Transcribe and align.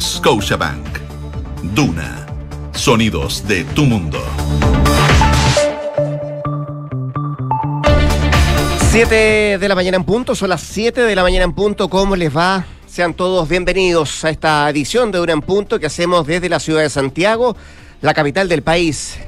Scotiabank. 0.00 0.98
Duna. 1.74 2.26
Sonidos 2.72 3.46
de 3.46 3.64
tu 3.64 3.84
mundo. 3.84 4.18
7 8.90 9.58
de 9.58 9.68
la 9.68 9.74
mañana 9.74 9.96
en 9.96 10.04
punto, 10.04 10.34
son 10.34 10.50
las 10.50 10.62
7 10.62 11.02
de 11.02 11.14
la 11.14 11.22
mañana 11.22 11.44
en 11.44 11.52
punto. 11.52 11.88
¿Cómo 11.88 12.16
les 12.16 12.36
va? 12.36 12.64
Sean 12.86 13.14
todos 13.14 13.48
bienvenidos 13.48 14.24
a 14.24 14.30
esta 14.30 14.68
edición 14.70 15.12
de 15.12 15.18
Duna 15.18 15.32
en 15.32 15.42
Punto 15.42 15.78
que 15.78 15.86
hacemos 15.86 16.26
desde 16.26 16.48
la 16.48 16.58
ciudad 16.58 16.82
de 16.82 16.90
Santiago, 16.90 17.56
la 18.00 18.14
capital 18.14 18.48
del 18.48 18.62
país, 18.62 19.18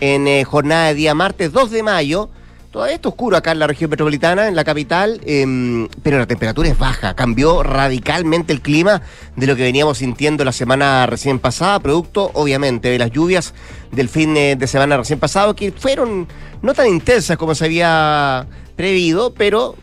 en 0.00 0.26
eh, 0.26 0.44
jornada 0.44 0.88
de 0.88 0.94
día 0.94 1.14
martes 1.14 1.52
2 1.52 1.70
de 1.70 1.82
mayo 1.82 2.30
Todavía 2.70 2.94
está 2.94 3.08
oscuro 3.08 3.36
acá 3.36 3.50
en 3.50 3.58
la 3.58 3.66
región 3.66 3.90
metropolitana, 3.90 4.46
en 4.46 4.54
la 4.54 4.62
capital, 4.62 5.20
em, 5.24 5.88
pero 6.04 6.18
la 6.18 6.26
temperatura 6.26 6.68
es 6.68 6.78
baja. 6.78 7.14
Cambió 7.16 7.64
radicalmente 7.64 8.52
el 8.52 8.60
clima 8.60 9.02
de 9.34 9.48
lo 9.48 9.56
que 9.56 9.62
veníamos 9.62 9.98
sintiendo 9.98 10.44
la 10.44 10.52
semana 10.52 11.04
recién 11.06 11.40
pasada, 11.40 11.80
producto 11.80 12.30
obviamente 12.34 12.88
de 12.88 12.98
las 12.98 13.10
lluvias 13.10 13.54
del 13.90 14.08
fin 14.08 14.34
de 14.34 14.66
semana 14.68 14.96
recién 14.96 15.18
pasado, 15.18 15.56
que 15.56 15.72
fueron 15.72 16.28
no 16.62 16.72
tan 16.72 16.86
intensas 16.86 17.36
como 17.36 17.56
se 17.56 17.64
había 17.64 18.46
previsto, 18.76 19.34
pero 19.36 19.74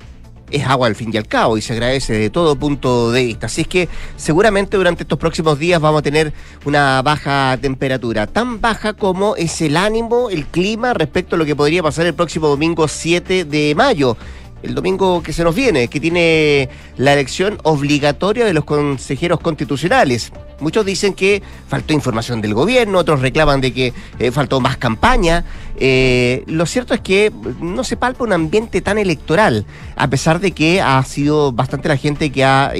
es 0.51 0.65
agua 0.65 0.87
al 0.87 0.95
fin 0.95 1.11
y 1.13 1.17
al 1.17 1.27
cabo 1.27 1.57
y 1.57 1.61
se 1.61 1.73
agradece 1.73 2.13
de 2.13 2.29
todo 2.29 2.55
punto 2.55 3.11
de 3.11 3.25
vista. 3.25 3.47
Así 3.47 3.61
es 3.61 3.67
que 3.67 3.89
seguramente 4.15 4.77
durante 4.77 5.03
estos 5.03 5.19
próximos 5.19 5.59
días 5.59 5.81
vamos 5.81 5.99
a 5.99 6.03
tener 6.03 6.33
una 6.65 7.01
baja 7.01 7.57
temperatura, 7.61 8.27
tan 8.27 8.61
baja 8.61 8.93
como 8.93 9.35
es 9.35 9.61
el 9.61 9.77
ánimo, 9.77 10.29
el 10.29 10.45
clima 10.45 10.93
respecto 10.93 11.35
a 11.35 11.39
lo 11.39 11.45
que 11.45 11.55
podría 11.55 11.83
pasar 11.83 12.05
el 12.05 12.13
próximo 12.13 12.47
domingo 12.47 12.87
7 12.87 13.45
de 13.45 13.75
mayo 13.75 14.17
el 14.63 14.75
domingo 14.75 15.21
que 15.21 15.33
se 15.33 15.43
nos 15.43 15.55
viene, 15.55 15.87
que 15.87 15.99
tiene 15.99 16.69
la 16.97 17.13
elección 17.13 17.57
obligatoria 17.63 18.45
de 18.45 18.53
los 18.53 18.65
consejeros 18.65 19.39
constitucionales. 19.39 20.31
Muchos 20.59 20.85
dicen 20.85 21.13
que 21.13 21.43
faltó 21.67 21.93
información 21.93 22.41
del 22.41 22.53
gobierno, 22.53 22.97
otros 22.97 23.21
reclaman 23.21 23.61
de 23.61 23.73
que 23.73 23.93
eh, 24.19 24.31
faltó 24.31 24.59
más 24.59 24.77
campaña. 24.77 25.45
Eh, 25.79 26.43
lo 26.47 26.65
cierto 26.65 26.95
es 26.95 27.01
que 27.01 27.31
no 27.61 27.83
se 27.83 27.97
palpa 27.97 28.23
un 28.23 28.33
ambiente 28.33 28.81
tan 28.81 28.97
electoral, 28.97 29.65
a 29.95 30.09
pesar 30.09 30.39
de 30.39 30.51
que 30.51 30.81
ha 30.81 31.03
sido 31.03 31.51
bastante 31.51 31.87
la 31.87 31.97
gente 31.97 32.31
que 32.31 32.43
ha, 32.43 32.73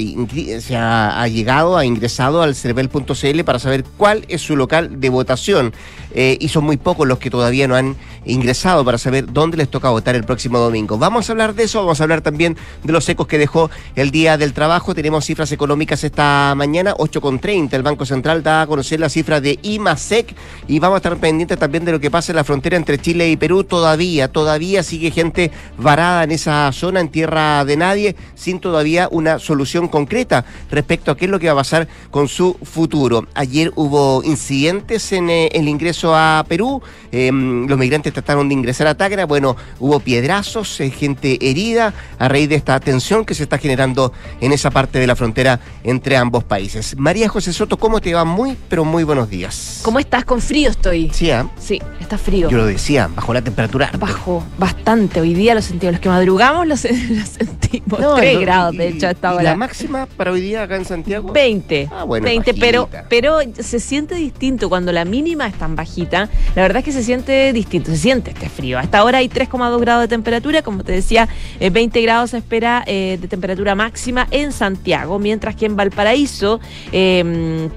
llegado, 1.28 1.78
ha 1.78 1.86
ingresado 1.86 2.42
al 2.42 2.56
cervel.cl 2.56 3.44
para 3.44 3.60
saber 3.60 3.84
cuál 3.98 4.26
es 4.28 4.42
su 4.42 4.56
local 4.56 5.00
de 5.00 5.10
votación. 5.10 5.74
Eh, 6.16 6.38
y 6.40 6.50
son 6.50 6.64
muy 6.64 6.78
pocos 6.78 7.08
los 7.08 7.20
que 7.20 7.30
todavía 7.30 7.68
no 7.68 7.76
han 7.76 7.96
ingresado 8.26 8.84
para 8.84 8.98
saber 8.98 9.32
dónde 9.32 9.58
les 9.58 9.70
toca 9.70 9.90
votar 9.90 10.16
el 10.16 10.24
próximo 10.24 10.58
domingo. 10.58 10.98
Vamos 10.98 11.30
a 11.30 11.34
hablar 11.34 11.54
de 11.54 11.64
eso, 11.64 11.80
vamos 11.80 12.00
a 12.00 12.04
hablar 12.04 12.22
también 12.22 12.58
de 12.84 12.94
los 12.94 13.08
ecos 13.08 13.28
que 13.28 13.38
dejó 13.38 13.70
el 13.96 14.10
Día 14.10 14.38
del 14.38 14.54
Trabajo. 14.54 14.96
Tenemos 14.96 15.26
cifras 15.26 15.52
económicas 15.52 16.04
esta 16.04 16.54
mañana, 16.56 16.96
8.30. 16.96 17.67
El 17.76 17.84
Banco 17.84 18.06
Central 18.06 18.44
da 18.44 18.62
a 18.62 18.68
conocer 18.68 19.00
la 19.00 19.10
cifra 19.10 19.42
de 19.42 19.60
IMASEC 19.62 20.36
y 20.68 20.80
vamos 20.80 20.96
a 20.96 20.98
estar 20.98 21.18
pendientes 21.18 21.60
también 21.60 21.86
de 21.86 21.92
lo 21.92 22.00
que 22.00 22.10
pasa 22.10 22.32
en 22.32 22.38
la 22.38 22.44
frontera 22.44 22.78
entre 22.78 22.98
Chile 22.98 23.30
y 23.30 23.38
Perú. 23.38 23.64
Todavía, 23.64 24.28
todavía 24.30 24.84
sigue 24.84 25.12
gente 25.12 25.52
varada 25.78 26.24
en 26.24 26.32
esa 26.32 26.72
zona, 26.72 27.00
en 27.00 27.10
tierra 27.10 27.66
de 27.66 27.78
nadie, 27.78 28.16
sin 28.36 28.60
todavía 28.60 29.10
una 29.12 29.40
solución 29.40 29.88
concreta 29.88 30.46
respecto 30.72 31.12
a 31.12 31.18
qué 31.18 31.26
es 31.26 31.32
lo 31.32 31.40
que 31.40 31.48
va 31.48 31.54
a 31.54 31.58
pasar 31.58 31.88
con 32.12 32.28
su 32.28 32.58
futuro. 32.64 33.28
Ayer 33.34 33.72
hubo 33.76 34.24
incidentes 34.24 35.12
en 35.12 35.30
eh, 35.30 35.50
el 35.54 35.68
ingreso 35.68 36.16
a 36.16 36.46
Perú. 36.48 36.82
Em, 37.12 37.68
los 37.68 37.78
migrantes 37.78 38.14
trataron 38.14 38.48
de 38.48 38.54
ingresar 38.54 38.88
a 38.88 38.96
Tacna. 38.96 39.26
Bueno, 39.26 39.56
hubo 39.80 40.00
piedrazos, 40.00 40.80
eh, 40.80 40.90
gente 40.90 41.38
herida 41.42 41.94
a 42.20 42.28
raíz 42.28 42.50
de 42.50 42.56
esta 42.56 42.80
tensión 42.80 43.26
que 43.26 43.34
se 43.34 43.44
está 43.44 43.58
generando 43.58 44.14
en 44.42 44.52
esa 44.52 44.72
parte 44.72 45.00
de 45.00 45.08
la 45.08 45.16
frontera 45.16 45.60
entre 45.84 46.18
ambos 46.18 46.44
países. 46.44 46.96
María 46.98 47.30
José 47.30 47.54
Soto, 47.58 47.76
¿cómo 47.78 48.00
te 48.00 48.14
va? 48.14 48.24
Muy, 48.24 48.56
pero 48.70 48.86
muy 48.86 49.04
buenos 49.04 49.32
días. 49.32 49.80
¿Cómo 49.82 49.98
estás? 49.98 50.24
Con 50.26 50.42
frío 50.42 50.70
estoy. 50.70 51.10
Sí, 51.12 51.32
¿eh? 51.32 51.44
Sí, 51.58 51.82
está 52.00 52.20
frío. 52.20 52.52
Yo 52.52 52.58
lo 52.58 52.68
decía, 52.68 53.10
bajó 53.16 53.34
la 53.34 53.42
temperatura. 53.42 53.90
Bajó 53.98 54.44
bastante. 54.60 55.22
Hoy 55.22 55.34
día 55.34 55.56
lo 55.56 55.64
sentimos. 55.64 55.94
Los 55.94 56.02
que 56.02 56.10
madrugamos 56.10 56.68
lo, 56.68 56.78
sentimos. 56.78 58.00
No, 58.00 58.14
3 58.14 58.42
grados, 58.42 58.78
de 58.78 58.90
hecho, 58.90 59.08
a 59.08 59.10
esta 59.10 59.34
hora. 59.34 59.42
¿La 59.42 59.56
máxima 59.56 60.06
para 60.06 60.34
hoy 60.34 60.42
día 60.42 60.62
acá 60.62 60.76
en 60.76 60.86
Santiago? 60.86 61.32
20. 61.32 61.90
Ah, 61.92 62.04
bueno. 62.04 62.26
20, 62.26 62.54
pero, 62.54 62.90
pero 63.10 63.40
se 63.58 63.80
siente 63.80 64.14
distinto 64.14 64.70
cuando 64.70 64.92
la 64.92 65.04
mínima 65.04 65.48
es 65.48 65.56
tan 65.56 65.76
bajita. 65.76 66.30
La 66.56 66.62
verdad 66.62 66.78
es 66.78 66.86
que 66.86 66.92
se 66.92 67.02
siente 67.02 67.54
distinto. 67.54 67.90
Se 67.90 67.98
siente 67.98 68.30
este 68.30 68.50
frío. 68.50 68.78
Hasta 68.78 69.00
ahora 69.00 69.18
hay 69.18 69.30
3,2 69.30 69.80
grados 69.80 70.04
de 70.04 70.10
temperatura. 70.10 70.62
Como 70.62 70.84
te 70.84 70.92
decía, 70.92 71.28
20 71.60 71.98
eh, 71.98 72.04
grados 72.04 72.30
se 72.30 72.38
espera 72.38 72.84
eh, 72.86 73.18
de 73.20 73.28
temperatura 73.28 73.74
máxima 73.74 74.28
en 74.30 74.52
Santiago. 74.52 75.18
Mientras 75.18 75.56
que 75.56 75.66
en 75.66 75.76
Valparaíso, 75.76 76.60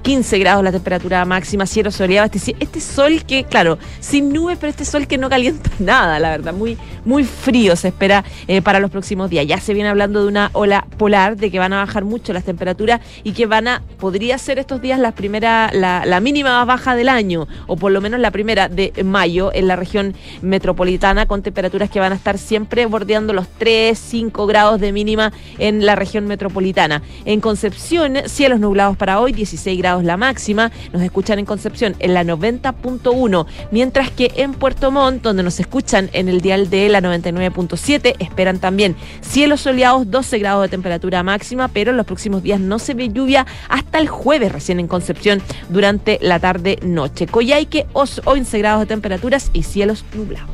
15 0.01 0.35
em, 0.35 0.41
grados 0.41 0.63
la 0.63 0.71
temperatura 0.71 1.25
máxima, 1.25 1.65
cielo 1.65 1.91
soleado. 1.91 2.29
Este, 2.31 2.55
este 2.59 2.81
sol 2.81 3.23
que, 3.25 3.43
claro, 3.43 3.77
sin 3.99 4.31
nubes, 4.31 4.57
pero 4.59 4.69
este 4.69 4.85
sol 4.85 5.07
que 5.07 5.17
no 5.17 5.29
calienta 5.29 5.69
nada, 5.79 6.19
la 6.19 6.29
verdad. 6.31 6.53
Muy, 6.53 6.77
muy 7.05 7.23
frío 7.23 7.75
se 7.75 7.89
espera 7.89 8.23
eh, 8.47 8.61
para 8.61 8.79
los 8.79 8.91
próximos 8.91 9.29
días. 9.29 9.45
Ya 9.47 9.59
se 9.59 9.73
viene 9.73 9.89
hablando 9.89 10.21
de 10.21 10.27
una 10.27 10.49
ola 10.53 10.85
polar, 10.97 11.37
de 11.37 11.51
que 11.51 11.59
van 11.59 11.73
a 11.73 11.77
bajar 11.77 12.05
mucho 12.05 12.33
las 12.33 12.43
temperaturas 12.43 13.01
y 13.23 13.33
que 13.33 13.45
van 13.45 13.67
a, 13.67 13.81
podría 13.99 14.37
ser 14.37 14.59
estos 14.59 14.81
días 14.81 14.99
la 14.99 15.11
primera, 15.11 15.71
la, 15.73 16.05
la 16.05 16.19
mínima 16.19 16.51
más 16.59 16.67
baja 16.67 16.95
del 16.95 17.09
año, 17.09 17.47
o 17.67 17.75
por 17.75 17.91
lo 17.91 18.01
menos 18.01 18.19
la 18.19 18.31
primera 18.31 18.69
de 18.69 18.93
mayo 19.03 19.51
en 19.53 19.67
la 19.67 19.75
región 19.75 20.15
metropolitana, 20.41 21.25
con 21.25 21.41
temperaturas 21.41 21.89
que 21.89 21.99
van 21.99 22.11
a 22.11 22.15
estar 22.15 22.37
siempre 22.37 22.85
bordeando 22.85 23.33
los 23.33 23.47
3, 23.57 23.97
5 23.97 24.47
grados 24.47 24.79
de 24.79 24.91
mínima 24.91 25.31
en 25.57 25.85
la 25.85 25.95
región 25.95 26.27
metropolitana. 26.27 27.01
En 27.25 27.41
Concepción, 27.41 28.17
cielos 28.25 28.59
nublados 28.59 28.97
para 28.97 29.19
hoy, 29.19 29.33
16 29.61 29.77
grados 29.77 30.03
la 30.03 30.17
máxima. 30.17 30.71
Nos 30.91 31.01
escuchan 31.01 31.39
en 31.39 31.45
Concepción 31.45 31.95
en 31.99 32.13
la 32.13 32.23
90.1, 32.23 33.45
mientras 33.71 34.09
que 34.09 34.31
en 34.35 34.53
Puerto 34.53 34.91
Montt, 34.91 35.21
donde 35.21 35.43
nos 35.43 35.59
escuchan 35.59 36.09
en 36.13 36.27
el 36.29 36.41
dial 36.41 36.69
de 36.69 36.89
la 36.89 37.01
99.7, 37.01 38.15
esperan 38.19 38.59
también 38.59 38.95
cielos 39.21 39.61
soleados, 39.61 40.09
12 40.09 40.39
grados 40.39 40.63
de 40.63 40.69
temperatura 40.69 41.23
máxima, 41.23 41.67
pero 41.67 41.91
en 41.91 41.97
los 41.97 42.05
próximos 42.05 42.41
días 42.41 42.59
no 42.59 42.79
se 42.79 42.93
ve 42.93 43.09
lluvia 43.09 43.45
hasta 43.69 43.99
el 43.99 44.07
jueves 44.07 44.51
recién 44.51 44.79
en 44.79 44.87
Concepción 44.87 45.41
durante 45.69 46.17
la 46.21 46.39
tarde-noche. 46.39 47.27
Coyhaique, 47.27 47.85
11 47.93 48.57
grados 48.57 48.81
de 48.81 48.87
temperaturas 48.87 49.51
y 49.53 49.63
cielos 49.63 50.03
nublados. 50.15 50.49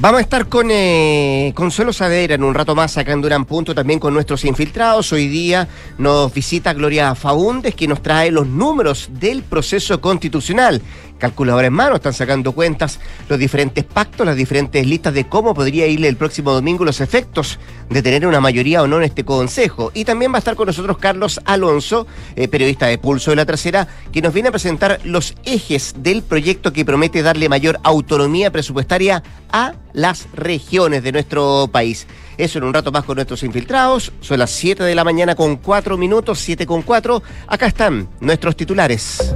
Vamos 0.00 0.18
a 0.18 0.22
estar 0.22 0.48
con 0.48 0.68
eh, 0.70 1.50
Consuelo 1.56 1.92
Saavedra 1.92 2.36
en 2.36 2.44
un 2.44 2.54
rato 2.54 2.76
más 2.76 2.96
en 2.96 3.20
Durán 3.20 3.44
Punto, 3.44 3.74
también 3.74 3.98
con 3.98 4.14
nuestros 4.14 4.44
infiltrados. 4.44 5.12
Hoy 5.12 5.26
día 5.26 5.66
nos 5.98 6.32
visita 6.32 6.72
Gloria 6.72 7.16
Faúndez, 7.16 7.74
que 7.74 7.88
nos 7.88 8.00
trae 8.00 8.30
los 8.30 8.46
números 8.46 9.10
del 9.18 9.42
proceso 9.42 10.00
constitucional 10.00 10.80
calculadora 11.18 11.66
en 11.66 11.72
mano, 11.72 11.96
están 11.96 12.14
sacando 12.14 12.52
cuentas 12.52 12.98
los 13.28 13.38
diferentes 13.38 13.84
pactos, 13.84 14.26
las 14.26 14.36
diferentes 14.36 14.86
listas 14.86 15.14
de 15.14 15.28
cómo 15.28 15.54
podría 15.54 15.86
irle 15.86 16.08
el 16.08 16.16
próximo 16.16 16.52
domingo 16.52 16.84
los 16.84 17.00
efectos 17.00 17.58
de 17.90 18.02
tener 18.02 18.26
una 18.26 18.40
mayoría 18.40 18.82
o 18.82 18.86
no 18.86 18.98
en 18.98 19.04
este 19.04 19.24
consejo. 19.24 19.90
Y 19.94 20.04
también 20.04 20.32
va 20.32 20.36
a 20.36 20.38
estar 20.38 20.56
con 20.56 20.66
nosotros 20.66 20.98
Carlos 20.98 21.40
Alonso, 21.44 22.06
eh, 22.36 22.48
periodista 22.48 22.86
de 22.86 22.98
Pulso 22.98 23.30
de 23.30 23.36
la 23.36 23.46
Tercera, 23.46 23.88
que 24.12 24.22
nos 24.22 24.32
viene 24.32 24.48
a 24.48 24.52
presentar 24.52 25.00
los 25.04 25.34
ejes 25.44 25.94
del 25.98 26.22
proyecto 26.22 26.72
que 26.72 26.84
promete 26.84 27.22
darle 27.22 27.48
mayor 27.48 27.78
autonomía 27.82 28.50
presupuestaria 28.50 29.22
a 29.50 29.74
las 29.92 30.28
regiones 30.32 31.02
de 31.02 31.12
nuestro 31.12 31.68
país. 31.72 32.06
Eso 32.36 32.58
en 32.58 32.64
un 32.64 32.74
rato 32.74 32.92
más 32.92 33.04
con 33.04 33.16
nuestros 33.16 33.42
infiltrados. 33.42 34.12
Son 34.20 34.38
las 34.38 34.50
7 34.50 34.84
de 34.84 34.94
la 34.94 35.04
mañana 35.04 35.34
con 35.34 35.56
4 35.56 35.96
minutos, 35.96 36.38
7 36.38 36.66
con 36.66 36.82
4. 36.82 37.22
Acá 37.48 37.66
están 37.66 38.08
nuestros 38.20 38.56
titulares. 38.56 39.34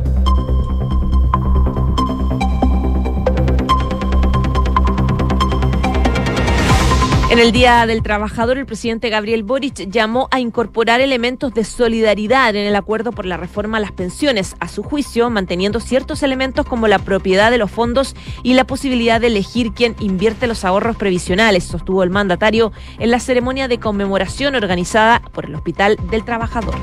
En 7.33 7.39
el 7.39 7.51
Día 7.51 7.87
del 7.87 8.03
Trabajador, 8.03 8.59
el 8.59 8.67
presidente 8.67 9.09
Gabriel 9.09 9.43
Boric 9.43 9.89
llamó 9.91 10.29
a 10.31 10.39
incorporar 10.39 11.01
elementos 11.01 11.55
de 11.55 11.65
solidaridad 11.65 12.55
en 12.55 12.67
el 12.67 12.77
acuerdo 12.77 13.11
por 13.11 13.25
la 13.25 13.39
reforma 13.39 13.79
a 13.79 13.81
las 13.81 13.91
pensiones, 13.91 14.55
a 14.61 14.69
su 14.69 14.83
juicio, 14.83 15.31
manteniendo 15.31 15.81
ciertos 15.81 16.23
elementos 16.23 16.67
como 16.67 16.89
la 16.89 16.99
propiedad 16.99 17.51
de 17.51 17.57
los 17.57 17.71
fondos 17.71 18.15
y 18.43 18.53
la 18.53 18.65
posibilidad 18.65 19.19
de 19.19 19.29
elegir 19.29 19.73
quién 19.73 19.97
invierte 19.99 20.47
los 20.47 20.63
ahorros 20.67 20.97
previsionales, 20.97 21.65
sostuvo 21.65 22.03
el 22.03 22.11
mandatario 22.11 22.71
en 22.99 23.11
la 23.11 23.19
ceremonia 23.19 23.67
de 23.67 23.81
conmemoración 23.81 24.55
organizada 24.55 25.23
por 25.33 25.47
el 25.47 25.55
Hospital 25.55 25.97
del 26.11 26.27
Trabajador. 26.27 26.75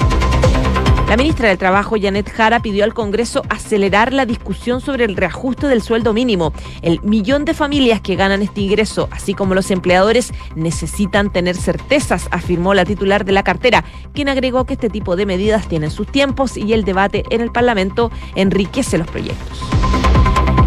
La 1.10 1.18
ministra 1.18 1.50
del 1.50 1.58
Trabajo, 1.58 1.96
Janet 2.00 2.32
Jara, 2.32 2.60
pidió 2.60 2.84
al 2.84 2.94
Congreso 2.94 3.42
acelerar 3.50 4.14
la 4.14 4.28
discusión 4.28 4.80
sobre 4.80 5.06
el 5.06 5.16
reajuste 5.16 5.66
del 5.66 5.82
sueldo 5.82 6.14
mínimo. 6.14 6.54
El 6.84 7.02
millón 7.02 7.46
de 7.46 7.56
familias 7.56 8.00
que 8.00 8.16
ganan 8.16 8.44
este 8.44 8.62
ingreso, 8.62 9.10
así 9.10 9.34
como 9.34 9.56
los 9.56 9.72
empleadores, 9.72 10.32
necesitan 10.56 11.34
tener 11.34 11.56
certezas, 11.56 12.28
afirmó 12.30 12.76
la 12.76 12.86
titular 12.86 13.26
de 13.26 13.32
la 13.32 13.42
cartera, 13.42 13.84
quien 14.14 14.30
agregó 14.30 14.66
que 14.66 14.74
este 14.74 14.92
tipo 14.92 15.16
de 15.16 15.26
medidas 15.26 15.68
tienen 15.68 15.90
sus 15.90 16.06
tiempos 16.06 16.56
y 16.56 16.74
el 16.74 16.84
debate 16.84 17.24
en 17.32 17.42
el 17.42 17.52
Parlamento 17.52 18.12
enriquece 18.36 19.00
los 19.00 19.08
proyectos. 19.08 19.64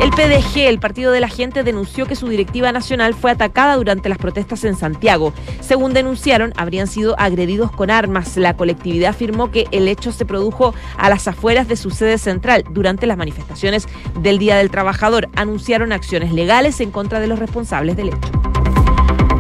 El 0.03 0.11
PDG, 0.11 0.67
el 0.67 0.81
Partido 0.81 1.13
de 1.13 1.21
la 1.21 1.29
Gente, 1.29 1.63
denunció 1.63 2.07
que 2.07 2.17
su 2.17 2.27
directiva 2.27 2.73
nacional 2.73 3.15
fue 3.15 3.31
atacada 3.31 3.77
durante 3.77 4.09
las 4.09 4.19
protestas 4.19 4.65
en 4.65 4.75
Santiago. 4.75 5.33
Según 5.61 5.95
denunciaron, 5.95 6.53
habrían 6.57 6.89
sido 6.89 7.15
agredidos 7.21 7.71
con 7.71 7.89
armas. 7.89 8.37
La 8.37 8.57
colectividad 8.57 9.11
afirmó 9.11 9.53
que 9.53 9.69
el 9.71 9.87
hecho 9.87 10.11
se 10.11 10.25
produjo 10.25 10.75
a 10.97 11.09
las 11.09 11.29
afueras 11.29 11.69
de 11.69 11.77
su 11.77 11.91
sede 11.91 12.19
central 12.19 12.65
durante 12.71 13.07
las 13.07 13.17
manifestaciones 13.17 13.87
del 14.19 14.41
Día 14.41 14.57
del 14.57 14.73
Trabajador. 14.73 15.29
Anunciaron 15.37 15.93
acciones 15.93 16.33
legales 16.33 16.81
en 16.81 16.91
contra 16.91 17.21
de 17.21 17.29
los 17.29 17.39
responsables 17.39 17.97
del 17.97 18.09
hecho. 18.09 18.62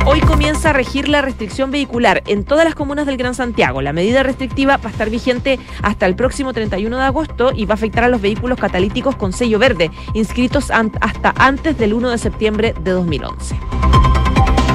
Hoy 0.04 0.20
comienza 0.20 0.70
a 0.70 0.72
regir 0.72 1.08
la 1.08 1.22
restricción 1.22 1.70
vehicular 1.70 2.24
en 2.26 2.44
todas 2.44 2.64
las 2.64 2.74
comunas 2.74 3.06
del 3.06 3.16
Gran 3.16 3.36
Santiago. 3.36 3.82
La 3.82 3.92
medida 3.92 4.24
restrictiva 4.24 4.76
va 4.76 4.88
a 4.88 4.90
estar 4.90 5.10
vigente 5.10 5.60
hasta 5.80 6.06
el 6.06 6.16
próximo 6.16 6.52
31 6.52 6.96
de 6.96 7.04
agosto 7.04 7.52
y 7.54 7.66
va 7.66 7.74
a 7.74 7.76
afectar 7.76 8.02
a 8.02 8.08
los 8.08 8.20
vehículos 8.20 8.58
catalíticos 8.58 9.14
con 9.14 9.32
sello 9.32 9.60
verde, 9.60 9.92
inscritos 10.14 10.72
hasta 10.72 11.34
antes 11.36 11.78
del 11.78 11.94
1 11.94 12.10
de 12.10 12.18
septiembre 12.18 12.74
de 12.82 12.90
2011. 12.90 13.54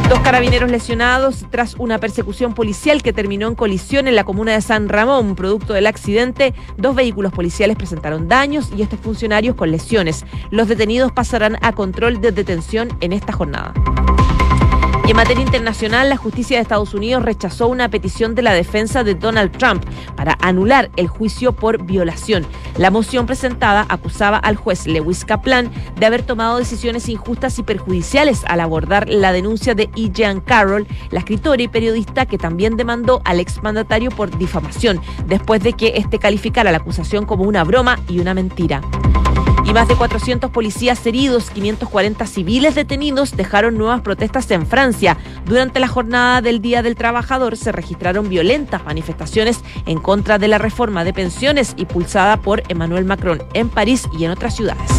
Dos 0.07 0.19
carabineros 0.19 0.71
lesionados 0.71 1.45
tras 1.51 1.75
una 1.75 1.99
persecución 1.99 2.53
policial 2.53 3.03
que 3.03 3.11
terminó 3.11 3.49
en 3.49 3.55
colisión 3.55 4.07
en 4.07 4.15
la 4.15 4.23
comuna 4.23 4.53
de 4.53 4.61
San 4.61 4.87
Ramón. 4.87 5.35
Producto 5.35 5.73
del 5.73 5.87
accidente, 5.87 6.53
dos 6.77 6.95
vehículos 6.95 7.33
policiales 7.33 7.75
presentaron 7.75 8.29
daños 8.29 8.71
y 8.73 8.81
estos 8.81 9.01
funcionarios 9.01 9.57
con 9.57 9.71
lesiones. 9.71 10.25
Los 10.51 10.69
detenidos 10.69 11.11
pasarán 11.11 11.57
a 11.61 11.73
control 11.73 12.21
de 12.21 12.31
detención 12.31 12.87
en 13.01 13.11
esta 13.11 13.33
jornada. 13.33 13.73
En 15.07 15.15
materia 15.15 15.41
internacional, 15.41 16.09
la 16.09 16.17
justicia 16.17 16.57
de 16.57 16.63
Estados 16.63 16.93
Unidos 16.93 17.23
rechazó 17.23 17.69
una 17.69 17.87
petición 17.87 18.35
de 18.35 18.41
la 18.41 18.51
defensa 18.51 19.05
de 19.05 19.15
Donald 19.15 19.57
Trump 19.57 19.81
para 20.17 20.37
anular 20.41 20.91
el 20.97 21.07
juicio 21.07 21.53
por 21.53 21.81
violación. 21.81 22.45
La 22.77 22.91
moción 22.91 23.25
presentada 23.25 23.85
acusaba 23.87 24.37
al 24.37 24.57
juez 24.57 24.85
Lewis 24.85 25.23
Kaplan 25.23 25.71
de 25.97 26.05
haber 26.05 26.23
tomado 26.23 26.57
decisiones 26.57 27.07
injustas 27.07 27.57
y 27.57 27.63
perjudiciales 27.63 28.43
al 28.47 28.59
abordar 28.59 29.07
la 29.07 29.31
denuncia 29.31 29.75
de 29.75 29.89
E. 29.95 30.09
Jean 30.11 30.41
Carroll, 30.41 30.87
la 31.09 31.19
escritora 31.19 31.63
y 31.63 31.69
periodista 31.69 32.25
que 32.25 32.37
también 32.37 32.75
demandó 32.75 33.21
al 33.23 33.39
exmandatario 33.39 34.11
por 34.11 34.37
difamación, 34.37 34.99
después 35.25 35.63
de 35.63 35.71
que 35.71 35.93
este 35.95 36.19
calificara 36.19 36.71
la 36.71 36.79
acusación 36.79 37.25
como 37.25 37.45
una 37.45 37.63
broma 37.63 37.97
y 38.09 38.19
una 38.19 38.33
mentira 38.33 38.81
y 39.67 39.73
más 39.73 39.87
de 39.89 39.95
400 39.95 40.49
policías 40.49 41.05
heridos, 41.05 41.49
540 41.49 42.25
civiles 42.25 42.73
detenidos 42.73 43.35
dejaron 43.35 43.77
nuevas 43.77 43.99
protestas 44.01 44.49
en 44.51 44.65
Francia. 44.65 45.17
Durante 45.45 45.81
la 45.81 45.89
jornada 45.89 46.41
del 46.41 46.61
Día 46.61 46.81
del 46.81 46.95
Trabajador 46.95 47.57
se 47.57 47.73
registraron 47.73 48.29
violentas 48.29 48.85
manifestaciones 48.85 49.59
en 49.85 49.99
contra 49.99 50.37
de 50.37 50.47
la 50.47 50.57
reforma 50.57 51.03
de 51.03 51.13
pensiones 51.13 51.73
impulsada 51.75 52.37
por 52.37 52.63
Emmanuel 52.69 53.03
Macron 53.03 53.43
en 53.53 53.67
París 53.67 54.07
y 54.17 54.23
en 54.23 54.31
otras 54.31 54.55
ciudades. 54.55 54.89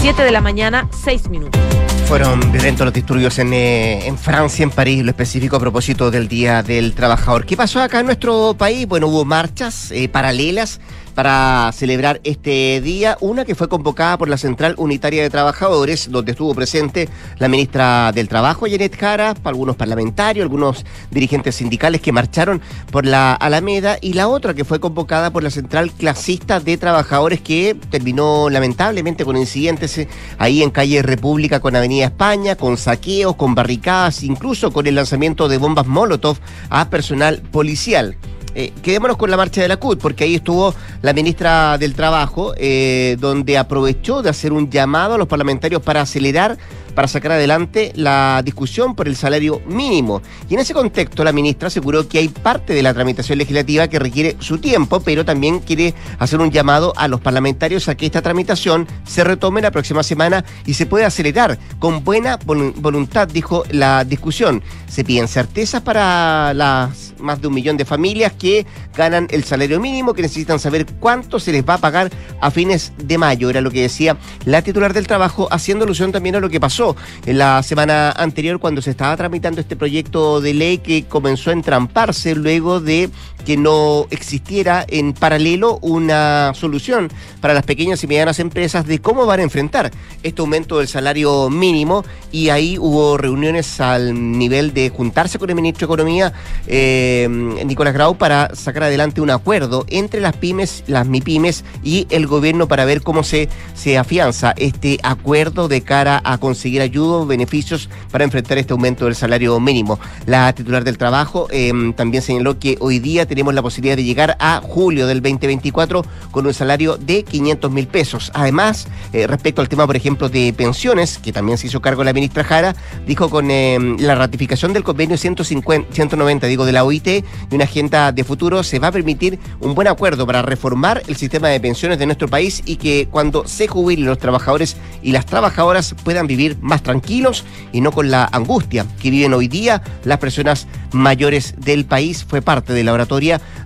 7 0.00 0.22
de 0.22 0.30
la 0.30 0.40
mañana, 0.40 0.88
6 1.04 1.28
minutos. 1.28 1.60
Fueron 2.06 2.40
violentos 2.52 2.84
los 2.84 2.94
disturbios 2.94 3.38
en, 3.38 3.52
eh, 3.52 4.06
en, 4.06 4.18
Francia, 4.18 4.62
en 4.62 4.70
París, 4.70 5.02
lo 5.02 5.10
específico 5.10 5.56
a 5.56 5.60
propósito 5.60 6.10
del 6.10 6.28
Día 6.28 6.62
del 6.62 6.94
Trabajador. 6.94 7.46
¿Qué 7.46 7.56
pasó 7.56 7.80
acá 7.80 8.00
en 8.00 8.06
nuestro 8.06 8.54
país? 8.56 8.86
Bueno, 8.86 9.08
hubo 9.08 9.24
marchas 9.24 9.90
eh, 9.90 10.08
paralelas 10.08 10.80
para 11.14 11.70
celebrar 11.72 12.20
este 12.24 12.80
día. 12.80 13.16
Una 13.20 13.44
que 13.44 13.54
fue 13.54 13.68
convocada 13.68 14.18
por 14.18 14.28
la 14.28 14.36
Central 14.36 14.74
Unitaria 14.78 15.22
de 15.22 15.30
Trabajadores, 15.30 16.10
donde 16.10 16.32
estuvo 16.32 16.54
presente 16.54 17.08
la 17.38 17.48
ministra 17.48 18.12
del 18.12 18.28
Trabajo, 18.28 18.66
Janet 18.68 18.96
Jara, 18.98 19.34
algunos 19.44 19.76
parlamentarios, 19.76 20.42
algunos 20.42 20.84
dirigentes 21.10 21.54
sindicales 21.56 22.00
que 22.00 22.12
marcharon 22.12 22.60
por 22.90 23.06
la 23.06 23.34
Alameda, 23.34 23.98
y 24.00 24.14
la 24.14 24.28
otra 24.28 24.54
que 24.54 24.64
fue 24.64 24.80
convocada 24.80 25.30
por 25.30 25.42
la 25.42 25.50
Central 25.50 25.92
Clasista 25.92 26.60
de 26.60 26.76
Trabajadores, 26.76 27.40
que 27.40 27.76
terminó 27.90 28.50
lamentablemente 28.50 29.24
con 29.24 29.36
incidentes 29.36 29.98
eh, 29.98 30.08
ahí 30.38 30.62
en 30.62 30.70
calle 30.70 31.02
República 31.02 31.60
con 31.60 31.76
Avenida 31.76 32.06
España, 32.06 32.56
con 32.56 32.76
saqueos, 32.76 33.36
con 33.36 33.54
barricadas, 33.54 34.22
incluso 34.22 34.72
con 34.72 34.86
el 34.86 34.96
lanzamiento 34.96 35.48
de 35.48 35.58
bombas 35.58 35.86
Molotov 35.86 36.38
a 36.70 36.90
personal 36.90 37.40
policial. 37.40 38.16
Eh, 38.54 38.72
quedémonos 38.82 39.16
con 39.16 39.30
la 39.30 39.36
marcha 39.36 39.60
de 39.62 39.68
la 39.68 39.76
CUT, 39.76 40.00
porque 40.00 40.24
ahí 40.24 40.36
estuvo 40.36 40.74
la 41.02 41.12
ministra 41.12 41.76
del 41.78 41.94
Trabajo, 41.94 42.54
eh, 42.56 43.16
donde 43.18 43.58
aprovechó 43.58 44.22
de 44.22 44.30
hacer 44.30 44.52
un 44.52 44.70
llamado 44.70 45.14
a 45.14 45.18
los 45.18 45.26
parlamentarios 45.26 45.82
para 45.82 46.02
acelerar 46.02 46.56
para 46.94 47.08
sacar 47.08 47.32
adelante 47.32 47.92
la 47.94 48.42
discusión 48.44 48.94
por 48.94 49.08
el 49.08 49.16
salario 49.16 49.60
mínimo. 49.66 50.22
Y 50.48 50.54
en 50.54 50.60
ese 50.60 50.74
contexto, 50.74 51.24
la 51.24 51.32
ministra 51.32 51.68
aseguró 51.68 52.08
que 52.08 52.18
hay 52.18 52.28
parte 52.28 52.72
de 52.74 52.82
la 52.82 52.94
tramitación 52.94 53.38
legislativa 53.38 53.88
que 53.88 53.98
requiere 53.98 54.36
su 54.38 54.58
tiempo, 54.58 55.00
pero 55.00 55.24
también 55.24 55.60
quiere 55.60 55.94
hacer 56.18 56.40
un 56.40 56.50
llamado 56.50 56.92
a 56.96 57.08
los 57.08 57.20
parlamentarios 57.20 57.88
a 57.88 57.96
que 57.96 58.06
esta 58.06 58.22
tramitación 58.22 58.86
se 59.04 59.24
retome 59.24 59.60
la 59.60 59.70
próxima 59.70 60.02
semana 60.02 60.44
y 60.66 60.74
se 60.74 60.86
pueda 60.86 61.06
acelerar 61.06 61.58
con 61.78 62.04
buena 62.04 62.38
voluntad, 62.44 63.28
dijo 63.28 63.64
la 63.70 64.04
discusión. 64.04 64.62
Se 64.88 65.04
piden 65.04 65.28
certezas 65.28 65.82
para 65.82 66.54
las 66.54 67.14
más 67.18 67.40
de 67.40 67.48
un 67.48 67.54
millón 67.54 67.76
de 67.76 67.84
familias 67.84 68.32
que 68.32 68.66
ganan 68.96 69.26
el 69.30 69.44
salario 69.44 69.80
mínimo, 69.80 70.14
que 70.14 70.22
necesitan 70.22 70.60
saber 70.60 70.86
cuánto 71.00 71.40
se 71.40 71.52
les 71.52 71.64
va 71.66 71.74
a 71.74 71.78
pagar 71.78 72.10
a 72.40 72.50
fines 72.50 72.92
de 72.98 73.18
mayo. 73.18 73.50
Era 73.50 73.60
lo 73.60 73.70
que 73.70 73.82
decía 73.82 74.16
la 74.44 74.62
titular 74.62 74.92
del 74.92 75.06
trabajo, 75.06 75.48
haciendo 75.50 75.84
alusión 75.84 76.12
también 76.12 76.36
a 76.36 76.40
lo 76.40 76.50
que 76.50 76.60
pasó 76.60 76.83
en 77.26 77.38
la 77.38 77.62
semana 77.62 78.10
anterior 78.10 78.58
cuando 78.58 78.82
se 78.82 78.90
estaba 78.90 79.16
tramitando 79.16 79.60
este 79.60 79.76
proyecto 79.76 80.40
de 80.40 80.54
ley 80.54 80.78
que 80.78 81.04
comenzó 81.04 81.50
a 81.50 81.54
entramparse 81.54 82.34
luego 82.34 82.80
de 82.80 83.10
que 83.44 83.56
no 83.56 84.06
existiera 84.10 84.84
en 84.88 85.12
paralelo 85.12 85.78
una 85.82 86.52
solución 86.54 87.10
para 87.40 87.54
las 87.54 87.64
pequeñas 87.64 88.02
y 88.02 88.06
medianas 88.06 88.40
empresas 88.40 88.86
de 88.86 89.00
cómo 89.00 89.26
van 89.26 89.40
a 89.40 89.42
enfrentar 89.42 89.90
este 90.22 90.40
aumento 90.40 90.78
del 90.78 90.88
salario 90.88 91.50
mínimo 91.50 92.04
y 92.32 92.48
ahí 92.48 92.78
hubo 92.78 93.16
reuniones 93.16 93.80
al 93.80 94.38
nivel 94.38 94.74
de 94.74 94.90
juntarse 94.90 95.38
con 95.38 95.50
el 95.50 95.56
ministro 95.56 95.86
de 95.86 95.92
Economía, 95.92 96.32
eh, 96.66 97.28
Nicolás 97.64 97.94
Grau, 97.94 98.16
para 98.16 98.54
sacar 98.54 98.84
adelante 98.84 99.20
un 99.20 99.30
acuerdo 99.30 99.84
entre 99.88 100.20
las 100.20 100.36
pymes, 100.36 100.84
las 100.86 101.06
MIPYMES 101.06 101.64
y 101.82 102.06
el 102.10 102.26
gobierno 102.26 102.68
para 102.68 102.84
ver 102.84 103.02
cómo 103.02 103.22
se, 103.22 103.48
se 103.74 103.98
afianza 103.98 104.54
este 104.56 104.98
acuerdo 105.02 105.68
de 105.68 105.82
cara 105.82 106.20
a 106.24 106.38
conseguir 106.38 106.80
ayuda, 106.80 107.24
beneficios 107.24 107.88
para 108.10 108.24
enfrentar 108.24 108.58
este 108.58 108.72
aumento 108.72 109.04
del 109.04 109.14
salario 109.14 109.58
mínimo. 109.60 109.98
La 110.26 110.52
titular 110.52 110.84
del 110.84 110.98
trabajo 110.98 111.48
eh, 111.50 111.72
también 111.96 112.22
señaló 112.22 112.58
que 112.58 112.76
hoy 112.80 112.98
día 112.98 113.26
tenemos 113.34 113.52
la 113.52 113.62
posibilidad 113.62 113.96
de 113.96 114.04
llegar 114.04 114.36
a 114.38 114.60
julio 114.62 115.08
del 115.08 115.20
2024 115.20 116.04
con 116.30 116.46
un 116.46 116.54
salario 116.54 116.96
de 116.96 117.24
500 117.24 117.68
mil 117.68 117.88
pesos. 117.88 118.30
Además, 118.32 118.86
eh, 119.12 119.26
respecto 119.26 119.60
al 119.60 119.68
tema, 119.68 119.88
por 119.88 119.96
ejemplo, 119.96 120.28
de 120.28 120.52
pensiones, 120.52 121.18
que 121.18 121.32
también 121.32 121.58
se 121.58 121.66
hizo 121.66 121.82
cargo 121.82 122.04
la 122.04 122.12
ministra 122.12 122.44
Jara, 122.44 122.76
dijo 123.08 123.28
con 123.28 123.50
eh, 123.50 123.76
la 123.98 124.14
ratificación 124.14 124.72
del 124.72 124.84
convenio 124.84 125.16
150, 125.16 125.92
190, 125.92 126.46
digo, 126.46 126.64
de 126.64 126.70
la 126.70 126.84
OIT 126.84 127.08
y 127.08 127.24
una 127.50 127.64
agenda 127.64 128.12
de 128.12 128.22
futuro, 128.22 128.62
se 128.62 128.78
va 128.78 128.88
a 128.88 128.92
permitir 128.92 129.40
un 129.58 129.74
buen 129.74 129.88
acuerdo 129.88 130.28
para 130.28 130.42
reformar 130.42 131.02
el 131.08 131.16
sistema 131.16 131.48
de 131.48 131.58
pensiones 131.58 131.98
de 131.98 132.06
nuestro 132.06 132.28
país 132.28 132.62
y 132.64 132.76
que 132.76 133.08
cuando 133.10 133.48
se 133.48 133.66
jubilen 133.66 134.06
los 134.06 134.18
trabajadores 134.18 134.76
y 135.02 135.10
las 135.10 135.26
trabajadoras 135.26 135.96
puedan 136.04 136.28
vivir 136.28 136.56
más 136.60 136.84
tranquilos 136.84 137.44
y 137.72 137.80
no 137.80 137.90
con 137.90 138.12
la 138.12 138.28
angustia 138.30 138.86
que 139.02 139.10
viven 139.10 139.34
hoy 139.34 139.48
día 139.48 139.82
las 140.04 140.18
personas 140.18 140.68
mayores 140.92 141.54
del 141.58 141.84
país. 141.84 142.24
Fue 142.24 142.42
parte 142.42 142.72
de 142.72 142.84
la 142.84 142.92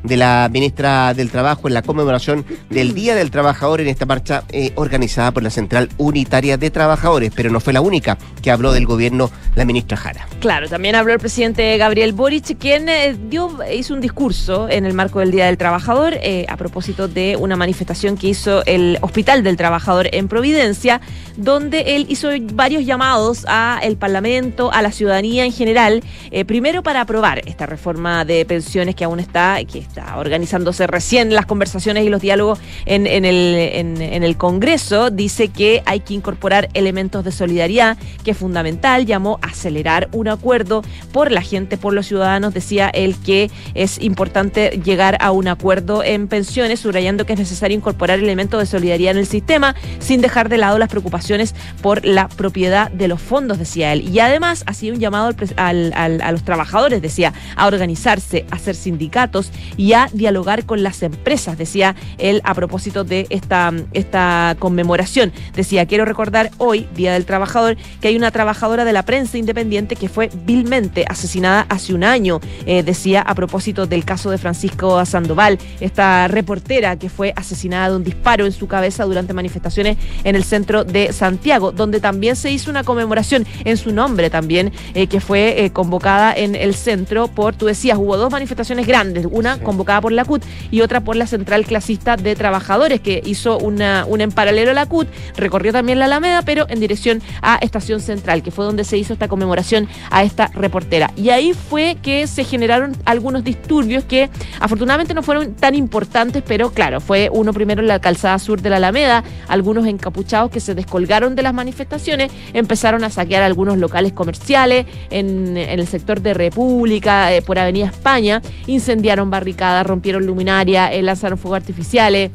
de 0.02 0.16
la 0.16 0.48
ministra 0.50 1.14
del 1.14 1.30
Trabajo 1.30 1.68
en 1.68 1.74
la 1.74 1.82
conmemoración 1.82 2.44
del 2.70 2.94
Día 2.94 3.14
del 3.14 3.30
Trabajador 3.30 3.80
en 3.80 3.88
esta 3.88 4.06
marcha 4.06 4.44
eh, 4.50 4.72
organizada 4.76 5.32
por 5.32 5.42
la 5.42 5.50
Central 5.50 5.88
Unitaria 5.98 6.56
de 6.56 6.70
Trabajadores, 6.70 7.32
pero 7.34 7.50
no 7.50 7.60
fue 7.60 7.72
la 7.72 7.80
única 7.80 8.18
que 8.42 8.50
habló 8.50 8.72
del 8.72 8.86
gobierno 8.86 9.30
la 9.56 9.64
ministra 9.64 9.96
Jara. 9.96 10.28
Claro, 10.40 10.68
también 10.68 10.94
habló 10.94 11.12
el 11.12 11.18
presidente 11.18 11.76
Gabriel 11.78 12.12
Boric, 12.12 12.58
quien 12.58 12.88
eh, 12.88 13.16
dio, 13.28 13.58
hizo 13.72 13.94
un 13.94 14.00
discurso 14.00 14.68
en 14.68 14.84
el 14.84 14.94
marco 14.94 15.18
del 15.18 15.30
Día 15.30 15.46
del 15.46 15.58
Trabajador 15.58 16.14
eh, 16.14 16.46
a 16.48 16.56
propósito 16.56 17.08
de 17.08 17.36
una 17.36 17.56
manifestación 17.56 18.16
que 18.16 18.28
hizo 18.28 18.64
el 18.66 18.98
Hospital 19.00 19.42
del 19.42 19.56
Trabajador 19.56 20.08
en 20.12 20.28
Providencia, 20.28 21.00
donde 21.36 21.96
él 21.96 22.06
hizo 22.08 22.28
varios 22.52 22.84
llamados 22.84 23.44
a 23.48 23.80
el 23.82 23.96
Parlamento, 23.96 24.72
a 24.72 24.82
la 24.82 24.92
ciudadanía 24.92 25.44
en 25.44 25.52
general, 25.52 26.02
primero 26.46 26.82
para 26.82 27.00
aprobar 27.00 27.42
esta 27.46 27.66
reforma 27.66 28.24
de 28.24 28.44
pensiones 28.44 28.94
que 28.94 29.04
aún 29.04 29.20
está 29.20 29.47
que 29.68 29.78
está 29.78 30.18
organizándose 30.18 30.86
recién 30.86 31.34
las 31.34 31.46
conversaciones 31.46 32.04
y 32.04 32.08
los 32.08 32.20
diálogos 32.20 32.58
en, 32.86 33.06
el, 33.06 33.24
en, 33.24 34.22
el 34.22 34.36
Congreso, 34.36 35.10
dice 35.10 35.48
que 35.48 35.82
hay 35.86 36.00
que 36.00 36.14
incorporar 36.14 36.68
elementos 36.74 37.24
de 37.24 37.32
solidaridad, 37.32 37.96
que 38.24 38.32
es 38.32 38.36
fundamental, 38.36 39.06
llamó 39.06 39.38
a 39.42 39.48
acelerar 39.48 40.08
un 40.12 40.28
acuerdo 40.28 40.82
por 41.12 41.32
la 41.32 41.42
gente, 41.42 41.76
por 41.76 41.92
los 41.92 42.06
ciudadanos, 42.06 42.54
decía 42.54 42.88
él 42.88 43.16
que 43.24 43.50
es 43.74 43.98
importante 44.00 44.80
llegar 44.84 45.16
a 45.20 45.32
un 45.32 45.48
acuerdo 45.48 46.02
en 46.04 46.28
pensiones, 46.28 46.80
subrayando 46.80 47.26
que 47.26 47.32
es 47.32 47.38
necesario 47.38 47.76
incorporar 47.76 48.18
elementos 48.18 48.60
de 48.60 48.66
solidaridad 48.66 49.12
en 49.12 49.18
el 49.18 49.26
sistema, 49.26 49.74
sin 49.98 50.20
dejar 50.20 50.48
de 50.48 50.58
lado 50.58 50.78
las 50.78 50.88
preocupaciones 50.88 51.54
por 51.82 52.04
la 52.04 52.28
propiedad 52.28 52.90
de 52.90 53.08
los 53.08 53.20
fondos, 53.20 53.58
decía 53.58 53.92
él. 53.92 54.08
Y 54.08 54.20
además 54.20 54.64
hacía 54.66 54.92
un 54.92 55.00
llamado 55.00 55.34
al, 55.56 55.92
a 55.94 56.32
los 56.32 56.42
trabajadores, 56.42 57.02
decía, 57.02 57.32
a 57.56 57.66
organizarse, 57.66 58.46
a 58.50 58.56
hacer 58.56 58.74
sindicatos 58.74 59.37
y 59.76 59.92
a 59.92 60.08
dialogar 60.12 60.64
con 60.66 60.82
las 60.82 61.02
empresas, 61.02 61.58
decía 61.58 61.94
él 62.18 62.40
a 62.44 62.54
propósito 62.54 63.04
de 63.04 63.26
esta, 63.30 63.72
esta 63.92 64.56
conmemoración. 64.58 65.32
Decía, 65.54 65.86
quiero 65.86 66.04
recordar 66.04 66.50
hoy, 66.58 66.88
Día 66.94 67.12
del 67.12 67.24
Trabajador, 67.24 67.76
que 68.00 68.08
hay 68.08 68.16
una 68.16 68.30
trabajadora 68.30 68.84
de 68.84 68.92
la 68.92 69.04
prensa 69.04 69.38
independiente 69.38 69.96
que 69.96 70.08
fue 70.08 70.30
vilmente 70.44 71.04
asesinada 71.08 71.66
hace 71.68 71.94
un 71.94 72.04
año, 72.04 72.40
eh, 72.66 72.82
decía 72.82 73.22
a 73.22 73.34
propósito 73.34 73.86
del 73.86 74.04
caso 74.04 74.30
de 74.30 74.38
Francisco 74.38 75.04
Sandoval, 75.04 75.58
esta 75.80 76.28
reportera 76.28 76.96
que 76.96 77.08
fue 77.08 77.32
asesinada 77.36 77.90
de 77.90 77.96
un 77.96 78.04
disparo 78.04 78.46
en 78.46 78.52
su 78.52 78.66
cabeza 78.66 79.04
durante 79.04 79.32
manifestaciones 79.32 79.96
en 80.24 80.36
el 80.36 80.44
centro 80.44 80.84
de 80.84 81.12
Santiago, 81.12 81.72
donde 81.72 82.00
también 82.00 82.36
se 82.36 82.50
hizo 82.50 82.70
una 82.70 82.84
conmemoración 82.84 83.46
en 83.64 83.76
su 83.76 83.92
nombre 83.92 84.30
también, 84.30 84.72
eh, 84.94 85.06
que 85.06 85.20
fue 85.20 85.64
eh, 85.64 85.70
convocada 85.70 86.32
en 86.34 86.54
el 86.54 86.74
centro 86.74 87.28
por, 87.28 87.54
tú 87.54 87.66
decías, 87.66 87.98
hubo 87.98 88.16
dos 88.16 88.30
manifestaciones 88.30 88.86
grandes, 88.86 89.26
una 89.28 89.58
convocada 89.58 90.00
por 90.00 90.12
la 90.12 90.24
CUT 90.24 90.42
y 90.70 90.80
otra 90.80 91.00
por 91.00 91.16
la 91.16 91.26
Central 91.26 91.64
Clasista 91.64 92.16
de 92.16 92.36
Trabajadores, 92.36 93.00
que 93.00 93.22
hizo 93.24 93.58
una, 93.58 94.04
una 94.06 94.24
en 94.24 94.32
paralelo 94.32 94.70
a 94.70 94.74
la 94.74 94.86
CUT, 94.86 95.08
recorrió 95.36 95.72
también 95.72 95.98
la 95.98 96.06
Alameda, 96.06 96.42
pero 96.42 96.66
en 96.68 96.80
dirección 96.80 97.22
a 97.42 97.56
Estación 97.56 98.00
Central, 98.00 98.42
que 98.42 98.50
fue 98.50 98.64
donde 98.64 98.84
se 98.84 98.98
hizo 98.98 99.12
esta 99.12 99.28
conmemoración 99.28 99.88
a 100.10 100.22
esta 100.22 100.48
reportera. 100.54 101.10
Y 101.16 101.30
ahí 101.30 101.52
fue 101.52 101.96
que 102.02 102.26
se 102.26 102.44
generaron 102.44 102.96
algunos 103.04 103.44
disturbios 103.44 104.04
que 104.04 104.30
afortunadamente 104.60 105.14
no 105.14 105.22
fueron 105.22 105.54
tan 105.54 105.74
importantes, 105.74 106.42
pero 106.46 106.70
claro, 106.70 107.00
fue 107.00 107.30
uno 107.32 107.52
primero 107.52 107.80
en 107.80 107.88
la 107.88 108.00
calzada 108.00 108.38
sur 108.38 108.60
de 108.62 108.70
la 108.70 108.76
Alameda, 108.76 109.24
algunos 109.48 109.86
encapuchados 109.86 110.50
que 110.50 110.60
se 110.60 110.74
descolgaron 110.74 111.34
de 111.34 111.42
las 111.42 111.54
manifestaciones, 111.54 112.30
empezaron 112.52 113.04
a 113.04 113.10
saquear 113.10 113.42
algunos 113.42 113.78
locales 113.78 114.12
comerciales 114.12 114.86
en, 115.10 115.56
el 115.56 115.86
sector 115.86 116.20
de 116.20 116.34
República, 116.34 117.32
eh, 117.32 117.42
por 117.42 117.58
Avenida 117.58 117.86
España, 117.86 118.42
incendiaron 118.66 119.07
barricadas, 119.30 119.86
rompieron 119.86 120.26
luminaria, 120.26 120.92
eh, 120.92 121.02
lanzaron 121.02 121.38
fuegos 121.38 121.56
artificiales 121.56 122.30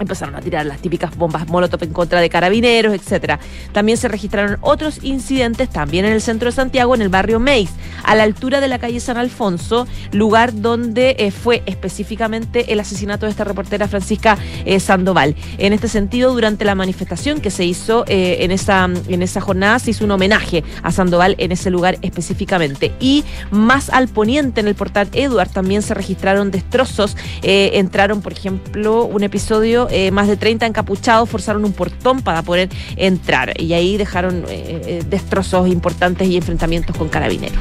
empezaron 0.00 0.34
a 0.34 0.40
tirar 0.40 0.66
las 0.66 0.80
típicas 0.80 1.16
bombas 1.16 1.46
molotov 1.48 1.84
en 1.84 1.92
contra 1.92 2.20
de 2.20 2.28
carabineros, 2.28 2.94
etcétera. 2.94 3.38
También 3.72 3.98
se 3.98 4.08
registraron 4.08 4.58
otros 4.62 5.04
incidentes 5.04 5.68
también 5.68 6.04
en 6.04 6.12
el 6.12 6.22
centro 6.22 6.46
de 6.46 6.52
Santiago, 6.52 6.94
en 6.94 7.02
el 7.02 7.10
barrio 7.10 7.38
Meis, 7.38 7.70
a 8.02 8.14
la 8.14 8.24
altura 8.24 8.60
de 8.60 8.68
la 8.68 8.78
calle 8.78 8.98
San 8.98 9.18
Alfonso, 9.18 9.86
lugar 10.12 10.54
donde 10.54 11.16
eh, 11.18 11.30
fue 11.30 11.62
específicamente 11.66 12.72
el 12.72 12.80
asesinato 12.80 13.26
de 13.26 13.30
esta 13.30 13.44
reportera 13.44 13.88
Francisca 13.88 14.38
eh, 14.64 14.80
Sandoval. 14.80 15.36
En 15.58 15.72
este 15.72 15.88
sentido, 15.88 16.32
durante 16.32 16.64
la 16.64 16.74
manifestación 16.74 17.40
que 17.40 17.50
se 17.50 17.64
hizo 17.64 18.04
eh, 18.08 18.38
en, 18.40 18.50
esa, 18.50 18.88
en 19.08 19.22
esa 19.22 19.40
jornada, 19.40 19.78
se 19.78 19.90
hizo 19.90 20.04
un 20.04 20.12
homenaje 20.12 20.64
a 20.82 20.90
Sandoval 20.90 21.34
en 21.38 21.52
ese 21.52 21.70
lugar 21.70 21.98
específicamente. 22.00 22.92
Y 23.00 23.24
más 23.50 23.90
al 23.90 24.08
poniente, 24.08 24.60
en 24.60 24.68
el 24.68 24.74
portal 24.74 25.08
Edward, 25.12 25.50
también 25.50 25.82
se 25.82 25.92
registraron 25.92 26.50
destrozos. 26.50 27.16
entraron, 27.42 28.22
por 28.22 28.32
ejemplo, 28.32 29.04
un 29.04 29.22
episodio 29.22 29.89
eh, 29.90 30.10
más 30.10 30.28
de 30.28 30.36
30 30.36 30.66
encapuchados 30.66 31.28
forzaron 31.28 31.64
un 31.64 31.72
portón 31.72 32.22
para 32.22 32.42
poder 32.42 32.68
entrar 32.96 33.60
y 33.60 33.72
ahí 33.72 33.96
dejaron 33.96 34.44
eh, 34.48 34.82
eh, 34.86 35.02
destrozos 35.08 35.68
importantes 35.68 36.28
y 36.28 36.36
enfrentamientos 36.36 36.96
con 36.96 37.08
carabineros. 37.08 37.60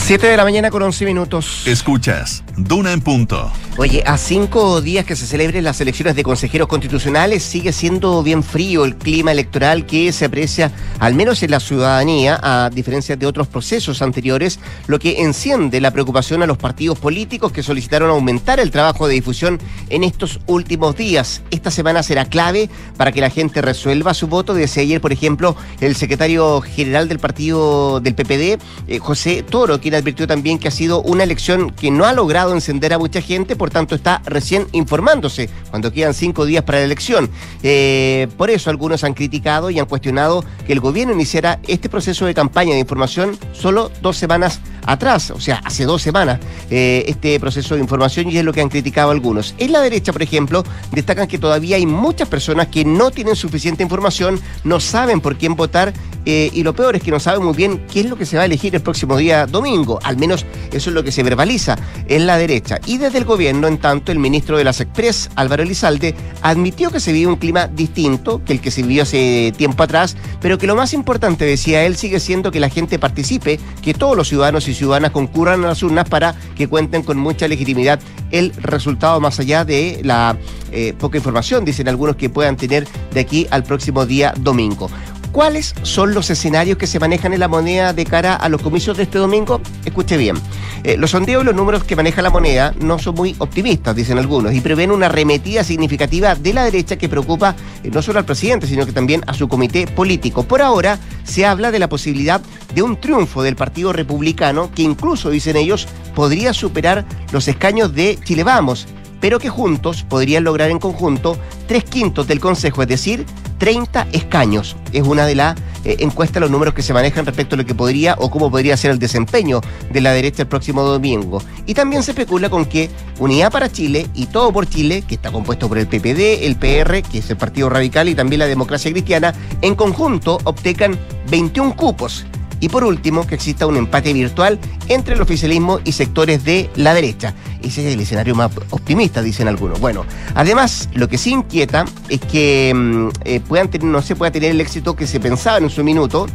7 0.00 0.26
de 0.26 0.36
la 0.36 0.44
mañana 0.44 0.70
con 0.70 0.82
11 0.82 1.04
minutos. 1.04 1.62
Escuchas, 1.66 2.42
Duna 2.56 2.92
en 2.92 3.00
punto. 3.00 3.52
Oye, 3.76 4.02
a 4.04 4.18
cinco 4.18 4.80
días 4.80 5.06
que 5.06 5.16
se 5.16 5.26
celebren 5.26 5.64
las 5.64 5.80
elecciones 5.80 6.16
de 6.16 6.22
consejeros 6.22 6.68
constitucionales, 6.68 7.42
sigue 7.42 7.72
siendo 7.72 8.22
bien 8.22 8.42
frío 8.42 8.84
el 8.84 8.96
clima 8.96 9.32
electoral 9.32 9.86
que 9.86 10.12
se 10.12 10.26
aprecia, 10.26 10.72
al 10.98 11.14
menos 11.14 11.42
en 11.42 11.52
la 11.52 11.60
ciudadanía, 11.60 12.38
a 12.42 12.70
diferencia 12.70 13.16
de 13.16 13.24
otros 13.26 13.46
procesos 13.46 14.02
anteriores, 14.02 14.58
lo 14.86 14.98
que 14.98 15.22
enciende 15.22 15.80
la 15.80 15.92
preocupación 15.92 16.42
a 16.42 16.46
los 16.46 16.58
partidos 16.58 16.98
políticos 16.98 17.52
que 17.52 17.62
solicitaron 17.62 18.10
aumentar 18.10 18.60
el 18.60 18.70
trabajo 18.70 19.06
de 19.06 19.14
difusión 19.14 19.58
en 19.88 20.04
estos 20.04 20.40
últimos 20.46 20.96
días. 20.96 21.42
Esta 21.50 21.70
semana 21.70 22.02
será 22.02 22.24
clave 22.24 22.68
para 22.96 23.12
que 23.12 23.20
la 23.20 23.30
gente 23.30 23.62
resuelva 23.62 24.12
su 24.12 24.26
voto. 24.26 24.52
Desde 24.52 24.82
ayer, 24.82 25.00
por 25.00 25.12
ejemplo, 25.12 25.56
el 25.80 25.94
secretario 25.94 26.60
general 26.60 27.08
del 27.08 27.20
partido 27.20 28.00
del 28.00 28.14
PPD, 28.14 28.58
eh, 28.88 28.98
José 28.98 29.42
Toro, 29.42 29.80
quien 29.80 29.94
advirtió 30.00 30.26
también 30.26 30.58
que 30.58 30.68
ha 30.68 30.70
sido 30.70 31.00
una 31.02 31.24
elección 31.24 31.70
que 31.70 31.90
no 31.90 32.04
ha 32.04 32.12
logrado 32.12 32.52
encender 32.52 32.92
a 32.92 32.98
mucha 32.98 33.20
gente, 33.20 33.56
por 33.56 33.70
tanto 33.70 33.94
está 33.94 34.20
recién 34.24 34.66
informándose 34.72 35.48
cuando 35.70 35.92
quedan 35.92 36.14
cinco 36.14 36.44
días 36.44 36.64
para 36.64 36.78
la 36.78 36.84
elección. 36.84 37.30
Eh, 37.62 38.28
por 38.36 38.50
eso 38.50 38.70
algunos 38.70 39.04
han 39.04 39.14
criticado 39.14 39.70
y 39.70 39.78
han 39.78 39.86
cuestionado 39.86 40.44
que 40.66 40.72
el 40.72 40.80
gobierno 40.80 41.14
iniciara 41.14 41.60
este 41.66 41.88
proceso 41.88 42.26
de 42.26 42.34
campaña 42.34 42.74
de 42.74 42.80
información 42.80 43.38
solo 43.52 43.90
dos 44.02 44.16
semanas 44.16 44.60
atrás, 44.86 45.30
o 45.30 45.40
sea, 45.40 45.60
hace 45.64 45.84
dos 45.84 46.02
semanas, 46.02 46.40
eh, 46.70 47.04
este 47.06 47.38
proceso 47.38 47.74
de 47.74 47.80
información 47.80 48.30
y 48.30 48.38
es 48.38 48.44
lo 48.44 48.52
que 48.52 48.60
han 48.60 48.68
criticado 48.68 49.10
algunos. 49.10 49.54
En 49.58 49.72
la 49.72 49.80
derecha, 49.80 50.12
por 50.12 50.22
ejemplo, 50.22 50.64
destacan 50.92 51.28
que 51.28 51.38
todavía 51.38 51.76
hay 51.76 51.86
muchas 51.86 52.28
personas 52.28 52.68
que 52.68 52.84
no 52.84 53.10
tienen 53.10 53.36
suficiente 53.36 53.82
información, 53.82 54.40
no 54.64 54.80
saben 54.80 55.20
por 55.20 55.36
quién 55.36 55.54
votar 55.54 55.92
eh, 56.24 56.50
y 56.52 56.62
lo 56.62 56.74
peor 56.74 56.96
es 56.96 57.02
que 57.02 57.10
no 57.10 57.20
saben 57.20 57.44
muy 57.44 57.54
bien 57.54 57.86
qué 57.92 58.00
es 58.00 58.06
lo 58.06 58.16
que 58.16 58.26
se 58.26 58.36
va 58.36 58.42
a 58.42 58.46
elegir 58.46 58.74
el 58.74 58.82
próximo 58.82 59.16
día 59.16 59.46
domingo. 59.46 59.79
Al 60.02 60.16
menos 60.16 60.46
eso 60.72 60.90
es 60.90 60.94
lo 60.94 61.02
que 61.04 61.12
se 61.12 61.22
verbaliza 61.22 61.76
en 62.06 62.26
la 62.26 62.36
derecha. 62.36 62.78
Y 62.86 62.98
desde 62.98 63.18
el 63.18 63.24
gobierno, 63.24 63.68
en 63.68 63.78
tanto, 63.78 64.12
el 64.12 64.18
ministro 64.18 64.56
de 64.56 64.64
las 64.64 64.80
Express, 64.80 65.30
Álvaro 65.36 65.62
Elizalde, 65.62 66.14
admitió 66.42 66.90
que 66.90 67.00
se 67.00 67.12
vive 67.12 67.26
un 67.26 67.36
clima 67.36 67.66
distinto 67.66 68.42
que 68.44 68.52
el 68.52 68.60
que 68.60 68.70
se 68.70 68.82
vivió 68.82 69.02
hace 69.02 69.52
tiempo 69.56 69.82
atrás, 69.82 70.16
pero 70.40 70.58
que 70.58 70.66
lo 70.66 70.76
más 70.76 70.92
importante, 70.92 71.44
decía 71.44 71.84
él, 71.84 71.96
sigue 71.96 72.20
siendo 72.20 72.50
que 72.50 72.60
la 72.60 72.68
gente 72.68 72.98
participe, 72.98 73.58
que 73.82 73.94
todos 73.94 74.16
los 74.16 74.28
ciudadanos 74.28 74.68
y 74.68 74.74
ciudadanas 74.74 75.10
concurran 75.10 75.64
a 75.64 75.68
las 75.68 75.82
urnas 75.82 76.08
para 76.08 76.34
que 76.56 76.68
cuenten 76.68 77.02
con 77.02 77.18
mucha 77.18 77.48
legitimidad 77.48 78.00
el 78.30 78.52
resultado 78.56 79.20
más 79.20 79.40
allá 79.40 79.64
de 79.64 80.00
la 80.04 80.36
eh, 80.72 80.94
poca 80.98 81.18
información, 81.18 81.64
dicen 81.64 81.88
algunos, 81.88 82.16
que 82.16 82.30
puedan 82.30 82.56
tener 82.56 82.86
de 83.12 83.20
aquí 83.20 83.46
al 83.50 83.64
próximo 83.64 84.06
día 84.06 84.32
domingo. 84.38 84.90
¿Cuáles 85.32 85.76
son 85.82 86.12
los 86.12 86.28
escenarios 86.28 86.76
que 86.76 86.88
se 86.88 86.98
manejan 86.98 87.32
en 87.32 87.38
la 87.38 87.46
moneda 87.46 87.92
de 87.92 88.04
cara 88.04 88.34
a 88.34 88.48
los 88.48 88.60
comicios 88.60 88.96
de 88.96 89.04
este 89.04 89.18
domingo? 89.18 89.60
Escuche 89.84 90.16
bien. 90.16 90.36
Eh, 90.82 90.96
los 90.96 91.12
sondeos 91.12 91.44
y 91.44 91.46
los 91.46 91.54
números 91.54 91.84
que 91.84 91.94
maneja 91.94 92.20
la 92.20 92.30
moneda 92.30 92.74
no 92.80 92.98
son 92.98 93.14
muy 93.14 93.36
optimistas, 93.38 93.94
dicen 93.94 94.18
algunos, 94.18 94.52
y 94.52 94.60
prevén 94.60 94.90
una 94.90 95.06
arremetida 95.06 95.62
significativa 95.62 96.34
de 96.34 96.52
la 96.52 96.64
derecha 96.64 96.96
que 96.96 97.08
preocupa 97.08 97.54
eh, 97.84 97.90
no 97.92 98.02
solo 98.02 98.18
al 98.18 98.24
presidente, 98.24 98.66
sino 98.66 98.84
que 98.86 98.92
también 98.92 99.22
a 99.28 99.34
su 99.34 99.46
comité 99.46 99.86
político. 99.86 100.42
Por 100.42 100.62
ahora 100.62 100.98
se 101.22 101.46
habla 101.46 101.70
de 101.70 101.78
la 101.78 101.88
posibilidad 101.88 102.40
de 102.74 102.82
un 102.82 103.00
triunfo 103.00 103.44
del 103.44 103.54
Partido 103.54 103.92
Republicano 103.92 104.72
que 104.74 104.82
incluso, 104.82 105.30
dicen 105.30 105.56
ellos, 105.56 105.86
podría 106.12 106.52
superar 106.52 107.04
los 107.30 107.46
escaños 107.46 107.94
de 107.94 108.18
Chile 108.24 108.42
Vamos 108.42 108.88
pero 109.20 109.38
que 109.38 109.50
juntos 109.50 110.02
podrían 110.02 110.44
lograr 110.44 110.70
en 110.70 110.78
conjunto 110.78 111.36
tres 111.68 111.84
quintos 111.84 112.26
del 112.26 112.40
Consejo, 112.40 112.80
es 112.80 112.88
decir, 112.88 113.26
30 113.60 114.08
escaños. 114.12 114.74
Es 114.92 115.06
una 115.06 115.26
de 115.26 115.36
las 115.36 115.54
eh, 115.84 115.96
encuestas, 116.00 116.40
los 116.40 116.50
números 116.50 116.74
que 116.74 116.82
se 116.82 116.92
manejan 116.92 117.26
respecto 117.26 117.54
a 117.54 117.58
lo 117.58 117.66
que 117.66 117.74
podría 117.74 118.16
o 118.18 118.30
cómo 118.30 118.50
podría 118.50 118.76
ser 118.76 118.90
el 118.90 118.98
desempeño 118.98 119.60
de 119.92 120.00
la 120.00 120.12
derecha 120.12 120.42
el 120.42 120.48
próximo 120.48 120.82
domingo. 120.82 121.42
Y 121.66 121.74
también 121.74 122.02
se 122.02 122.10
especula 122.10 122.50
con 122.50 122.64
que 122.64 122.90
Unidad 123.18 123.52
para 123.52 123.70
Chile 123.70 124.08
y 124.14 124.26
Todo 124.26 124.50
por 124.50 124.66
Chile, 124.68 125.04
que 125.06 125.14
está 125.14 125.30
compuesto 125.30 125.68
por 125.68 125.78
el 125.78 125.86
PPD, 125.86 126.46
el 126.46 126.56
PR, 126.56 127.02
que 127.02 127.18
es 127.18 127.30
el 127.30 127.36
Partido 127.36 127.68
Radical, 127.68 128.08
y 128.08 128.14
también 128.14 128.40
la 128.40 128.46
Democracia 128.46 128.90
Cristiana, 128.90 129.34
en 129.60 129.74
conjunto 129.74 130.38
obtengan 130.44 130.98
21 131.30 131.76
cupos 131.76 132.24
y 132.60 132.68
por 132.68 132.84
último, 132.84 133.26
que 133.26 133.34
exista 133.34 133.66
un 133.66 133.76
empate 133.76 134.12
virtual 134.12 134.58
entre 134.88 135.14
el 135.14 135.20
oficialismo 135.20 135.80
y 135.84 135.92
sectores 135.92 136.44
de 136.44 136.70
la 136.76 136.94
derecha. 136.94 137.34
Ese 137.62 137.86
es 137.86 137.94
el 137.94 138.00
escenario 138.00 138.34
más 138.34 138.52
optimista, 138.70 139.22
dicen 139.22 139.48
algunos. 139.48 139.80
Bueno, 139.80 140.04
además, 140.34 140.88
lo 140.94 141.08
que 141.08 141.18
sí 141.18 141.30
inquieta 141.30 141.84
es 142.08 142.20
que 142.20 142.72
mm, 142.74 143.08
eh, 143.24 143.40
puedan 143.40 143.70
no 143.82 144.02
se 144.02 144.14
pueda 144.14 144.30
tener 144.30 144.50
el 144.50 144.60
éxito 144.60 144.94
que 144.94 145.06
se 145.06 145.20
pensaba 145.20 145.58
en 145.58 145.70
su 145.70 145.82
minuto. 145.82 146.26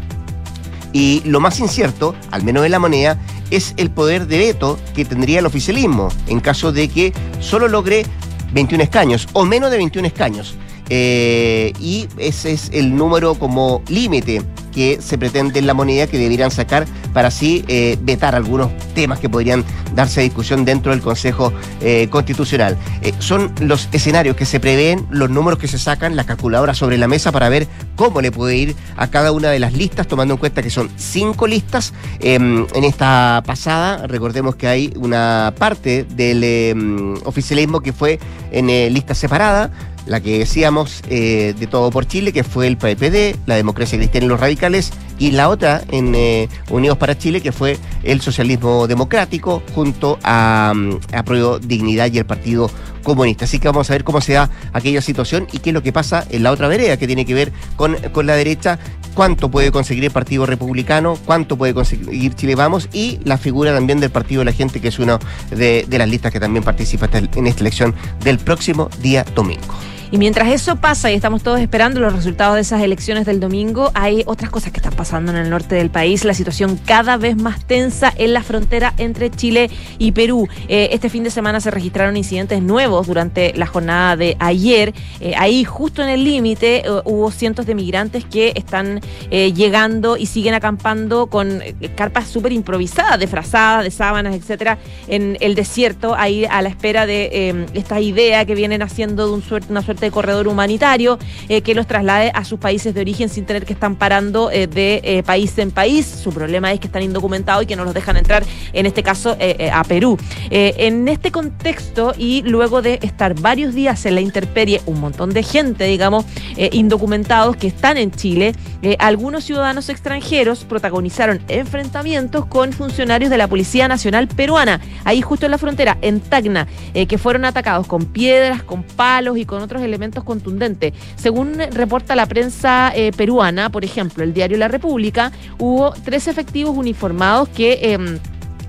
Y 0.93 1.21
lo 1.25 1.41
más 1.41 1.59
incierto, 1.59 2.15
al 2.31 2.43
menos 2.43 2.65
en 2.65 2.71
la 2.71 2.79
moneda, 2.79 3.19
es 3.51 3.73
el 3.77 3.91
poder 3.91 4.27
de 4.27 4.37
veto 4.37 4.79
que 4.95 5.03
tendría 5.05 5.39
el 5.39 5.45
oficialismo 5.45 6.09
en 6.27 6.39
caso 6.39 6.71
de 6.71 6.87
que 6.87 7.13
solo 7.41 7.67
logre 7.67 8.05
21 8.53 8.83
escaños 8.83 9.27
o 9.33 9.45
menos 9.45 9.71
de 9.71 9.77
21 9.77 10.07
escaños. 10.07 10.55
Eh, 10.89 11.73
y 11.79 12.07
ese 12.17 12.51
es 12.51 12.69
el 12.73 12.95
número 12.95 13.35
como 13.35 13.81
límite 13.87 14.41
que 14.71 14.99
se 15.01 15.17
pretende 15.17 15.57
en 15.57 15.67
la 15.67 15.73
moneda 15.73 16.05
que 16.05 16.17
deberían 16.17 16.51
sacar 16.51 16.85
para 17.13 17.29
así 17.29 17.63
eh, 17.69 17.97
vetar 18.01 18.35
algunos 18.35 18.77
temas 18.93 19.19
que 19.19 19.29
podrían 19.29 19.63
darse 19.95 20.19
a 20.19 20.23
discusión 20.23 20.65
dentro 20.65 20.91
del 20.91 21.01
Consejo 21.01 21.53
eh, 21.79 22.09
Constitucional. 22.09 22.77
Son 23.19 23.53
los 23.61 23.87
escenarios 23.93 24.35
que 24.35 24.45
se 24.45 24.59
prevén, 24.59 25.07
los 25.09 25.29
números 25.29 25.59
que 25.59 25.69
se 25.69 25.79
sacan, 25.79 26.17
la 26.17 26.25
calculadora 26.25 26.73
sobre 26.73 26.97
la 26.97 27.07
mesa 27.07 27.31
para 27.31 27.47
ver 27.47 27.67
cómo 27.95 28.19
le 28.19 28.33
puede 28.33 28.57
ir 28.57 28.75
a 28.97 29.07
cada 29.07 29.31
una 29.31 29.49
de 29.49 29.59
las 29.59 29.71
listas, 29.71 30.07
tomando 30.07 30.33
en 30.33 30.39
cuenta 30.39 30.61
que 30.61 30.69
son 30.69 30.89
cinco 30.97 31.47
listas. 31.47 31.93
Em, 32.19 32.67
en 32.73 32.83
esta 32.83 33.41
pasada, 33.45 34.07
recordemos 34.07 34.57
que 34.57 34.67
hay 34.67 34.93
una 34.97 35.53
parte 35.57 36.03
del 36.03 36.43
em, 36.43 37.13
oficialismo 37.23 37.79
que 37.79 37.93
fue 37.93 38.19
en 38.51 38.67
lista 38.93 39.15
separada 39.15 39.71
la 40.05 40.21
que 40.21 40.39
decíamos 40.39 41.01
eh, 41.09 41.53
de 41.57 41.67
todo 41.67 41.91
por 41.91 42.07
Chile, 42.07 42.31
que 42.33 42.43
fue 42.43 42.67
el 42.67 42.77
PPD, 42.77 43.37
la 43.45 43.55
democracia 43.55 43.97
cristiana 43.97 44.25
y 44.25 44.29
los 44.29 44.39
radicales, 44.39 44.91
y 45.17 45.31
la 45.31 45.49
otra 45.49 45.83
en 45.91 46.13
eh, 46.15 46.49
Unidos 46.69 46.97
para 46.97 47.17
Chile, 47.17 47.41
que 47.41 47.51
fue 47.51 47.77
el 48.03 48.21
socialismo 48.21 48.87
democrático, 48.87 49.63
junto 49.73 50.19
a, 50.23 50.73
mm, 50.75 50.99
a 51.13 51.59
Dignidad 51.59 52.11
y 52.11 52.19
el 52.19 52.25
Partido 52.25 52.69
Comunista. 53.03 53.45
Así 53.45 53.59
que 53.59 53.67
vamos 53.67 53.89
a 53.89 53.93
ver 53.93 54.03
cómo 54.03 54.21
se 54.21 54.33
da 54.33 54.49
aquella 54.73 55.01
situación 55.01 55.47
y 55.51 55.59
qué 55.59 55.69
es 55.69 55.73
lo 55.73 55.83
que 55.83 55.93
pasa 55.93 56.25
en 56.29 56.43
la 56.43 56.51
otra 56.51 56.67
vereda, 56.67 56.97
que 56.97 57.07
tiene 57.07 57.25
que 57.25 57.33
ver 57.33 57.51
con, 57.75 57.95
con 58.11 58.25
la 58.25 58.35
derecha, 58.35 58.79
cuánto 59.13 59.49
puede 59.49 59.71
conseguir 59.71 60.03
el 60.03 60.11
Partido 60.11 60.45
Republicano, 60.45 61.17
cuánto 61.25 61.57
puede 61.57 61.73
conseguir 61.73 62.35
Chile 62.35 62.55
Vamos 62.55 62.89
y 62.91 63.19
la 63.23 63.37
figura 63.37 63.73
también 63.73 63.99
del 63.99 64.09
Partido 64.09 64.39
de 64.39 64.45
la 64.45 64.53
Gente, 64.53 64.81
que 64.81 64.89
es 64.89 64.99
una 64.99 65.19
de, 65.51 65.85
de 65.87 65.97
las 65.97 66.09
listas 66.09 66.31
que 66.31 66.39
también 66.39 66.63
participa 66.63 67.09
en 67.13 67.47
esta 67.47 67.61
elección 67.61 67.95
del 68.23 68.39
próximo 68.39 68.89
día 69.01 69.25
domingo. 69.35 69.73
Y 70.11 70.17
mientras 70.17 70.49
eso 70.49 70.75
pasa 70.75 71.11
y 71.11 71.15
estamos 71.15 71.41
todos 71.41 71.59
esperando 71.59 71.99
los 71.99 72.13
resultados 72.13 72.55
de 72.55 72.61
esas 72.61 72.81
elecciones 72.81 73.25
del 73.25 73.39
domingo, 73.39 73.91
hay 73.93 74.23
otras 74.25 74.51
cosas 74.51 74.71
que 74.71 74.77
están 74.77 74.93
pasando 74.93 75.31
en 75.31 75.37
el 75.37 75.49
norte 75.49 75.75
del 75.75 75.89
país. 75.89 76.25
La 76.25 76.33
situación 76.33 76.79
cada 76.85 77.17
vez 77.17 77.35
más 77.35 77.65
tensa 77.65 78.13
en 78.15 78.33
la 78.33 78.43
frontera 78.43 78.93
entre 78.97 79.31
Chile 79.31 79.69
y 79.97 80.11
Perú. 80.11 80.47
Eh, 80.67 80.89
este 80.91 81.09
fin 81.09 81.23
de 81.23 81.29
semana 81.29 81.59
se 81.59 81.71
registraron 81.71 82.17
incidentes 82.17 82.61
nuevos 82.61 83.07
durante 83.07 83.53
la 83.55 83.65
jornada 83.65 84.15
de 84.15 84.37
ayer. 84.39 84.93
Eh, 85.19 85.33
ahí, 85.37 85.63
justo 85.63 86.03
en 86.03 86.09
el 86.09 86.23
límite, 86.23 86.85
eh, 86.85 87.01
hubo 87.05 87.31
cientos 87.31 87.65
de 87.65 87.75
migrantes 87.75 88.25
que 88.25 88.53
están 88.55 89.01
llegando 89.29 90.17
y 90.17 90.25
siguen 90.27 90.53
acampando 90.53 91.27
con 91.27 91.61
carpas 91.95 92.27
súper 92.27 92.51
improvisadas, 92.51 93.19
de 93.19 93.27
frazadas, 93.27 93.83
de 93.83 93.91
sábanas, 93.91 94.35
etcétera, 94.35 94.77
en 95.07 95.37
el 95.39 95.55
desierto, 95.55 96.15
ahí 96.15 96.45
a 96.45 96.61
la 96.61 96.69
espera 96.69 97.05
de 97.05 97.65
esta 97.73 97.99
idea 97.99 98.45
que 98.45 98.55
vienen 98.55 98.81
haciendo 98.81 99.27
de 99.27 99.33
un 99.33 99.43
una 99.69 99.81
suerte 99.81 99.94
de 100.01 100.11
corredor 100.11 100.47
humanitario 100.47 101.17
eh, 101.49 101.61
que 101.61 101.75
los 101.75 101.87
traslade 101.87 102.31
a 102.33 102.43
sus 102.43 102.59
países 102.59 102.93
de 102.93 103.01
origen 103.01 103.29
sin 103.29 103.45
tener 103.45 103.65
que 103.65 103.73
estar 103.73 103.85
parando 103.95 104.49
eh, 104.51 104.67
de 104.67 105.01
eh, 105.03 105.23
país 105.23 105.57
en 105.57 105.71
país. 105.71 106.05
Su 106.05 106.31
problema 106.31 106.71
es 106.73 106.79
que 106.79 106.87
están 106.87 107.03
indocumentados 107.03 107.63
y 107.63 107.65
que 107.67 107.75
no 107.75 107.85
los 107.85 107.93
dejan 107.93 108.17
entrar, 108.17 108.43
en 108.73 108.85
este 108.85 109.03
caso, 109.03 109.37
a 109.71 109.83
Perú. 109.83 110.17
en 110.49 111.07
este 111.07 111.31
contexto 111.31 112.13
y 112.17 112.41
luego 112.43 112.81
de 112.81 112.99
estar 113.01 113.39
varios 113.39 113.73
días 113.73 114.05
en 114.05 114.15
la 114.15 114.21
interperie, 114.21 114.81
un 114.85 114.99
montón 114.99 115.33
de 115.33 115.43
gente, 115.43 115.85
digamos, 115.85 116.25
indocumentados 116.71 117.55
que 117.57 117.67
están 117.67 117.97
en 117.97 118.11
Chile, 118.11 118.53
algunos 118.99 119.43
ciudadanos 119.43 119.89
extranjeros 119.89 120.65
protagonizaron 120.65 121.41
enfrentamientos 121.47 122.45
con 122.45 122.73
funcionarios 122.73 123.29
de 123.29 123.37
la 123.37 123.47
Policía 123.47 123.87
Nacional 123.87 124.27
Peruana, 124.27 124.79
ahí 125.03 125.21
justo 125.21 125.45
en 125.45 125.51
la 125.51 125.57
frontera, 125.57 125.97
en 126.01 126.19
Tacna, 126.19 126.67
que 126.93 127.17
fueron 127.17 127.45
atacados 127.45 127.87
con 127.87 128.05
piedras, 128.05 128.63
con 128.63 128.83
palos 128.83 129.37
y 129.37 129.45
con 129.45 129.61
otros 129.61 129.81
elementos 129.85 130.23
contundentes. 130.23 130.93
Según 131.15 131.59
reporta 131.71 132.15
la 132.15 132.25
prensa 132.25 132.91
eh, 132.95 133.11
peruana, 133.15 133.69
por 133.69 133.85
ejemplo, 133.85 134.23
el 134.23 134.33
diario 134.33 134.57
La 134.57 134.67
República, 134.67 135.31
hubo 135.57 135.93
tres 136.03 136.27
efectivos 136.27 136.75
uniformados 136.77 137.49
que... 137.49 137.93
Em, 137.93 138.19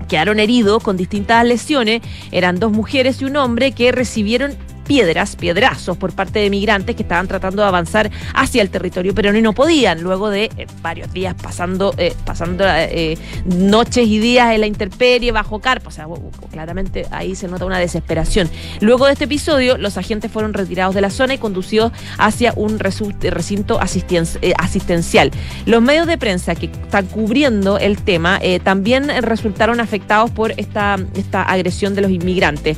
quedaron 0.07 0.39
heridos 0.39 0.81
con 0.81 0.95
distintas 0.95 1.45
lesiones. 1.45 2.01
Eran 2.31 2.59
dos 2.59 2.71
mujeres 2.71 3.21
y 3.21 3.25
un 3.25 3.35
hombre 3.35 3.73
que 3.73 3.91
recibieron 3.91 4.53
piedras, 4.87 5.35
piedrazos 5.35 5.97
por 5.97 6.13
parte 6.13 6.39
de 6.39 6.49
migrantes 6.49 6.95
que 6.95 7.03
estaban 7.03 7.27
tratando 7.27 7.61
de 7.61 7.67
avanzar 7.67 8.09
hacia 8.33 8.61
el 8.61 8.69
territorio 8.69 9.13
peruano 9.13 9.37
y 9.37 9.41
no 9.41 9.53
podían, 9.53 10.01
luego 10.01 10.29
de 10.29 10.45
eh, 10.57 10.67
varios 10.81 11.11
días 11.13 11.35
pasando, 11.35 11.93
eh, 11.97 12.13
pasando 12.25 12.63
eh, 12.65 13.17
noches 13.45 14.07
y 14.07 14.19
días 14.19 14.53
en 14.53 14.61
la 14.61 14.67
intemperie 14.67 15.31
bajo 15.31 15.59
carpa. 15.59 15.89
O 15.89 15.91
sea, 15.91 16.07
claramente 16.51 17.05
ahí 17.11 17.35
se 17.35 17.47
nota 17.47 17.65
una 17.65 17.79
desesperación. 17.79 18.49
Luego 18.79 19.05
de 19.05 19.13
este 19.13 19.25
episodio, 19.25 19.77
los 19.77 19.97
agentes 19.97 20.31
fueron 20.31 20.53
retirados 20.53 20.95
de 20.95 21.01
la 21.01 21.09
zona 21.09 21.33
y 21.33 21.37
conducidos 21.37 21.91
hacia 22.17 22.53
un 22.55 22.79
recinto 22.79 23.79
asistencial. 23.79 25.31
Los 25.65 25.81
medios 25.81 26.07
de 26.07 26.17
prensa 26.17 26.55
que 26.55 26.67
están 26.67 27.07
cubriendo 27.07 27.77
el 27.77 27.97
tema 27.97 28.39
también 28.63 29.09
resultaron 29.21 29.79
afectados 29.79 30.31
por 30.31 30.53
esta, 30.57 30.97
esta 31.15 31.43
agresión 31.43 31.95
de 31.95 32.01
los 32.01 32.11
inmigrantes. 32.11 32.77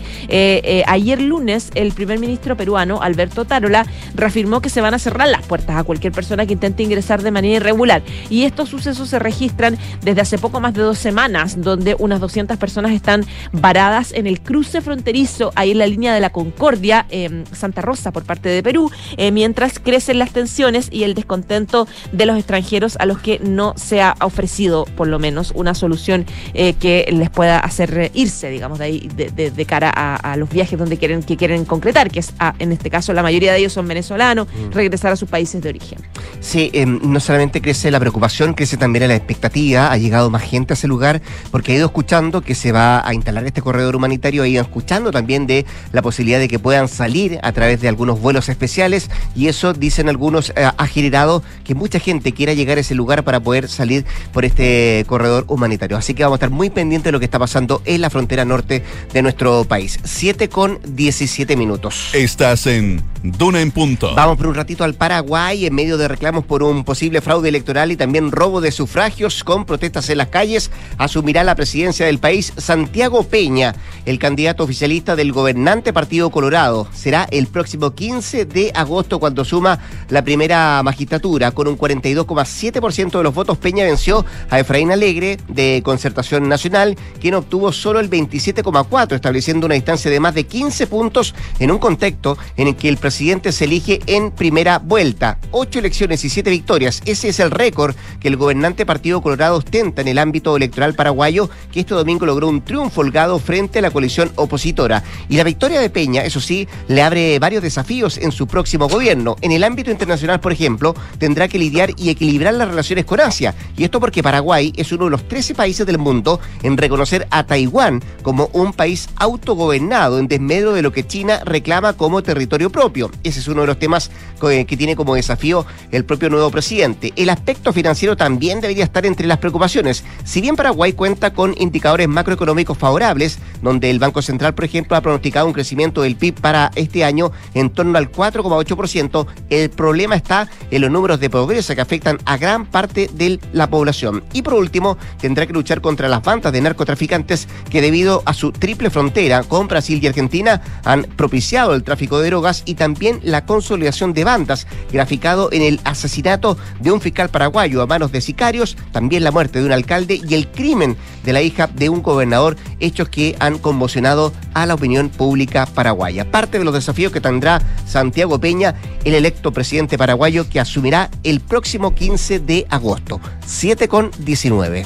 ayer 0.87 1.21
lunes, 1.21 1.69
el 1.75 1.93
primer 1.99 2.19
ministro 2.19 2.55
peruano, 2.55 3.01
Alberto 3.01 3.43
Tarola, 3.43 3.85
reafirmó 4.15 4.61
que 4.61 4.69
se 4.69 4.79
van 4.79 4.93
a 4.93 4.99
cerrar 4.99 5.27
las 5.27 5.45
puertas 5.45 5.75
a 5.75 5.83
cualquier 5.83 6.13
persona 6.13 6.45
que 6.45 6.53
intente 6.53 6.81
ingresar 6.81 7.21
de 7.21 7.29
manera 7.31 7.57
irregular. 7.57 8.01
Y 8.29 8.43
estos 8.43 8.69
sucesos 8.69 9.09
se 9.09 9.19
registran 9.19 9.77
desde 10.01 10.21
hace 10.21 10.37
poco 10.37 10.61
más 10.61 10.73
de 10.73 10.81
dos 10.81 10.97
semanas, 10.97 11.61
donde 11.61 11.97
unas 11.99 12.21
200 12.21 12.55
personas 12.57 12.93
están 12.93 13.25
varadas 13.51 14.13
en 14.13 14.27
el 14.27 14.39
cruce 14.39 14.79
fronterizo, 14.79 15.51
ahí 15.55 15.71
en 15.71 15.79
la 15.79 15.87
línea 15.87 16.13
de 16.13 16.21
la 16.21 16.29
Concordia, 16.29 17.05
en 17.09 17.43
Santa 17.51 17.81
Rosa, 17.81 18.11
por 18.11 18.23
parte 18.23 18.47
de 18.47 18.63
Perú, 18.63 18.89
eh, 19.17 19.31
mientras 19.31 19.77
crecen 19.77 20.19
las 20.19 20.31
tensiones 20.31 20.87
y 20.91 21.03
el 21.03 21.15
descontento 21.15 21.85
de 22.13 22.25
los 22.25 22.37
extranjeros 22.37 22.95
a 22.97 23.05
los 23.05 23.19
que 23.19 23.39
no 23.39 23.73
se 23.75 24.01
ha 24.01 24.15
ofrecido, 24.21 24.85
por 24.95 25.07
lo 25.07 25.19
menos, 25.19 25.51
una 25.53 25.73
solución 25.73 26.25
eh, 26.53 26.75
que 26.75 27.09
les 27.11 27.29
pueda 27.29 27.59
hacer 27.59 28.11
irse, 28.13 28.49
digamos, 28.49 28.79
de 28.79 28.85
ahí, 28.85 29.09
de, 29.15 29.65
cara 29.65 29.89
a, 29.89 30.37
los 30.37 30.49
viajes 30.49 30.79
donde 30.79 30.97
quieren, 30.97 31.21
que 31.21 31.35
quieren 31.35 31.65
concretar 31.65 31.88
que 32.11 32.19
es, 32.19 32.33
ah, 32.39 32.53
en 32.59 32.71
este 32.71 32.89
caso, 32.89 33.13
la 33.13 33.23
mayoría 33.23 33.51
de 33.51 33.59
ellos 33.59 33.73
son 33.73 33.87
venezolanos, 33.87 34.47
mm. 34.47 34.71
regresar 34.73 35.11
a 35.11 35.15
sus 35.15 35.29
países 35.29 35.61
de 35.61 35.69
origen. 35.69 35.99
Sí, 36.39 36.69
em, 36.73 36.99
no 37.03 37.19
solamente 37.19 37.61
crece 37.61 37.91
la 37.91 37.99
preocupación, 37.99 38.53
crece 38.53 38.77
también 38.77 39.07
la 39.07 39.15
expectativa. 39.15 39.91
Ha 39.91 39.97
llegado 39.97 40.29
más 40.29 40.43
gente 40.43 40.73
a 40.73 40.75
ese 40.75 40.87
lugar 40.87 41.21
porque 41.51 41.73
ha 41.73 41.75
ido 41.75 41.85
escuchando 41.85 42.41
que 42.41 42.55
se 42.55 42.71
va 42.71 43.05
a 43.05 43.13
instalar 43.13 43.45
este 43.45 43.61
corredor 43.61 43.95
humanitario, 43.95 44.43
ha 44.43 44.47
ido 44.47 44.61
escuchando 44.61 45.11
también 45.11 45.47
de 45.47 45.65
la 45.91 46.01
posibilidad 46.01 46.39
de 46.39 46.47
que 46.47 46.59
puedan 46.59 46.87
salir 46.87 47.39
a 47.43 47.51
través 47.51 47.81
de 47.81 47.87
algunos 47.87 48.21
vuelos 48.21 48.49
especiales 48.49 49.09
y 49.35 49.47
eso, 49.47 49.73
dicen 49.73 50.09
algunos, 50.09 50.51
eh, 50.55 50.69
ha 50.77 50.87
generado 50.87 51.43
que 51.63 51.75
mucha 51.75 51.99
gente 51.99 52.31
quiera 52.31 52.53
llegar 52.53 52.77
a 52.77 52.81
ese 52.81 52.95
lugar 52.95 53.23
para 53.23 53.39
poder 53.39 53.67
salir 53.67 54.05
por 54.31 54.45
este 54.45 55.03
corredor 55.07 55.45
humanitario. 55.47 55.97
Así 55.97 56.13
que 56.13 56.23
vamos 56.23 56.35
a 56.35 56.39
estar 56.45 56.49
muy 56.49 56.69
pendientes 56.69 57.05
de 57.05 57.11
lo 57.11 57.19
que 57.19 57.25
está 57.25 57.39
pasando 57.39 57.81
en 57.85 58.01
la 58.01 58.09
frontera 58.09 58.45
norte 58.45 58.83
de 59.13 59.21
nuestro 59.21 59.65
país. 59.65 59.99
7 60.03 60.49
con 60.49 60.79
17 60.83 61.55
minutos. 61.55 61.78
Estás 62.13 62.67
en 62.67 63.01
Duna 63.23 63.61
en 63.61 63.71
Punto. 63.71 64.13
Vamos 64.15 64.37
por 64.37 64.47
un 64.47 64.55
ratito 64.55 64.83
al 64.83 64.93
Paraguay 64.93 65.65
en 65.65 65.75
medio 65.75 65.97
de 65.97 66.07
reclamos 66.07 66.45
por 66.45 66.63
un 66.63 66.83
posible 66.83 67.21
fraude 67.21 67.49
electoral 67.49 67.91
y 67.91 67.97
también 67.97 68.31
robo 68.31 68.59
de 68.59 68.71
sufragios 68.71 69.43
con 69.43 69.65
protestas 69.65 70.09
en 70.09 70.17
las 70.17 70.27
calles. 70.27 70.71
Asumirá 70.97 71.43
la 71.43 71.55
presidencia 71.55 72.05
del 72.05 72.19
país 72.19 72.53
Santiago 72.57 73.23
Peña, 73.23 73.75
el 74.05 74.19
candidato 74.19 74.63
oficialista 74.63 75.15
del 75.15 75.31
gobernante 75.31 75.93
Partido 75.93 76.29
Colorado. 76.29 76.87
Será 76.93 77.27
el 77.31 77.47
próximo 77.47 77.91
15 77.91 78.45
de 78.45 78.71
agosto 78.73 79.19
cuando 79.19 79.45
suma 79.45 79.79
la 80.09 80.23
primera 80.23 80.81
magistratura. 80.83 81.51
Con 81.51 81.67
un 81.67 81.77
42,7% 81.77 83.17
de 83.17 83.23
los 83.23 83.33
votos, 83.33 83.57
Peña 83.57 83.85
venció 83.85 84.25
a 84.49 84.59
Efraín 84.59 84.91
Alegre 84.91 85.37
de 85.47 85.81
Concertación 85.83 86.47
Nacional, 86.49 86.97
quien 87.19 87.35
obtuvo 87.35 87.71
solo 87.71 87.99
el 87.99 88.09
27,4%, 88.09 89.13
estableciendo 89.13 89.65
una 89.65 89.75
distancia 89.75 90.11
de 90.11 90.19
más 90.19 90.35
de 90.35 90.45
15 90.45 90.87
puntos 90.87 91.35
en 91.59 91.68
un 91.71 91.79
contexto 91.79 92.37
en 92.57 92.67
el 92.67 92.75
que 92.75 92.89
el 92.89 92.97
presidente 92.97 93.51
se 93.51 93.65
elige 93.65 93.99
en 94.05 94.31
primera 94.31 94.79
vuelta. 94.79 95.37
Ocho 95.51 95.79
elecciones 95.79 96.23
y 96.25 96.29
siete 96.29 96.49
victorias. 96.49 97.01
Ese 97.05 97.29
es 97.29 97.39
el 97.39 97.51
récord 97.51 97.95
que 98.19 98.27
el 98.27 98.37
gobernante 98.37 98.85
Partido 98.85 99.21
Colorado 99.21 99.57
ostenta 99.57 100.01
en 100.01 100.07
el 100.07 100.17
ámbito 100.17 100.55
electoral 100.55 100.93
paraguayo, 100.93 101.49
que 101.71 101.81
este 101.81 101.95
domingo 101.95 102.25
logró 102.25 102.47
un 102.47 102.61
triunfo 102.61 103.01
holgado 103.01 103.39
frente 103.39 103.79
a 103.79 103.81
la 103.81 103.91
coalición 103.91 104.31
opositora. 104.35 105.03
Y 105.27 105.37
la 105.37 105.43
victoria 105.43 105.79
de 105.79 105.89
Peña, 105.89 106.23
eso 106.23 106.39
sí, 106.39 106.67
le 106.87 107.01
abre 107.01 107.39
varios 107.39 107.63
desafíos 107.63 108.17
en 108.17 108.31
su 108.31 108.47
próximo 108.47 108.87
gobierno. 108.87 109.35
En 109.41 109.51
el 109.51 109.63
ámbito 109.63 109.91
internacional, 109.91 110.39
por 110.39 110.51
ejemplo, 110.51 110.95
tendrá 111.17 111.47
que 111.47 111.59
lidiar 111.59 111.91
y 111.97 112.09
equilibrar 112.09 112.53
las 112.53 112.67
relaciones 112.67 113.05
con 113.05 113.19
Asia. 113.19 113.53
Y 113.77 113.83
esto 113.83 113.99
porque 113.99 114.23
Paraguay 114.23 114.73
es 114.75 114.91
uno 114.91 115.05
de 115.05 115.11
los 115.11 115.27
13 115.27 115.55
países 115.55 115.85
del 115.85 115.97
mundo 115.97 116.39
en 116.63 116.77
reconocer 116.77 117.27
a 117.31 117.45
Taiwán 117.45 118.01
como 118.23 118.49
un 118.53 118.73
país 118.73 119.09
autogobernado 119.15 120.19
en 120.19 120.27
desmedro 120.27 120.73
de 120.73 120.81
lo 120.81 120.91
que 120.91 121.05
China 121.05 121.41
reclama 121.59 121.93
como 121.93 122.23
territorio 122.23 122.69
propio. 122.69 123.11
Ese 123.23 123.41
es 123.41 123.47
uno 123.47 123.61
de 123.61 123.67
los 123.67 123.79
temas 123.79 124.09
que 124.39 124.77
tiene 124.77 124.95
como 124.95 125.15
desafío 125.15 125.65
el 125.91 126.05
propio 126.05 126.29
nuevo 126.29 126.49
presidente. 126.49 127.11
El 127.17 127.29
aspecto 127.29 127.73
financiero 127.73 128.15
también 128.15 128.61
debería 128.61 128.85
estar 128.85 129.05
entre 129.05 129.27
las 129.27 129.39
preocupaciones. 129.39 130.05
Si 130.23 130.39
bien 130.39 130.55
Paraguay 130.55 130.93
cuenta 130.93 131.33
con 131.33 131.53
indicadores 131.57 132.07
macroeconómicos 132.07 132.77
favorables, 132.77 133.39
donde 133.61 133.89
el 133.89 133.99
Banco 133.99 134.21
Central, 134.21 134.53
por 134.55 134.63
ejemplo, 134.63 134.95
ha 134.95 135.01
pronosticado 135.01 135.47
un 135.47 135.53
crecimiento 135.53 136.01
del 136.01 136.15
PIB 136.15 136.35
para 136.35 136.71
este 136.75 137.03
año 137.03 137.31
en 137.53 137.69
torno 137.69 137.97
al 137.97 138.09
4,8%, 138.09 139.27
el 139.49 139.69
problema 139.69 140.15
está 140.15 140.49
en 140.71 140.81
los 140.81 140.89
números 140.91 141.19
de 141.19 141.29
pobreza 141.29 141.75
que 141.75 141.81
afectan 141.81 142.17
a 142.23 142.37
gran 142.37 142.65
parte 142.65 143.09
de 143.13 143.39
la 143.51 143.69
población. 143.69 144.23
Y 144.31 144.41
por 144.41 144.53
último, 144.53 144.97
tendrá 145.19 145.45
que 145.45 145.53
luchar 145.53 145.81
contra 145.81 146.07
las 146.07 146.23
bandas 146.23 146.53
de 146.53 146.61
narcotraficantes 146.61 147.49
que 147.69 147.81
debido 147.81 148.23
a 148.25 148.33
su 148.33 148.53
triple 148.53 148.89
frontera 148.89 149.43
con 149.43 149.67
Brasil 149.67 149.99
y 150.01 150.07
Argentina 150.07 150.61
han 150.85 151.03
propiciado 151.03 151.38
el 151.39 151.83
tráfico 151.83 152.19
de 152.19 152.29
drogas 152.29 152.63
y 152.65 152.75
también 152.75 153.21
la 153.23 153.45
consolidación 153.45 154.13
de 154.13 154.25
bandas, 154.25 154.67
graficado 154.91 155.49
en 155.53 155.61
el 155.61 155.79
asesinato 155.85 156.57
de 156.81 156.91
un 156.91 156.99
fiscal 156.99 157.29
paraguayo 157.29 157.81
a 157.81 157.87
manos 157.87 158.11
de 158.11 158.19
sicarios, 158.19 158.75
también 158.91 159.23
la 159.23 159.31
muerte 159.31 159.59
de 159.59 159.65
un 159.65 159.71
alcalde 159.71 160.19
y 160.27 160.33
el 160.33 160.47
crimen 160.49 160.97
de 161.23 161.33
la 161.33 161.41
hija 161.41 161.67
de 161.67 161.87
un 161.89 162.01
gobernador, 162.01 162.57
hechos 162.79 163.07
que 163.07 163.35
han 163.39 163.57
conmocionado 163.57 164.33
a 164.53 164.65
la 164.65 164.73
opinión 164.73 165.09
pública 165.09 165.65
paraguaya. 165.65 166.29
Parte 166.29 166.59
de 166.59 166.65
los 166.65 166.73
desafíos 166.73 167.13
que 167.13 167.21
tendrá 167.21 167.61
Santiago 167.87 168.39
Peña, 168.39 168.75
el 169.05 169.15
electo 169.15 169.53
presidente 169.53 169.97
paraguayo 169.97 170.49
que 170.49 170.59
asumirá 170.59 171.09
el 171.23 171.39
próximo 171.39 171.95
15 171.95 172.39
de 172.39 172.67
agosto, 172.69 173.21
7 173.45 173.87
con 173.87 174.11
19. 174.19 174.85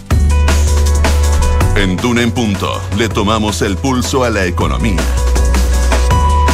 En 1.75 1.97
Duna 1.97 2.21
en 2.21 2.31
Punto 2.31 2.79
le 2.97 3.09
tomamos 3.09 3.63
el 3.63 3.75
pulso 3.75 4.23
a 4.23 4.29
la 4.29 4.45
economía. 4.45 5.01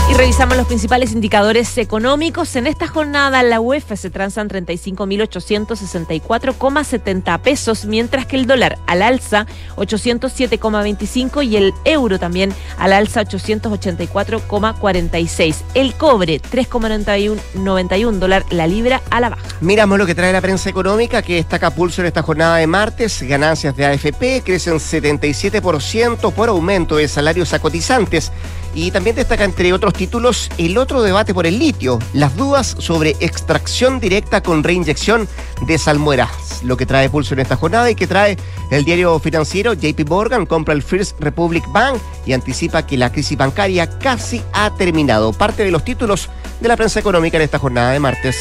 Y 0.10 0.14
revisamos 0.16 0.58
los 0.58 0.66
principales 0.66 1.12
indicadores 1.12 1.78
económicos. 1.78 2.56
En 2.56 2.66
esta 2.66 2.88
jornada 2.88 3.44
la 3.44 3.62
UEF 3.62 3.94
se 3.96 4.10
transan 4.10 4.50
35.864,70 4.50 7.40
pesos, 7.42 7.86
mientras 7.86 8.26
que 8.26 8.36
el 8.36 8.48
dólar 8.48 8.80
al 8.88 9.04
alza 9.04 9.46
807,25 9.76 11.46
y 11.46 11.58
el 11.58 11.76
euro 11.86 12.18
también 12.18 12.52
al 12.80 12.94
alza 12.94 13.24
884,46. 13.24 15.58
El 15.76 15.94
cobre 15.94 16.42
3,91 16.42 18.18
dólar 18.18 18.46
la 18.50 18.66
libra 18.66 19.04
a 19.12 19.20
la 19.20 19.30
baja. 19.30 19.44
Miramos 19.62 20.00
lo 20.00 20.08
que 20.08 20.16
trae 20.16 20.34
la 20.34 20.42
prensa 20.42 20.72
económica 20.72 21.22
que 21.22 21.36
destaca 21.36 21.70
pulso 21.70 22.02
en 22.02 22.08
esta 22.08 22.24
jornada 22.24 22.58
de 22.58 22.66
martes. 22.66 23.22
Ganancias 23.22 23.76
de 23.76 23.86
AFP 23.86 24.42
crecen 24.44 24.80
77% 24.80 26.34
por 26.34 26.50
aumento 26.50 26.96
de 26.96 27.08
salarios 27.08 27.54
a 27.54 27.60
cotizantes. 27.60 28.32
Y 28.74 28.92
también 28.92 29.16
destaca, 29.16 29.44
entre 29.44 29.74
otros 29.74 29.94
títulos, 29.94 30.50
el 30.58 30.78
otro 30.78 31.02
debate 31.02 31.34
por 31.34 31.48
el 31.48 31.60
litio, 31.60 32.00
las 32.14 32.36
dudas 32.36 32.76
sobre 32.80 33.16
extracción 33.20 34.00
directa 34.00 34.42
con 34.42 34.64
reinyección 34.64 35.28
de 35.68 35.78
salmueras. 35.78 36.64
Lo 36.64 36.78
que 36.78 36.86
trae 36.86 37.10
pulso 37.10 37.34
en 37.34 37.40
esta 37.40 37.56
jornada 37.56 37.90
y 37.90 37.96
que 37.96 38.08
trae 38.08 38.38
el 38.72 38.86
diario 38.86 39.18
financiero 39.20 39.74
JP 39.74 40.08
Morgan 40.08 40.46
compra 40.46 40.74
el 40.74 40.84
First 40.84 41.20
Republic 41.20 41.64
Bank 41.72 41.98
y 42.26 42.34
anticipa 42.34 42.86
que 42.86 42.98
la 42.98 43.12
crisis 43.12 43.38
bancaria 43.38 43.90
casi 44.00 44.42
ha 44.54 44.76
terminado. 44.76 45.34
Parte 45.34 45.64
de 45.64 45.72
los 45.72 45.84
títulos 45.84 46.30
de 46.60 46.68
la 46.68 46.78
prensa 46.78 47.00
económica 47.00 47.38
en 47.38 47.44
esta 47.44 47.60
jornada 47.60 47.92
de 47.92 48.00
martes. 48.00 48.38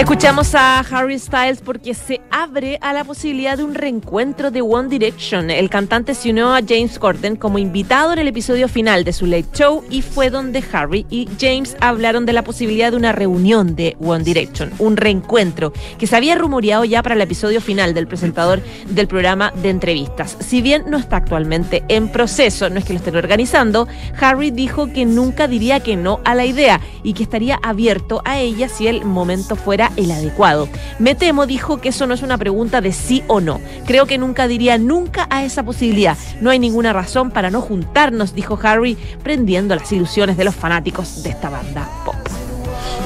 Escuchamos 0.00 0.54
a 0.54 0.78
Harry 0.78 1.18
Styles 1.18 1.60
porque 1.60 1.92
se 1.92 2.22
abre 2.30 2.78
a 2.80 2.94
la 2.94 3.04
posibilidad 3.04 3.58
de 3.58 3.64
un 3.64 3.74
reencuentro 3.74 4.50
de 4.50 4.62
One 4.62 4.88
Direction. 4.88 5.50
El 5.50 5.68
cantante 5.68 6.14
se 6.14 6.30
unió 6.30 6.54
a 6.54 6.62
James 6.66 6.98
Corden 6.98 7.36
como 7.36 7.58
invitado 7.58 8.14
en 8.14 8.18
el 8.18 8.26
episodio 8.26 8.66
final 8.66 9.04
de 9.04 9.12
su 9.12 9.26
Late 9.26 9.50
Show 9.52 9.84
y 9.90 10.00
fue 10.00 10.30
donde 10.30 10.64
Harry 10.72 11.04
y 11.10 11.28
James 11.38 11.76
hablaron 11.82 12.24
de 12.24 12.32
la 12.32 12.42
posibilidad 12.42 12.90
de 12.90 12.96
una 12.96 13.12
reunión 13.12 13.76
de 13.76 13.94
One 14.00 14.24
Direction, 14.24 14.72
un 14.78 14.96
reencuentro 14.96 15.74
que 15.98 16.06
se 16.06 16.16
había 16.16 16.34
rumoreado 16.34 16.86
ya 16.86 17.02
para 17.02 17.14
el 17.14 17.20
episodio 17.20 17.60
final 17.60 17.92
del 17.92 18.08
presentador 18.08 18.62
del 18.88 19.06
programa 19.06 19.52
de 19.62 19.68
entrevistas. 19.68 20.34
Si 20.40 20.62
bien 20.62 20.84
no 20.88 20.96
está 20.96 21.16
actualmente 21.16 21.84
en 21.88 22.08
proceso, 22.08 22.70
no 22.70 22.78
es 22.78 22.86
que 22.86 22.94
lo 22.94 23.00
estén 23.00 23.16
organizando, 23.16 23.86
Harry 24.18 24.50
dijo 24.50 24.90
que 24.90 25.04
nunca 25.04 25.46
diría 25.46 25.80
que 25.80 25.96
no 25.96 26.20
a 26.24 26.34
la 26.34 26.46
idea 26.46 26.80
y 27.02 27.12
que 27.12 27.22
estaría 27.22 27.60
abierto 27.62 28.22
a 28.24 28.38
ella 28.40 28.70
si 28.70 28.86
el 28.86 29.04
momento 29.04 29.56
fuera 29.56 29.89
el 29.96 30.10
adecuado. 30.10 30.68
Me 30.98 31.14
temo, 31.14 31.46
dijo, 31.46 31.80
que 31.80 31.90
eso 31.90 32.06
no 32.06 32.14
es 32.14 32.22
una 32.22 32.38
pregunta 32.38 32.80
de 32.80 32.92
sí 32.92 33.22
o 33.26 33.40
no. 33.40 33.60
Creo 33.86 34.06
que 34.06 34.18
nunca 34.18 34.48
diría 34.48 34.78
nunca 34.78 35.26
a 35.30 35.44
esa 35.44 35.62
posibilidad. 35.62 36.16
No 36.40 36.50
hay 36.50 36.58
ninguna 36.58 36.92
razón 36.92 37.30
para 37.30 37.50
no 37.50 37.60
juntarnos, 37.60 38.34
dijo 38.34 38.58
Harry, 38.62 38.96
prendiendo 39.22 39.74
las 39.74 39.90
ilusiones 39.92 40.36
de 40.36 40.44
los 40.44 40.54
fanáticos 40.54 41.22
de 41.22 41.30
esta 41.30 41.50
banda 41.50 41.88
pop. 42.04 42.16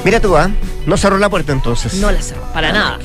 Mira 0.04 0.20
tú, 0.20 0.36
¿ah? 0.36 0.50
No 0.86 0.96
cerró 0.96 1.18
la 1.18 1.30
puerta 1.30 1.52
entonces. 1.52 1.94
No 1.94 2.10
la 2.10 2.20
cerró, 2.20 2.42
para 2.52 2.72
nada 2.72 2.98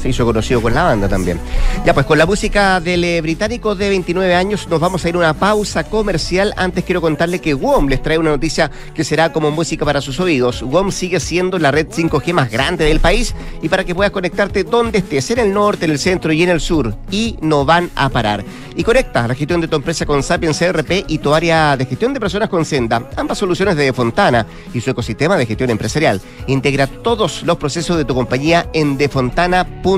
se 0.00 0.08
hizo 0.08 0.24
conocido 0.24 0.62
con 0.62 0.74
la 0.74 0.84
banda 0.84 1.08
también. 1.08 1.38
Ya 1.84 1.94
pues 1.94 2.06
con 2.06 2.18
la 2.18 2.26
música 2.26 2.80
del 2.80 3.04
eh, 3.04 3.20
británico 3.20 3.74
de 3.74 3.88
29 3.90 4.34
años 4.34 4.66
nos 4.68 4.80
vamos 4.80 5.04
a 5.04 5.08
ir 5.08 5.14
a 5.14 5.18
una 5.18 5.34
pausa 5.34 5.84
comercial. 5.84 6.54
Antes 6.56 6.84
quiero 6.84 7.00
contarle 7.00 7.40
que 7.40 7.54
WOM 7.54 7.88
les 7.88 8.02
trae 8.02 8.18
una 8.18 8.30
noticia 8.30 8.70
que 8.94 9.04
será 9.04 9.32
como 9.32 9.50
música 9.50 9.84
para 9.84 10.00
sus 10.00 10.18
oídos. 10.20 10.62
WOM 10.62 10.90
sigue 10.90 11.20
siendo 11.20 11.58
la 11.58 11.70
red 11.70 11.88
5G 11.88 12.32
más 12.32 12.50
grande 12.50 12.84
del 12.84 13.00
país 13.00 13.34
y 13.62 13.68
para 13.68 13.84
que 13.84 13.94
puedas 13.94 14.12
conectarte 14.12 14.64
donde 14.64 14.98
estés, 14.98 15.30
en 15.30 15.38
el 15.38 15.52
norte, 15.52 15.84
en 15.84 15.90
el 15.90 15.98
centro 15.98 16.32
y 16.32 16.42
en 16.42 16.48
el 16.48 16.60
sur. 16.60 16.94
Y 17.10 17.36
no 17.42 17.64
van 17.64 17.90
a 17.94 18.08
parar. 18.08 18.44
Y 18.76 18.84
conecta 18.84 19.28
la 19.28 19.34
gestión 19.34 19.60
de 19.60 19.68
tu 19.68 19.76
empresa 19.76 20.06
con 20.06 20.22
Sapiens 20.22 20.58
CRP 20.58 21.04
y 21.08 21.18
tu 21.18 21.34
área 21.34 21.76
de 21.76 21.84
gestión 21.84 22.14
de 22.14 22.20
personas 22.20 22.48
con 22.48 22.64
Senda, 22.64 23.10
ambas 23.16 23.36
soluciones 23.36 23.76
de 23.76 23.92
Fontana 23.92 24.46
y 24.72 24.80
su 24.80 24.90
ecosistema 24.90 25.36
de 25.36 25.44
gestión 25.44 25.70
empresarial. 25.70 26.20
Integra 26.46 26.86
todos 26.86 27.42
los 27.42 27.58
procesos 27.58 27.96
de 27.96 28.04
tu 28.04 28.14
compañía 28.14 28.68
en 28.72 28.96
defontana.com 28.96 29.89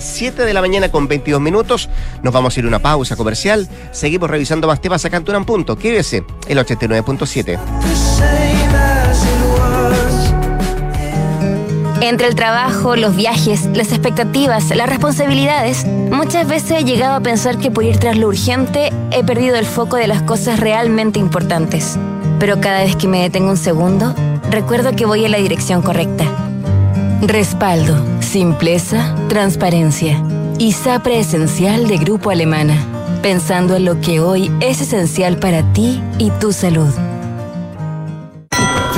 7 0.00 0.44
de 0.44 0.54
la 0.54 0.60
mañana 0.60 0.90
con 0.90 1.06
22 1.06 1.40
minutos. 1.40 1.88
Nos 2.22 2.32
vamos 2.32 2.56
a 2.56 2.60
ir 2.60 2.64
a 2.64 2.68
una 2.68 2.78
pausa 2.78 3.16
comercial. 3.16 3.68
Seguimos 3.92 4.30
revisando 4.30 4.66
más 4.66 4.80
temas 4.80 5.04
acá 5.04 5.18
en 5.18 5.44
Punto. 5.44 5.76
Quédese 5.76 6.24
el 6.48 6.58
89.7. 6.58 7.58
Entre 12.00 12.26
el 12.26 12.34
trabajo, 12.34 12.96
los 12.96 13.16
viajes, 13.16 13.66
las 13.74 13.92
expectativas, 13.92 14.74
las 14.74 14.88
responsabilidades, 14.88 15.84
muchas 15.84 16.48
veces 16.48 16.70
he 16.70 16.84
llegado 16.84 17.16
a 17.16 17.20
pensar 17.20 17.58
que 17.58 17.70
por 17.70 17.84
ir 17.84 17.98
tras 17.98 18.16
lo 18.16 18.28
urgente 18.28 18.92
he 19.10 19.24
perdido 19.24 19.56
el 19.56 19.66
foco 19.66 19.96
de 19.96 20.06
las 20.06 20.22
cosas 20.22 20.60
realmente 20.60 21.18
importantes. 21.18 21.98
Pero 22.38 22.60
cada 22.60 22.84
vez 22.84 22.96
que 22.96 23.08
me 23.08 23.20
detengo 23.20 23.50
un 23.50 23.56
segundo, 23.56 24.14
recuerdo 24.50 24.96
que 24.96 25.04
voy 25.04 25.24
en 25.24 25.32
la 25.32 25.38
dirección 25.38 25.82
correcta 25.82 26.24
Respaldo, 27.20 27.96
simpleza, 28.28 29.14
transparencia. 29.28 30.22
Y 30.58 30.72
SAPRE 30.72 31.18
Esencial 31.18 31.88
de 31.88 31.96
Grupo 31.96 32.30
Alemana. 32.30 32.76
Pensando 33.22 33.74
en 33.76 33.86
lo 33.86 34.00
que 34.00 34.20
hoy 34.20 34.50
es 34.60 34.80
esencial 34.82 35.38
para 35.38 35.72
ti 35.72 36.02
y 36.18 36.30
tu 36.32 36.52
salud. 36.52 36.92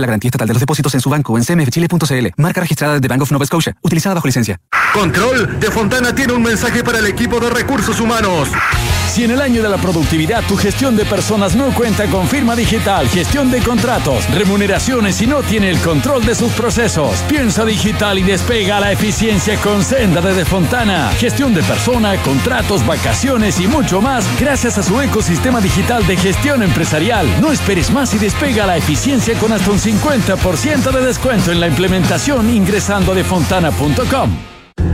la 0.00 0.06
garantía 0.06 0.28
estatal 0.28 0.48
de 0.48 0.54
los 0.54 0.60
depósitos 0.60 0.94
en 0.94 1.00
su 1.00 1.10
banco 1.10 1.36
en 1.38 1.44
cmfchile.cl. 1.44 2.26
Marca 2.36 2.60
registrada 2.60 2.98
de 3.00 3.08
Bank 3.08 3.22
of 3.22 3.32
Nova 3.32 3.46
Scotia, 3.46 3.76
utilizada 3.82 4.14
bajo 4.14 4.26
licencia. 4.26 4.60
Control 4.92 5.60
de 5.60 5.70
Fontana 5.70 6.14
tiene 6.14 6.32
un 6.32 6.42
mensaje 6.42 6.82
para 6.82 6.98
el 6.98 7.06
equipo 7.06 7.40
de 7.40 7.50
recursos 7.50 8.00
humanos. 8.00 8.48
Si 9.18 9.24
en 9.24 9.32
el 9.32 9.42
año 9.42 9.64
de 9.64 9.68
la 9.68 9.78
productividad 9.78 10.44
tu 10.46 10.56
gestión 10.56 10.94
de 10.94 11.04
personas 11.04 11.56
no 11.56 11.74
cuenta 11.74 12.06
con 12.06 12.28
firma 12.28 12.54
digital, 12.54 13.08
gestión 13.08 13.50
de 13.50 13.60
contratos, 13.60 14.30
remuneraciones 14.30 15.20
y 15.20 15.26
no 15.26 15.42
tiene 15.42 15.70
el 15.70 15.80
control 15.80 16.24
de 16.24 16.36
sus 16.36 16.52
procesos, 16.52 17.20
piensa 17.28 17.64
digital 17.64 18.16
y 18.20 18.22
despega 18.22 18.78
la 18.78 18.92
eficiencia 18.92 19.56
con 19.56 19.82
Senda 19.82 20.20
de 20.20 20.44
Fontana. 20.44 21.10
Gestión 21.18 21.52
de 21.52 21.64
persona, 21.64 22.14
contratos, 22.22 22.86
vacaciones 22.86 23.58
y 23.58 23.66
mucho 23.66 24.00
más 24.00 24.24
gracias 24.38 24.78
a 24.78 24.84
su 24.84 25.00
ecosistema 25.00 25.60
digital 25.60 26.06
de 26.06 26.16
gestión 26.16 26.62
empresarial. 26.62 27.26
No 27.40 27.50
esperes 27.50 27.90
más 27.90 28.14
y 28.14 28.18
despega 28.18 28.66
la 28.66 28.76
eficiencia 28.76 29.36
con 29.40 29.50
hasta 29.50 29.72
un 29.72 29.80
50% 29.80 30.92
de 30.92 31.04
descuento 31.04 31.50
en 31.50 31.58
la 31.58 31.66
implementación 31.66 32.48
ingresando 32.54 33.10
a 33.10 33.14
defontana.com. 33.16 34.57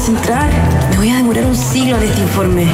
concentrar. 0.00 0.50
Me 0.90 0.96
voy 0.96 1.10
a 1.10 1.16
demorar 1.16 1.44
un 1.44 1.54
siglo 1.54 1.98
en 1.98 2.04
este 2.04 2.20
informe. 2.22 2.66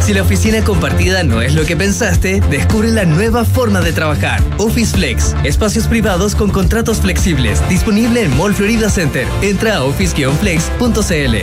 Si 0.00 0.12
la 0.12 0.20
oficina 0.20 0.62
compartida 0.62 1.22
no 1.22 1.40
es 1.40 1.54
lo 1.54 1.64
que 1.64 1.76
pensaste, 1.76 2.42
descubre 2.50 2.90
la 2.90 3.06
nueva 3.06 3.46
forma 3.46 3.80
de 3.80 3.92
trabajar. 3.92 4.42
Office 4.58 4.94
Flex. 4.94 5.34
Espacios 5.44 5.86
privados 5.86 6.34
con 6.34 6.50
contratos 6.50 7.00
flexibles. 7.00 7.66
Disponible 7.70 8.24
en 8.24 8.36
Mall 8.36 8.54
Florida 8.54 8.90
Center. 8.90 9.26
Entra 9.40 9.76
a 9.76 9.84
office-flex.cl. 9.84 11.36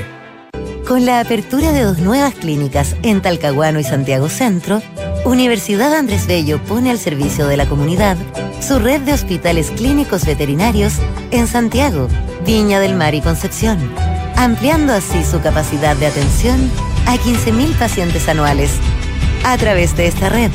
Con 0.87 1.05
la 1.07 1.21
apertura 1.21 1.71
de 1.71 1.83
dos 1.83 1.97
nuevas 1.97 2.35
clínicas 2.35 2.95
en 3.01 3.21
Talcahuano 3.21 3.79
y 3.79 3.83
Santiago 3.83 4.29
Centro, 4.29 4.83
Universidad 5.25 5.95
Andrés 5.95 6.27
Bello 6.27 6.61
pone 6.63 6.91
al 6.91 6.99
servicio 6.99 7.47
de 7.47 7.57
la 7.57 7.67
comunidad 7.67 8.15
su 8.59 8.77
red 8.77 9.01
de 9.01 9.13
hospitales 9.13 9.71
clínicos 9.71 10.23
veterinarios 10.25 10.93
en 11.31 11.47
Santiago, 11.47 12.09
Viña 12.45 12.79
del 12.79 12.95
Mar 12.95 13.15
y 13.15 13.21
Concepción, 13.21 13.79
ampliando 14.41 14.93
así 14.93 15.23
su 15.23 15.39
capacidad 15.39 15.95
de 15.95 16.07
atención 16.07 16.71
a 17.05 17.15
15.000 17.15 17.77
pacientes 17.77 18.27
anuales. 18.27 18.71
A 19.43 19.55
través 19.57 19.95
de 19.95 20.07
esta 20.07 20.29
red, 20.29 20.49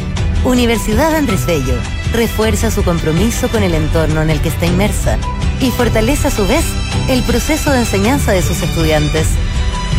Universidad 0.44 1.14
Andrés 1.14 1.46
Bello 1.46 1.78
refuerza 2.12 2.72
su 2.72 2.82
compromiso 2.82 3.48
con 3.48 3.62
el 3.62 3.74
entorno 3.74 4.22
en 4.22 4.30
el 4.30 4.40
que 4.40 4.48
está 4.48 4.66
inmersa 4.66 5.18
y 5.60 5.70
fortalece 5.70 6.28
a 6.28 6.30
su 6.32 6.46
vez 6.46 6.64
el 7.08 7.22
proceso 7.22 7.70
de 7.70 7.80
enseñanza 7.80 8.32
de 8.32 8.42
sus 8.42 8.60
estudiantes. 8.60 9.28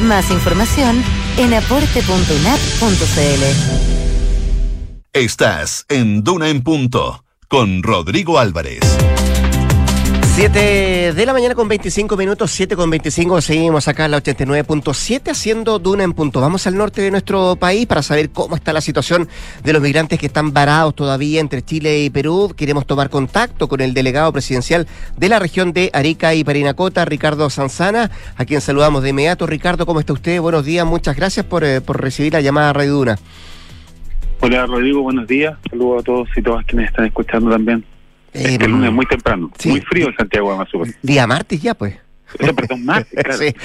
Más 0.03 0.31
información 0.31 1.01
en 1.37 1.53
aporte.unap.cl. 1.53 3.43
Estás 5.13 5.85
en 5.87 6.23
Duna 6.23 6.49
en 6.49 6.61
Punto 6.61 7.23
con 7.47 7.81
Rodrigo 7.83 8.37
Álvarez. 8.37 8.81
7 10.37 11.13
de 11.13 11.25
la 11.25 11.33
mañana 11.33 11.55
con 11.55 11.67
25 11.67 12.15
minutos, 12.15 12.51
7 12.51 12.75
con 12.75 12.91
25, 12.91 13.41
seguimos 13.41 13.87
acá 13.87 14.05
en 14.05 14.11
la 14.11 14.21
89.7 14.21 15.31
haciendo 15.31 15.79
Duna 15.79 16.03
en 16.03 16.13
punto. 16.13 16.41
Vamos 16.41 16.67
al 16.67 16.77
norte 16.77 17.01
de 17.01 17.09
nuestro 17.09 17.55
país 17.55 17.87
para 17.87 18.03
saber 18.03 18.29
cómo 18.29 18.55
está 18.55 18.71
la 18.71 18.81
situación 18.81 19.27
de 19.63 19.73
los 19.73 19.81
migrantes 19.81 20.19
que 20.19 20.27
están 20.27 20.53
varados 20.53 20.93
todavía 20.93 21.41
entre 21.41 21.63
Chile 21.63 22.03
y 22.03 22.11
Perú. 22.11 22.53
Queremos 22.55 22.85
tomar 22.85 23.09
contacto 23.09 23.67
con 23.67 23.81
el 23.81 23.95
delegado 23.95 24.31
presidencial 24.31 24.85
de 25.17 25.27
la 25.27 25.39
región 25.39 25.73
de 25.73 25.89
Arica 25.91 26.35
y 26.35 26.43
Parinacota, 26.43 27.03
Ricardo 27.03 27.49
Sanzana, 27.49 28.11
a 28.35 28.45
quien 28.45 28.61
saludamos 28.61 29.01
de 29.01 29.09
inmediato. 29.09 29.47
Ricardo, 29.47 29.87
¿cómo 29.87 29.99
está 29.99 30.13
usted? 30.13 30.39
Buenos 30.39 30.63
días, 30.63 30.85
muchas 30.85 31.15
gracias 31.15 31.47
por, 31.47 31.63
eh, 31.63 31.81
por 31.81 31.99
recibir 31.99 32.33
la 32.33 32.41
llamada 32.41 32.73
Radio 32.73 32.93
Duna. 32.93 33.15
Hola 34.41 34.67
Rodrigo, 34.67 35.01
buenos 35.01 35.25
días. 35.25 35.57
Saludos 35.67 36.01
a 36.01 36.03
todos 36.03 36.29
y 36.35 36.43
todas 36.43 36.63
quienes 36.67 36.89
están 36.89 37.05
escuchando 37.05 37.49
también. 37.49 37.83
Eh, 38.37 38.51
este 38.53 38.67
lunes 38.67 38.91
muy 38.91 39.05
temprano, 39.05 39.51
sí. 39.57 39.69
muy 39.69 39.81
frío 39.81 40.09
en 40.09 40.15
Santiago 40.15 40.65
súper. 40.69 40.95
Día 41.01 41.25
martes 41.25 41.61
ya, 41.61 41.73
pues. 41.73 41.95
Perdón, 42.37 42.83
claro. 43.11 43.37
Sí. 43.37 43.55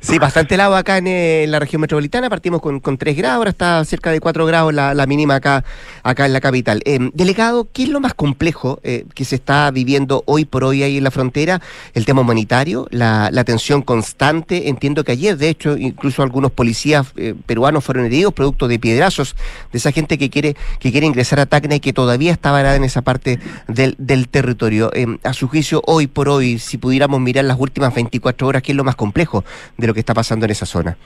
Sí, 0.00 0.18
bastante 0.18 0.54
helado 0.54 0.76
acá 0.76 0.98
en, 0.98 1.06
eh, 1.06 1.44
en 1.44 1.50
la 1.50 1.58
región 1.58 1.80
metropolitana. 1.80 2.30
Partimos 2.30 2.60
con, 2.60 2.80
con 2.80 2.98
3 2.98 3.16
grados, 3.16 3.36
ahora 3.38 3.50
está 3.50 3.84
cerca 3.84 4.10
de 4.10 4.20
4 4.20 4.46
grados 4.46 4.72
la, 4.72 4.94
la 4.94 5.06
mínima 5.06 5.36
acá, 5.36 5.64
acá 6.02 6.26
en 6.26 6.32
la 6.32 6.40
capital. 6.40 6.82
Eh, 6.84 7.10
delegado, 7.14 7.68
¿qué 7.72 7.84
es 7.84 7.88
lo 7.88 8.00
más 8.00 8.14
complejo 8.14 8.80
eh, 8.82 9.04
que 9.14 9.24
se 9.24 9.36
está 9.36 9.70
viviendo 9.70 10.22
hoy 10.26 10.44
por 10.44 10.64
hoy 10.64 10.82
ahí 10.82 10.98
en 10.98 11.04
la 11.04 11.10
frontera? 11.10 11.60
El 11.94 12.04
tema 12.04 12.22
humanitario, 12.22 12.86
la, 12.90 13.30
la 13.32 13.44
tensión 13.44 13.82
constante. 13.82 14.68
Entiendo 14.68 15.04
que 15.04 15.12
ayer, 15.12 15.36
de 15.36 15.48
hecho, 15.48 15.76
incluso 15.76 16.22
algunos 16.22 16.52
policías 16.52 17.06
eh, 17.16 17.34
peruanos 17.46 17.84
fueron 17.84 18.06
heridos 18.06 18.32
producto 18.34 18.68
de 18.68 18.78
piedrazos 18.78 19.36
de 19.72 19.78
esa 19.78 19.92
gente 19.92 20.18
que 20.18 20.30
quiere, 20.30 20.56
que 20.78 20.92
quiere 20.92 21.06
ingresar 21.06 21.40
a 21.40 21.46
Tacna 21.46 21.76
y 21.76 21.80
que 21.80 21.92
todavía 21.92 22.32
está 22.32 22.50
varada 22.52 22.76
en 22.76 22.84
esa 22.84 23.02
parte 23.02 23.38
del, 23.66 23.94
del 23.98 24.28
territorio. 24.28 24.90
Eh, 24.94 25.06
a 25.22 25.32
su 25.32 25.48
juicio, 25.48 25.82
hoy 25.86 26.06
por 26.06 26.28
hoy, 26.28 26.58
si 26.58 26.78
pudiéramos 26.78 27.20
mirar 27.20 27.44
las 27.44 27.58
últimas 27.58 27.92
24 27.98 28.46
horas, 28.46 28.62
¿qué 28.62 28.72
es 28.72 28.76
lo 28.76 28.84
más 28.84 28.96
complejo 28.96 29.44
de 29.76 29.86
lo 29.86 29.94
que 29.94 30.00
está 30.00 30.14
pasando 30.14 30.44
en 30.46 30.50
esa 30.52 30.66
zona? 30.66 30.96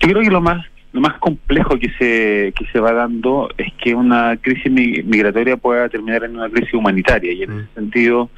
Yo 0.00 0.08
creo 0.08 0.22
que 0.22 0.30
lo 0.30 0.40
más 0.40 0.64
lo 0.92 1.00
más 1.00 1.18
complejo 1.18 1.78
que 1.78 1.88
se 1.98 2.52
que 2.56 2.66
se 2.72 2.80
va 2.80 2.92
dando 2.92 3.48
es 3.56 3.72
que 3.74 3.94
una 3.94 4.36
crisis 4.38 4.72
mi- 4.72 5.02
migratoria 5.04 5.56
pueda 5.56 5.88
terminar 5.88 6.24
en 6.24 6.34
una 6.36 6.48
crisis 6.50 6.74
humanitaria 6.74 7.32
y 7.32 7.42
en 7.44 7.52
ese 7.60 7.68
sentido 7.74 8.28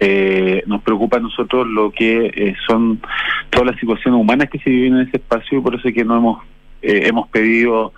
eh, 0.00 0.62
nos 0.66 0.80
preocupa 0.82 1.18
a 1.18 1.20
nosotros 1.20 1.66
lo 1.66 1.90
que 1.90 2.26
eh, 2.34 2.54
son 2.66 3.00
todas 3.50 3.66
las 3.72 3.78
situaciones 3.80 4.18
humanas 4.18 4.48
que 4.48 4.58
se 4.60 4.70
viven 4.70 4.94
en 4.96 5.08
ese 5.08 5.18
espacio 5.18 5.58
y 5.58 5.60
por 5.60 5.74
eso 5.74 5.86
es 5.88 5.94
que 5.94 6.04
no 6.06 6.16
hemos 6.16 6.42
eh, 6.80 7.02
hemos 7.06 7.28
pedido 7.28 7.92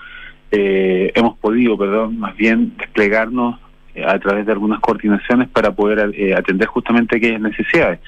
eh, 0.51 1.13
hemos 1.15 1.37
podido 1.39 1.79
perdón 1.79 2.19
más 2.19 2.37
bien 2.37 2.73
desplegarnos 2.79 3.61
a 4.05 4.19
través 4.19 4.45
de 4.47 4.53
algunas 4.53 4.81
coordinaciones 4.81 5.49
para 5.49 5.71
poder 5.71 6.01
atender 6.37 6.67
justamente 6.69 7.17
aquellas 7.17 7.41
necesidades 7.41 8.01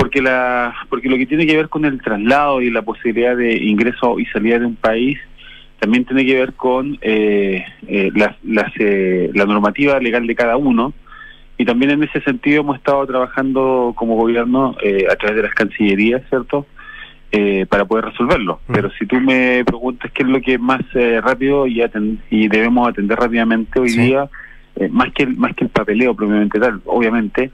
porque 0.00 0.22
la 0.22 0.74
porque 0.88 1.08
lo 1.08 1.16
que 1.16 1.26
tiene 1.26 1.46
que 1.46 1.56
ver 1.56 1.68
con 1.68 1.84
el 1.84 2.00
traslado 2.00 2.60
y 2.62 2.70
la 2.70 2.82
posibilidad 2.82 3.36
de 3.36 3.56
ingreso 3.58 4.18
y 4.18 4.24
salida 4.26 4.58
de 4.58 4.66
un 4.66 4.76
país 4.76 5.18
también 5.78 6.04
tiene 6.04 6.24
que 6.26 6.34
ver 6.34 6.52
con 6.54 6.98
eh, 7.00 7.64
eh, 7.86 8.10
las, 8.14 8.36
las, 8.44 8.70
eh, 8.78 9.30
la 9.34 9.44
normativa 9.46 9.98
legal 10.00 10.26
de 10.26 10.34
cada 10.34 10.56
uno 10.56 10.92
y 11.56 11.64
también 11.64 11.90
en 11.92 12.02
ese 12.02 12.20
sentido 12.22 12.60
hemos 12.62 12.76
estado 12.78 13.06
trabajando 13.06 13.92
como 13.96 14.14
gobierno 14.16 14.76
eh, 14.82 15.04
a 15.10 15.16
través 15.16 15.36
de 15.36 15.42
las 15.42 15.54
cancillerías, 15.54 16.22
¿cierto? 16.28 16.66
Eh, 17.32 17.64
para 17.68 17.84
poder 17.84 18.06
resolverlo. 18.06 18.60
Pero 18.72 18.90
si 18.98 19.06
tú 19.06 19.20
me 19.20 19.62
preguntas 19.64 20.10
qué 20.12 20.22
es 20.22 20.28
lo 20.28 20.40
que 20.40 20.54
es 20.54 20.60
más 20.60 20.80
eh, 20.94 21.20
rápido 21.22 21.66
y, 21.66 21.80
aten- 21.80 22.18
y 22.30 22.48
debemos 22.48 22.88
atender 22.88 23.18
rápidamente 23.18 23.78
hoy 23.78 23.90
Sí. 23.90 24.00
día, 24.00 24.28
más 24.90 25.12
que 25.12 25.24
el, 25.24 25.36
más 25.36 25.54
que 25.54 25.64
el 25.64 25.70
papeleo 25.70 26.14
propiamente 26.14 26.58
tal, 26.58 26.80
obviamente 26.86 27.50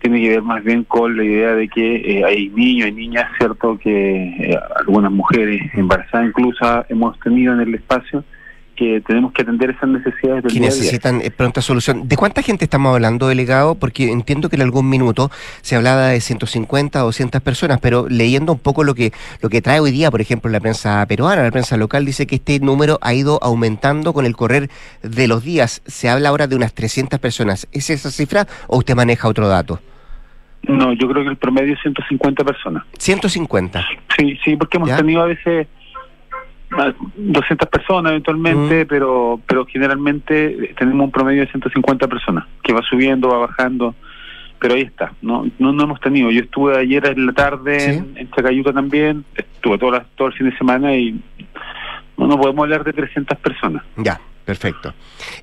tiene 0.00 0.20
que 0.20 0.30
ver 0.30 0.42
más 0.42 0.64
bien 0.64 0.84
con 0.84 1.16
la 1.16 1.24
idea 1.24 1.54
de 1.54 1.68
que 1.68 1.96
eh, 1.96 2.24
hay 2.24 2.48
niños 2.48 2.88
y 2.88 2.92
niñas, 2.92 3.30
cierto, 3.38 3.78
que 3.78 4.50
eh, 4.50 4.58
algunas 4.76 5.12
mujeres 5.12 5.60
embarazadas 5.74 6.28
incluso 6.28 6.84
hemos 6.88 7.18
tenido 7.20 7.52
en 7.52 7.60
el 7.60 7.74
espacio 7.74 8.24
que 8.80 9.02
tenemos 9.06 9.34
que 9.34 9.42
atender 9.42 9.68
esas 9.68 9.90
necesidades 9.90 10.42
del 10.42 10.54
que 10.54 10.60
necesitan 10.60 11.20
eh, 11.20 11.30
pronta 11.30 11.60
solución. 11.60 12.08
¿De 12.08 12.16
cuánta 12.16 12.40
gente 12.40 12.64
estamos 12.64 12.94
hablando, 12.94 13.28
delegado? 13.28 13.74
Porque 13.74 14.10
entiendo 14.10 14.48
que 14.48 14.56
en 14.56 14.62
algún 14.62 14.88
minuto 14.88 15.30
se 15.60 15.76
hablaba 15.76 16.06
de 16.06 16.20
150 16.22 17.02
o 17.02 17.06
200 17.06 17.42
personas, 17.42 17.78
pero 17.80 18.08
leyendo 18.08 18.54
un 18.54 18.58
poco 18.58 18.82
lo 18.82 18.94
que 18.94 19.12
lo 19.42 19.50
que 19.50 19.60
trae 19.60 19.80
hoy 19.80 19.90
día, 19.90 20.10
por 20.10 20.22
ejemplo, 20.22 20.50
la 20.50 20.60
prensa 20.60 21.04
peruana, 21.06 21.42
la 21.42 21.50
prensa 21.50 21.76
local, 21.76 22.06
dice 22.06 22.26
que 22.26 22.36
este 22.36 22.58
número 22.58 22.98
ha 23.02 23.12
ido 23.12 23.38
aumentando 23.42 24.14
con 24.14 24.24
el 24.24 24.34
correr 24.34 24.70
de 25.02 25.28
los 25.28 25.44
días. 25.44 25.82
Se 25.84 26.08
habla 26.08 26.30
ahora 26.30 26.46
de 26.46 26.56
unas 26.56 26.72
300 26.72 27.20
personas. 27.20 27.68
¿Es 27.72 27.90
esa 27.90 28.10
cifra 28.10 28.46
o 28.66 28.78
usted 28.78 28.94
maneja 28.94 29.28
otro 29.28 29.46
dato? 29.46 29.78
No, 30.62 30.92
yo 30.92 31.08
creo 31.08 31.22
que 31.24 31.30
el 31.30 31.36
promedio 31.36 31.74
es 31.74 31.80
150 31.80 32.44
personas. 32.44 32.84
150. 32.98 33.84
Sí, 34.16 34.38
sí, 34.44 34.56
porque 34.56 34.76
hemos 34.76 34.88
¿Ya? 34.90 34.96
tenido 34.98 35.22
a 35.22 35.26
veces 35.26 35.66
más 36.70 36.94
200 37.16 37.68
personas 37.68 38.10
eventualmente, 38.10 38.84
Mm. 38.84 38.88
pero 38.88 39.40
pero 39.46 39.66
generalmente 39.66 40.74
tenemos 40.78 41.04
un 41.06 41.10
promedio 41.10 41.40
de 41.40 41.50
150 41.50 42.06
personas, 42.06 42.44
que 42.62 42.72
va 42.72 42.82
subiendo, 42.82 43.28
va 43.28 43.38
bajando, 43.38 43.94
pero 44.60 44.74
ahí 44.74 44.82
está. 44.82 45.12
No 45.22 45.46
no, 45.58 45.72
no 45.72 45.82
hemos 45.84 46.00
tenido. 46.00 46.30
Yo 46.30 46.40
estuve 46.42 46.78
ayer 46.78 47.04
en 47.06 47.26
la 47.26 47.32
tarde 47.32 47.80
Sí. 47.80 47.90
en, 47.92 48.16
en 48.18 48.30
Chacayuta 48.30 48.72
también, 48.72 49.24
estuve 49.34 49.78
todo, 49.78 49.90
la- 49.92 50.04
todo 50.14 50.28
el 50.28 50.34
fin 50.34 50.48
de 50.50 50.56
semana 50.58 50.94
y 50.94 51.20
no, 52.16 52.26
no 52.28 52.38
podemos 52.38 52.62
hablar 52.64 52.84
de 52.84 52.92
300 52.92 53.36
personas. 53.38 53.82
Ya. 53.96 54.20
Perfecto. 54.50 54.94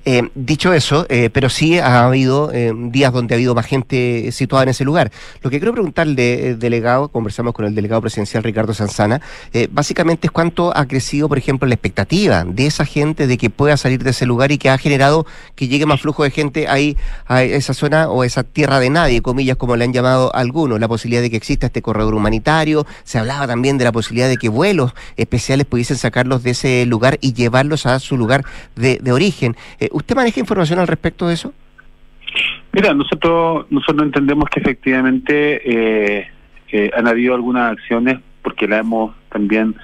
Eh, 0.04 0.28
dicho 0.34 0.74
eso, 0.74 1.06
eh, 1.08 1.30
pero 1.32 1.48
sí 1.48 1.78
ha 1.78 2.04
habido 2.04 2.52
eh, 2.52 2.74
días 2.76 3.10
donde 3.10 3.34
ha 3.34 3.36
habido 3.36 3.54
más 3.54 3.64
gente 3.64 4.30
situada 4.32 4.64
en 4.64 4.68
ese 4.68 4.84
lugar. 4.84 5.10
Lo 5.40 5.48
que 5.48 5.58
quiero 5.58 5.72
preguntarle, 5.72 6.56
delegado, 6.56 7.08
conversamos 7.08 7.54
con 7.54 7.64
el 7.64 7.74
delegado 7.74 8.02
presidencial 8.02 8.42
Ricardo 8.42 8.74
Sanzana, 8.74 9.22
básicamente 9.70 10.26
es 10.26 10.30
cuánto 10.30 10.76
ha 10.76 10.84
crecido, 10.84 11.26
por 11.26 11.38
ejemplo, 11.38 11.66
la 11.66 11.74
expectativa 11.74 12.44
de 12.44 12.66
esa 12.66 12.84
gente 12.84 13.26
de 13.26 13.38
que 13.38 13.48
pueda 13.48 13.78
salir 13.78 14.04
de 14.04 14.10
ese 14.10 14.26
lugar 14.26 14.52
y 14.52 14.58
que 14.58 14.68
ha 14.68 14.76
generado 14.76 15.26
que 15.54 15.68
llegue 15.68 15.86
más 15.86 16.02
flujo 16.02 16.22
de 16.22 16.30
gente 16.30 16.68
ahí 16.68 16.98
a 17.24 17.42
esa 17.42 17.72
zona 17.72 18.10
o 18.10 18.24
esa 18.24 18.42
tierra 18.42 18.80
de 18.80 18.90
nadie, 18.90 19.22
comillas, 19.22 19.56
como 19.56 19.74
le 19.76 19.84
han 19.84 19.94
llamado 19.94 20.34
algunos, 20.34 20.78
la 20.80 20.88
posibilidad 20.88 21.22
de 21.22 21.30
que 21.30 21.38
exista 21.38 21.68
este 21.68 21.80
corredor 21.80 22.14
humanitario. 22.14 22.86
Se 23.04 23.18
hablaba 23.18 23.46
también 23.46 23.78
de 23.78 23.84
la 23.84 23.92
posibilidad 23.92 24.28
de 24.28 24.36
que 24.36 24.50
vuelos 24.50 24.92
especiales 25.16 25.64
pudiesen 25.64 25.96
sacarlos 25.96 26.42
de 26.42 26.50
ese 26.50 26.84
lugar 26.84 27.16
y 27.22 27.32
llevarlos 27.32 27.86
a 27.86 27.98
su 28.00 28.18
lugar 28.18 28.44
de 28.76 28.97
de, 29.00 29.12
origen. 29.12 29.56
Eh, 29.80 29.88
¿Usted 29.92 30.14
maneja 30.14 30.40
información 30.40 30.78
al 30.78 30.86
respecto 30.86 31.26
de 31.26 31.34
eso? 31.34 31.52
Mira, 32.72 32.92
nosotros 32.94 33.66
nosotros 33.70 34.04
entendemos 34.04 34.48
que 34.50 34.60
efectivamente 34.60 35.60
eh, 35.64 36.28
eh, 36.70 36.90
han 36.94 37.08
habido 37.08 37.34
algunas 37.34 37.72
acciones 37.72 38.18
porque 38.42 38.68
la 38.68 38.78
hemos 38.78 39.14
también 39.28 39.74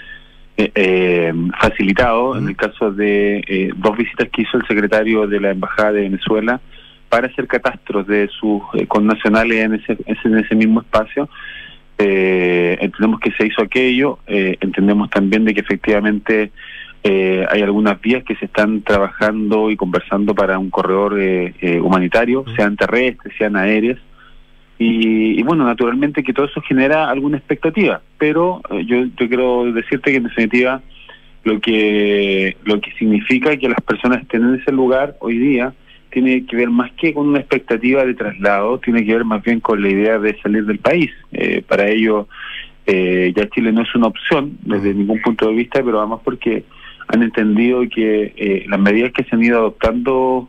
facilitado 1.59 2.38
en 2.38 2.46
el 2.46 2.57
caso 2.57 2.92
de 2.92 3.72
dos 3.77 3.96
visitas 3.96 4.29
que 4.29 4.42
hizo 4.42 4.57
el 4.57 4.64
secretario 4.68 5.27
de 5.27 5.40
la 5.40 5.50
Embajada 5.50 5.90
de 5.90 6.03
Venezuela 6.03 6.61
para 7.09 7.27
hacer 7.27 7.48
catastros 7.48 8.07
de 8.07 8.29
sus 8.29 8.62
connacionales 8.87 9.64
en 9.64 9.74
ese, 9.74 9.98
en 10.07 10.38
ese 10.38 10.55
mismo 10.55 10.83
espacio. 10.83 11.29
entendemos 11.98 13.18
que 13.18 13.33
se 13.33 13.48
hizo 13.48 13.62
aquello, 13.62 14.20
entendemos 14.29 15.11
también 15.11 15.44
de 15.44 15.55
que 15.55 15.61
efectivamente 15.61 16.53
eh, 17.06 17.44
hay 17.50 17.60
algunas 17.60 18.00
vías 18.00 18.24
que 18.24 18.34
se 18.36 18.46
están 18.46 18.80
trabajando 18.80 19.70
y 19.70 19.76
conversando 19.76 20.34
para 20.34 20.58
un 20.58 20.70
corredor 20.70 21.20
eh, 21.20 21.52
eh, 21.60 21.78
humanitario, 21.78 22.46
sean 22.56 22.76
terrestres, 22.76 23.34
sean 23.36 23.56
aéreos. 23.56 23.98
Y, 24.78 25.42
bueno, 25.42 25.64
naturalmente 25.64 26.22
que 26.22 26.32
todo 26.32 26.46
eso 26.46 26.62
genera 26.62 27.08
alguna 27.08 27.36
expectativa, 27.36 28.00
pero 28.18 28.60
yo, 28.84 29.04
yo 29.04 29.28
quiero 29.28 29.70
decirte 29.72 30.10
que 30.10 30.16
en 30.16 30.24
definitiva 30.24 30.82
lo 31.44 31.60
que, 31.60 32.56
lo 32.64 32.80
que 32.80 32.90
significa 32.92 33.56
que 33.56 33.68
las 33.68 33.80
personas 33.82 34.22
estén 34.22 34.42
en 34.42 34.54
ese 34.56 34.72
lugar 34.72 35.16
hoy 35.20 35.38
día 35.38 35.72
tiene 36.10 36.44
que 36.44 36.56
ver 36.56 36.70
más 36.70 36.90
que 36.92 37.14
con 37.14 37.28
una 37.28 37.38
expectativa 37.38 38.04
de 38.04 38.14
traslado, 38.14 38.78
tiene 38.78 39.04
que 39.04 39.12
ver 39.12 39.24
más 39.24 39.42
bien 39.42 39.60
con 39.60 39.80
la 39.80 39.88
idea 39.88 40.18
de 40.18 40.36
salir 40.40 40.66
del 40.66 40.78
país. 40.78 41.10
para 41.68 41.88
ello, 41.88 42.26
ya 42.86 43.48
Chile 43.50 43.72
no 43.72 43.82
es 43.82 43.94
una 43.94 44.08
opción 44.08 44.58
desde 44.62 44.92
ningún 44.92 45.20
punto 45.22 45.48
de 45.48 45.54
vista, 45.54 45.82
pero 45.84 46.00
además 46.00 46.20
porque 46.24 46.64
han 47.08 47.22
entendido 47.22 47.82
que 47.88 48.34
eh, 48.36 48.64
las 48.68 48.80
medidas 48.80 49.12
que 49.12 49.24
se 49.24 49.34
han 49.34 49.44
ido 49.44 49.58
adoptando 49.58 50.48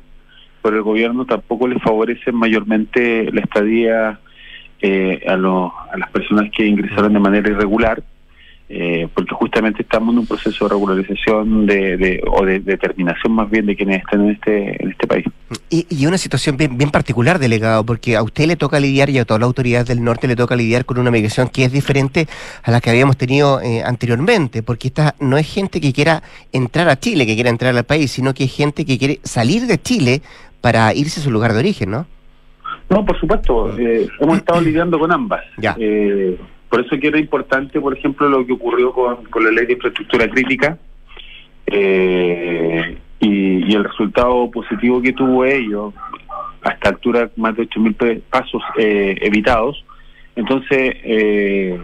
por 0.62 0.74
el 0.74 0.82
gobierno 0.82 1.26
tampoco 1.26 1.68
les 1.68 1.82
favorecen 1.82 2.36
mayormente 2.36 3.32
la 3.32 3.42
estadía 3.42 4.20
eh, 4.82 5.24
a, 5.28 5.34
a 5.34 5.98
las 5.98 6.10
personas 6.12 6.50
que 6.52 6.66
ingresaron 6.66 7.14
de 7.14 7.20
manera 7.20 7.50
irregular 7.50 8.04
eh, 8.68 9.08
porque 9.14 9.36
justamente 9.36 9.84
estamos 9.84 10.14
en 10.14 10.20
un 10.20 10.26
proceso 10.26 10.66
de 10.66 10.74
regularización 10.74 11.68
de, 11.68 12.24
o 12.26 12.44
de 12.44 12.60
determinación 12.62 13.34
más 13.34 13.48
bien 13.50 13.68
de 13.68 13.76
quienes 13.76 14.00
están 14.00 14.22
en 14.22 14.32
este 14.32 14.84
en 14.84 14.90
este 14.90 15.06
país. 15.06 15.26
Y, 15.70 15.86
y 15.90 16.08
una 16.08 16.18
situación 16.18 16.58
bien, 16.58 16.76
bien 16.76 16.90
particular, 16.90 17.38
delegado, 17.38 17.86
porque 17.86 18.16
a 18.16 18.24
usted 18.24 18.48
le 18.48 18.56
toca 18.56 18.80
lidiar 18.80 19.12
y 19.12 19.20
a 19.20 19.26
toda 19.26 19.40
la 19.40 19.46
autoridad 19.46 19.86
del 19.86 20.04
norte 20.04 20.28
le 20.28 20.36
toca 20.36 20.56
lidiar 20.56 20.86
con 20.86 20.98
una 20.98 21.12
migración 21.12 21.50
que 21.50 21.66
es 21.66 21.72
diferente 21.72 22.28
a 22.64 22.72
la 22.72 22.82
que 22.82 22.90
habíamos 22.90 23.18
tenido 23.18 23.62
eh, 23.62 23.84
anteriormente, 23.84 24.64
porque 24.64 24.88
esta 24.88 25.14
no 25.20 25.38
es 25.38 25.52
gente 25.52 25.80
que 25.80 25.94
quiera 25.94 26.24
entrar 26.52 26.90
a 26.90 27.00
Chile, 27.00 27.28
que 27.28 27.36
quiera 27.36 27.52
entrar 27.52 27.78
al 27.78 27.84
país, 27.84 28.12
sino 28.12 28.34
que 28.34 28.46
es 28.46 28.56
gente 28.56 28.84
que 28.84 28.98
quiere 28.98 29.20
salir 29.24 29.68
de 29.68 29.80
Chile 29.80 30.22
para 30.62 30.92
irse 30.96 31.20
a 31.20 31.24
su 31.24 31.30
lugar 31.30 31.54
de 31.54 31.60
origen, 31.60 31.92
¿no? 31.92 32.08
No, 32.90 33.06
por 33.06 33.20
supuesto, 33.20 33.68
mm. 33.68 33.80
eh, 33.80 34.08
hemos 34.20 34.38
estado 34.38 34.62
lidiando 34.62 34.98
con 34.98 35.12
ambas. 35.12 35.44
Ya. 35.58 35.76
Por 36.76 36.86
eso 36.86 37.00
que 37.00 37.08
era 37.08 37.18
importante, 37.18 37.80
por 37.80 37.98
ejemplo, 37.98 38.28
lo 38.28 38.46
que 38.46 38.52
ocurrió 38.52 38.92
con, 38.92 39.20
la 39.42 39.50
ley 39.50 39.66
de 39.66 39.74
infraestructura 39.76 40.28
crítica 40.28 40.78
eh, 41.68 42.98
y, 43.22 43.74
el 43.74 43.86
resultado 43.86 44.52
positivo 44.52 45.02
que 45.02 45.14
tuvo 45.14 45.46
ello, 45.46 45.94
hasta 46.62 46.90
altura 46.90 47.30
más 47.38 47.56
de 47.56 47.70
8.000 47.70 48.24
pasos 48.30 48.62
eh, 48.78 49.16
evitados. 49.22 49.86
Entonces, 50.36 50.98
eh, 51.06 51.80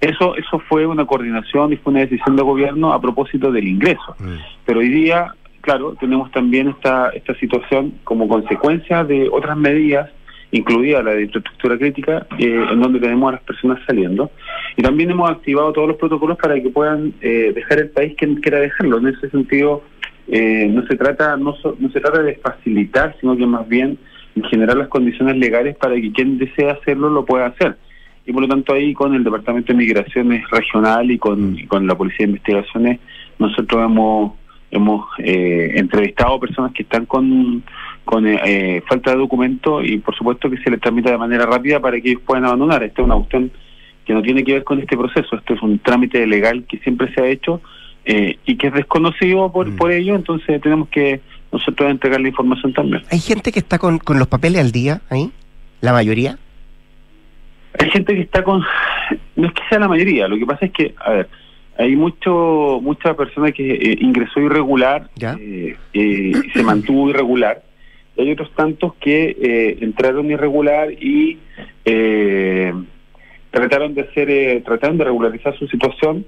eso 0.00 0.34
eso 0.34 0.58
fue 0.68 0.84
una 0.84 1.06
coordinación 1.06 1.72
y 1.72 1.76
fue 1.76 1.92
una 1.92 2.00
decisión 2.00 2.34
de 2.34 2.42
gobierno 2.42 2.92
a 2.92 3.00
propósito 3.00 3.52
del 3.52 3.68
ingreso. 3.68 4.16
Mm. 4.18 4.34
Pero 4.64 4.80
hoy 4.80 4.88
día, 4.88 5.32
claro, 5.60 5.94
tenemos 5.94 6.32
también 6.32 6.70
esta, 6.70 7.10
esta 7.10 7.36
situación 7.36 8.00
como 8.02 8.26
consecuencia 8.26 9.04
de 9.04 9.28
otras 9.30 9.56
medidas 9.56 10.10
incluida 10.50 11.02
la 11.02 11.12
de 11.12 11.22
infraestructura 11.22 11.78
crítica, 11.78 12.26
eh, 12.38 12.64
en 12.70 12.80
donde 12.80 13.00
tenemos 13.00 13.28
a 13.28 13.32
las 13.32 13.42
personas 13.42 13.80
saliendo. 13.86 14.30
Y 14.76 14.82
también 14.82 15.10
hemos 15.10 15.30
activado 15.30 15.72
todos 15.72 15.88
los 15.88 15.96
protocolos 15.96 16.38
para 16.38 16.60
que 16.60 16.70
puedan 16.70 17.12
eh, 17.20 17.52
dejar 17.54 17.80
el 17.80 17.90
país 17.90 18.14
quien 18.16 18.36
quiera 18.36 18.58
dejarlo. 18.58 18.98
En 18.98 19.08
ese 19.08 19.28
sentido, 19.30 19.82
eh, 20.28 20.68
no 20.68 20.86
se 20.86 20.96
trata 20.96 21.36
no, 21.36 21.56
no 21.78 21.90
se 21.90 22.00
trata 22.00 22.22
de 22.22 22.34
facilitar, 22.36 23.16
sino 23.20 23.36
que 23.36 23.46
más 23.46 23.68
bien 23.68 23.98
generar 24.50 24.76
las 24.76 24.88
condiciones 24.88 25.36
legales 25.36 25.76
para 25.76 25.96
que 25.96 26.12
quien 26.12 26.38
desea 26.38 26.72
hacerlo 26.72 27.10
lo 27.10 27.24
pueda 27.24 27.46
hacer. 27.46 27.76
Y 28.26 28.32
por 28.32 28.42
lo 28.42 28.48
tanto 28.48 28.74
ahí 28.74 28.92
con 28.92 29.14
el 29.14 29.24
Departamento 29.24 29.72
de 29.72 29.78
Migraciones 29.78 30.48
Regional 30.50 31.10
y 31.10 31.18
con, 31.18 31.58
y 31.58 31.66
con 31.66 31.86
la 31.86 31.96
Policía 31.96 32.26
de 32.26 32.32
Investigaciones, 32.32 33.00
nosotros 33.38 33.84
hemos 33.84 34.32
hemos 34.70 35.06
eh, 35.18 35.72
entrevistado 35.76 36.38
personas 36.38 36.72
que 36.72 36.82
están 36.82 37.06
con, 37.06 37.62
con 38.04 38.26
eh, 38.26 38.40
eh, 38.44 38.82
falta 38.88 39.12
de 39.12 39.18
documento 39.18 39.82
y 39.82 39.98
por 39.98 40.14
supuesto 40.14 40.50
que 40.50 40.58
se 40.58 40.70
les 40.70 40.80
tramita 40.80 41.10
de 41.10 41.18
manera 41.18 41.46
rápida 41.46 41.80
para 41.80 42.00
que 42.00 42.10
ellos 42.10 42.22
puedan 42.24 42.44
abandonar. 42.44 42.82
Esta 42.82 43.02
es 43.02 43.06
una 43.06 43.16
cuestión 43.16 43.50
que 44.04 44.14
no 44.14 44.22
tiene 44.22 44.44
que 44.44 44.54
ver 44.54 44.64
con 44.64 44.78
este 44.78 44.96
proceso, 44.96 45.36
esto 45.36 45.54
es 45.54 45.62
un 45.62 45.78
trámite 45.80 46.26
legal 46.26 46.64
que 46.66 46.78
siempre 46.78 47.12
se 47.14 47.20
ha 47.20 47.26
hecho 47.26 47.60
y 48.10 48.56
que 48.56 48.68
es 48.68 48.72
desconocido 48.72 49.52
por, 49.52 49.68
mm. 49.68 49.76
por 49.76 49.92
ello, 49.92 50.14
entonces 50.14 50.58
tenemos 50.62 50.88
que 50.88 51.20
nosotros 51.52 51.90
entregar 51.90 52.18
la 52.18 52.28
información 52.28 52.72
también. 52.72 53.02
¿Hay 53.10 53.18
gente 53.18 53.52
que 53.52 53.58
está 53.58 53.78
con, 53.78 53.98
con 53.98 54.18
los 54.18 54.28
papeles 54.28 54.62
al 54.62 54.72
día 54.72 55.02
ahí? 55.10 55.30
¿La 55.82 55.92
mayoría? 55.92 56.38
Hay 57.78 57.90
gente 57.90 58.14
que 58.14 58.22
está 58.22 58.42
con... 58.42 58.64
No 59.36 59.48
es 59.48 59.52
que 59.52 59.62
sea 59.68 59.78
la 59.78 59.88
mayoría, 59.88 60.26
lo 60.26 60.38
que 60.38 60.46
pasa 60.46 60.64
es 60.64 60.72
que, 60.72 60.94
a 61.04 61.10
ver, 61.10 61.28
hay 61.78 61.94
mucho 61.94 62.80
mucha 62.82 63.14
persona 63.14 63.52
que 63.52 63.70
eh, 63.70 63.98
ingresó 64.00 64.40
irregular 64.40 65.08
eh, 65.20 65.76
eh, 65.94 66.32
y 66.44 66.50
se 66.50 66.62
mantuvo 66.64 67.08
irregular. 67.08 67.62
Y 68.16 68.22
hay 68.22 68.32
otros 68.32 68.52
tantos 68.54 68.94
que 68.94 69.76
entraron 69.80 70.28
irregular 70.28 70.90
y 70.92 71.38
trataron 73.52 73.94
de 73.94 74.02
hacer 74.02 74.62
trataron 74.64 74.98
de 74.98 75.04
regularizar 75.04 75.56
su 75.56 75.68
situación 75.68 76.26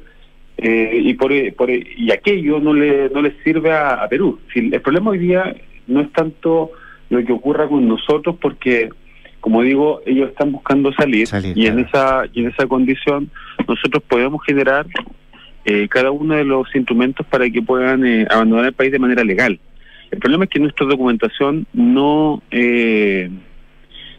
y 0.57 1.15
por, 1.15 1.33
por, 1.55 1.69
y 1.69 2.13
aquello 2.13 2.61
no 2.61 2.73
le 2.73 3.11
no 3.11 3.21
les 3.23 3.35
sirve 3.43 3.73
a, 3.73 4.07
Perú. 4.09 4.39
El 4.55 4.81
problema 4.81 5.11
hoy 5.11 5.19
día 5.19 5.57
no 5.89 6.01
es 6.01 6.13
tanto 6.13 6.71
lo 7.09 7.25
que 7.25 7.33
ocurra 7.33 7.67
con 7.67 7.89
nosotros 7.89 8.37
porque 8.41 8.89
como 9.41 9.63
digo 9.63 10.01
ellos 10.07 10.29
están 10.29 10.53
buscando 10.53 10.93
salir, 10.93 11.27
y 11.57 11.67
en 11.67 11.81
esa 11.81 12.23
y 12.33 12.43
en 12.43 12.51
esa 12.51 12.69
condición 12.69 13.31
nosotros 13.67 14.01
podemos 14.07 14.45
generar 14.45 14.87
eh, 15.65 15.89
cada 15.89 16.11
uno 16.11 16.35
de 16.37 16.45
los 16.45 16.75
instrumentos 16.75 17.27
para 17.27 17.49
que 17.51 17.63
puedan 17.63 18.07
eh, 18.07 18.27
abandonar 18.31 18.67
el 18.67 18.73
país 18.73 18.93
de 18.93 18.99
manera 18.99 19.25
legal. 19.25 19.59
El 20.11 20.19
problema 20.19 20.45
es 20.45 20.51
que 20.51 20.59
nuestra 20.59 20.87
documentación 20.87 21.67
no, 21.73 22.43
eh, 22.51 23.31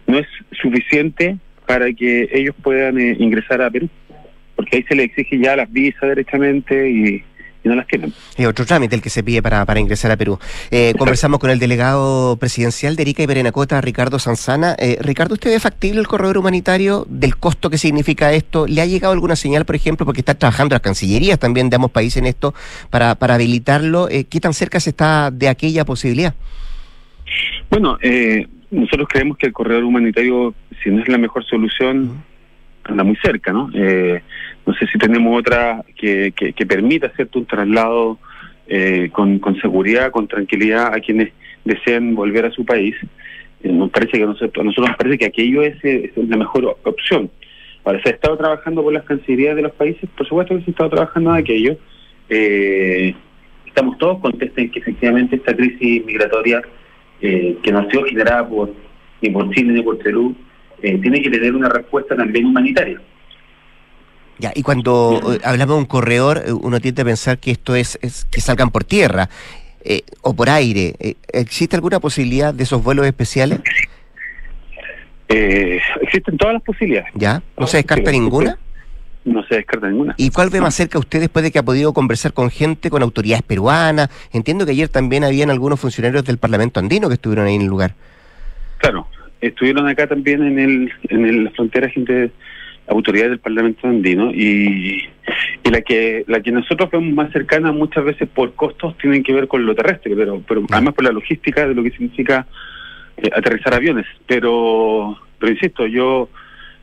no 0.08 0.18
es 0.18 0.28
suficiente 0.62 1.38
para 1.66 1.92
que 1.94 2.30
ellos 2.32 2.56
puedan 2.62 3.00
ingresar 3.00 3.62
a 3.62 3.70
Perú, 3.70 3.90
porque 4.56 4.78
ahí 4.78 4.84
se 4.84 4.96
les 4.96 5.06
exige 5.08 5.40
ya 5.40 5.56
las 5.56 5.72
visas 5.72 6.02
derechamente 6.02 6.90
y, 6.90 7.24
y 7.64 7.70
no 7.70 7.76
las 7.76 7.88
tienen. 7.88 8.14
Es 8.36 8.48
otro 8.48 8.66
trámite 8.66 8.96
el 8.96 9.02
que 9.02 9.10
se 9.10 9.24
pide 9.24 9.42
para, 9.42 9.66
para 9.66 9.80
ingresar 9.80 10.12
a 10.12 10.18
Perú. 10.18 10.40
Eh, 10.72 10.94
conversamos 10.98 11.40
con 11.40 11.50
el 11.50 11.60
delegado 11.60 12.38
presidencial 12.38 12.96
de 12.96 13.04
Erika 13.04 13.24
y 13.24 13.26
Berenacota, 13.26 13.80
Ricardo 13.82 14.20
Sanzana. 14.20 14.76
Eh, 14.80 14.98
Ricardo, 15.02 15.36
¿usted 15.36 15.52
ve 15.52 15.60
factible 15.60 16.00
el 16.00 16.08
corredor 16.08 16.38
humanitario 16.38 17.06
del 17.10 17.38
costo 17.38 17.70
que 17.70 17.78
significa 17.78 18.34
esto? 18.34 18.66
¿Le 18.68 18.82
ha 18.82 18.86
llegado 18.86 19.14
alguna 19.14 19.36
señal, 19.36 19.66
por 19.66 19.76
ejemplo, 19.76 20.06
porque 20.06 20.22
está 20.22 20.34
trabajando 20.36 20.74
las 20.74 20.82
cancillerías 20.82 21.40
también 21.40 21.70
de 21.70 21.76
ambos 21.76 21.92
países 21.92 22.18
en 22.18 22.26
esto, 22.26 22.54
para, 22.90 23.16
para 23.16 23.36
habilitarlo? 23.36 24.10
Eh, 24.10 24.26
¿Qué 24.26 24.40
tan 24.40 24.54
cerca 24.54 24.80
se 24.80 24.92
está 24.92 25.32
de 25.32 25.50
aquella 25.50 25.86
posibilidad? 25.86 26.34
Bueno, 27.70 27.98
nosotros 28.72 29.08
creemos 29.10 29.38
que 29.38 29.48
el 29.48 29.54
corredor 29.54 29.84
humanitario, 29.84 30.54
si 30.84 30.90
no 30.90 31.02
es 31.02 31.08
la 31.08 31.18
mejor 31.18 31.46
solución, 31.46 32.24
anda 32.84 33.04
muy 33.04 33.16
cerca, 33.18 33.52
¿no? 33.52 33.70
Eh, 33.74 34.22
no 34.66 34.74
sé 34.74 34.88
si 34.88 34.98
tenemos 34.98 35.40
otra 35.40 35.84
que, 35.96 36.34
que, 36.34 36.66
permita 36.66 37.08
hacerte 37.08 37.40
un 37.40 37.46
traslado 37.46 38.20
eh, 38.68 39.10
con, 39.12 39.40
con 39.40 39.60
seguridad, 39.60 40.12
con 40.12 40.28
tranquilidad 40.28 40.94
a 40.94 41.00
quienes 41.00 41.32
desean 41.66 42.16
volver 42.16 42.46
a 42.46 42.52
su 42.52 42.66
país. 42.66 42.96
Eh, 43.64 43.72
nos 43.72 43.90
parece 43.90 44.14
que 44.14 44.26
nosotros, 44.26 44.58
a 44.58 44.64
nosotros 44.64 44.90
nos 44.90 44.98
parece 44.98 45.18
que 45.18 45.26
aquello 45.26 45.62
es, 45.62 45.78
la 46.16 46.38
mejor 46.38 46.78
opción. 46.84 47.30
Ahora, 47.84 48.02
se 48.04 48.10
ha 48.10 48.14
estado 48.14 48.38
trabajando 48.38 48.84
por 48.84 48.94
las 48.94 49.04
cancillerías 49.04 49.56
de 49.56 49.64
los 49.64 49.72
países, 49.74 50.10
por 50.16 50.28
supuesto 50.28 50.56
que 50.56 50.62
se 50.62 50.70
ha 50.70 50.72
estado 50.72 50.90
trabajando 50.92 51.32
en 51.32 51.38
aquello. 51.38 51.78
estamos 53.66 53.98
todos 53.98 54.20
contentos 54.20 54.58
en 54.58 54.70
que 54.70 54.80
efectivamente 54.80 55.36
esta 55.36 55.56
crisis 55.56 56.06
migratoria 56.06 56.62
eh, 57.22 57.58
que 57.62 57.70
sido 57.70 58.04
generada 58.06 58.48
por 58.48 58.74
ni 59.22 59.30
por 59.30 59.48
Chile 59.52 59.74
ni 59.74 59.84
por 59.84 60.00
Perú, 60.00 60.36
eh, 60.82 60.98
tiene 60.98 61.22
que 61.22 61.30
tener 61.30 61.56
una 61.56 61.70
respuesta 61.70 62.16
también 62.16 62.48
humanitaria. 62.48 63.00
Ya, 64.42 64.52
y 64.56 64.64
cuando 64.64 65.22
eh, 65.36 65.40
hablamos 65.44 65.76
de 65.76 65.80
un 65.82 65.86
corredor, 65.86 66.42
eh, 66.48 66.52
uno 66.52 66.80
tiende 66.80 67.04
a 67.04 67.06
pensar 67.06 67.38
que 67.38 67.52
esto 67.52 67.76
es, 67.76 68.00
es 68.02 68.26
que 68.26 68.42
salgan 68.42 68.72
por 68.72 68.84
tierra 68.84 69.30
eh, 69.86 70.02
o 70.22 70.34
por 70.34 70.50
aire. 70.50 70.96
Eh, 71.00 71.14
¿Existe 71.32 71.76
alguna 71.76 72.00
posibilidad 72.00 72.52
de 72.52 72.64
esos 72.64 72.84
vuelos 72.84 73.06
especiales? 73.06 73.60
Eh, 75.30 75.80
existen 76.02 76.38
todas 76.38 76.56
las 76.56 76.64
posibilidades. 76.64 77.12
¿Ya? 77.14 77.44
¿No 77.58 77.68
se 77.68 77.78
descarta 77.78 78.12
ninguna? 78.12 78.58
No 79.26 79.44
se 79.46 79.56
descarta 79.58 79.88
ninguna. 79.88 80.16
¿Y 80.18 80.32
cuál 80.32 80.50
ve 80.50 80.60
más 80.60 80.74
cerca 80.74 80.98
usted 80.98 81.20
después 81.20 81.44
de 81.44 81.52
que 81.52 81.60
ha 81.60 81.64
podido 81.64 81.94
conversar 81.94 82.34
con 82.34 82.50
gente, 82.50 82.90
con 82.90 83.04
autoridades 83.04 83.44
peruanas? 83.44 84.10
Entiendo 84.34 84.66
que 84.66 84.72
ayer 84.72 84.90
también 84.90 85.24
habían 85.24 85.52
algunos 85.52 85.80
funcionarios 85.80 86.26
del 86.26 86.40
Parlamento 86.40 86.80
andino 86.80 87.08
que 87.10 87.14
estuvieron 87.14 87.46
ahí 87.46 87.54
en 87.56 87.62
el 87.62 87.68
lugar. 87.68 87.94
Claro, 88.80 89.08
estuvieron 89.40 89.88
acá 89.88 90.08
también 90.08 90.42
en 90.42 90.58
el 90.58 90.92
en 91.10 91.26
el- 91.26 91.44
la 91.44 91.52
frontera 91.52 91.88
gente 91.90 92.32
autoridades 92.88 93.32
del 93.32 93.40
Parlamento 93.40 93.88
andino 93.88 94.32
y, 94.32 95.04
y 95.64 95.70
la 95.70 95.82
que 95.82 96.24
la 96.28 96.42
que 96.42 96.52
nosotros 96.52 96.90
vemos 96.92 97.14
más 97.14 97.32
cercana 97.32 97.72
muchas 97.72 98.04
veces 98.04 98.28
por 98.30 98.54
costos 98.54 98.98
tienen 98.98 99.24
que 99.24 99.34
ver 99.34 99.48
con 99.48 99.66
lo 99.66 99.76
terrestre, 99.76 100.16
pero 100.16 100.42
pero 100.48 100.64
además 100.72 100.94
por 100.94 101.06
la 101.06 101.12
logística 101.12 101.68
de 101.68 101.76
lo 101.76 101.84
que 101.84 101.92
significa 101.92 102.48
eh, 103.18 103.30
aterrizar 103.36 103.74
aviones. 103.74 104.06
Pero 104.28 105.18
pero 105.40 105.52
insisto, 105.52 105.88
yo 105.88 106.30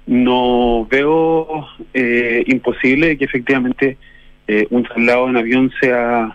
no 0.06 0.86
veo 0.90 1.68
eh, 1.92 2.42
imposible 2.46 3.18
que 3.18 3.24
efectivamente 3.26 3.98
eh, 4.46 4.66
un 4.70 4.82
traslado 4.82 5.28
en 5.28 5.36
avión 5.36 5.70
sea 5.80 6.34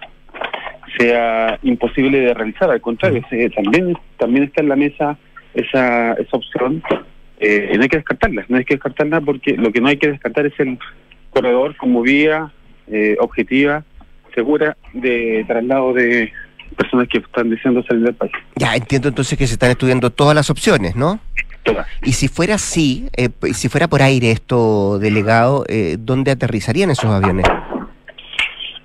sea 0.97 1.57
imposible 1.63 2.19
de 2.19 2.33
realizar. 2.33 2.69
Al 2.69 2.81
contrario, 2.81 3.23
también 3.55 3.97
también 4.17 4.43
está 4.45 4.61
en 4.61 4.69
la 4.69 4.75
mesa 4.75 5.17
esa 5.53 6.13
esa 6.13 6.37
opción. 6.37 6.83
Eh, 7.45 7.73
no 7.75 7.83
hay 7.83 7.89
que 7.89 7.97
descartarla, 7.97 8.45
no 8.47 8.57
hay 8.57 8.63
que 8.63 8.75
descartarla 8.75 9.19
porque 9.19 9.57
lo 9.57 9.71
que 9.73 9.81
no 9.81 9.89
hay 9.89 9.97
que 9.97 10.07
descartar 10.07 10.45
es 10.45 10.57
el 10.59 10.79
corredor 11.29 11.75
como 11.75 12.01
vía 12.01 12.51
eh, 12.87 13.17
objetiva, 13.19 13.83
segura 14.33 14.77
de 14.93 15.43
traslado 15.45 15.93
de 15.93 16.31
personas 16.77 17.07
que 17.09 17.17
están 17.19 17.49
deseando 17.49 17.83
salir 17.83 18.03
del 18.03 18.15
país. 18.15 18.31
Ya, 18.55 18.75
entiendo 18.75 19.09
entonces 19.09 19.37
que 19.37 19.45
se 19.45 19.53
están 19.53 19.71
estudiando 19.71 20.09
todas 20.09 20.35
las 20.35 20.49
opciones, 20.49 20.95
¿no? 20.95 21.19
Todas. 21.63 21.85
Y 22.03 22.13
si 22.13 22.29
fuera 22.29 22.55
así, 22.55 23.09
eh, 23.15 23.29
si 23.53 23.67
fuera 23.67 23.87
por 23.87 24.01
aire 24.01 24.31
esto, 24.31 24.97
delegado, 24.99 25.65
eh, 25.67 25.97
¿dónde 25.99 26.31
aterrizarían 26.31 26.91
esos 26.91 27.05
aviones? 27.05 27.45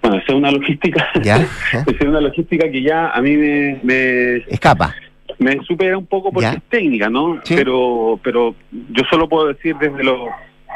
Bueno, 0.02 0.16
esa 0.18 0.32
es 0.32 0.34
una 0.34 0.50
logística, 0.50 1.08
¿Ya? 1.22 1.36
esa 1.72 1.84
es 1.86 2.00
una 2.00 2.20
logística 2.20 2.68
que 2.70 2.82
ya 2.82 3.10
a 3.10 3.20
mí 3.20 3.36
me, 3.36 3.80
me 3.82 4.36
Escapa. 4.48 4.94
Me 5.38 5.58
supera 5.64 5.96
un 5.96 6.06
poco 6.06 6.32
porque 6.32 6.50
Ya. 6.50 6.56
es 6.56 6.62
técnica, 6.68 7.08
¿no? 7.08 7.40
Sí. 7.44 7.54
Pero 7.56 8.18
pero 8.22 8.54
yo 8.70 9.02
solo 9.10 9.28
puedo 9.28 9.48
decir 9.48 9.76
desde 9.80 10.02
lo 10.04 10.28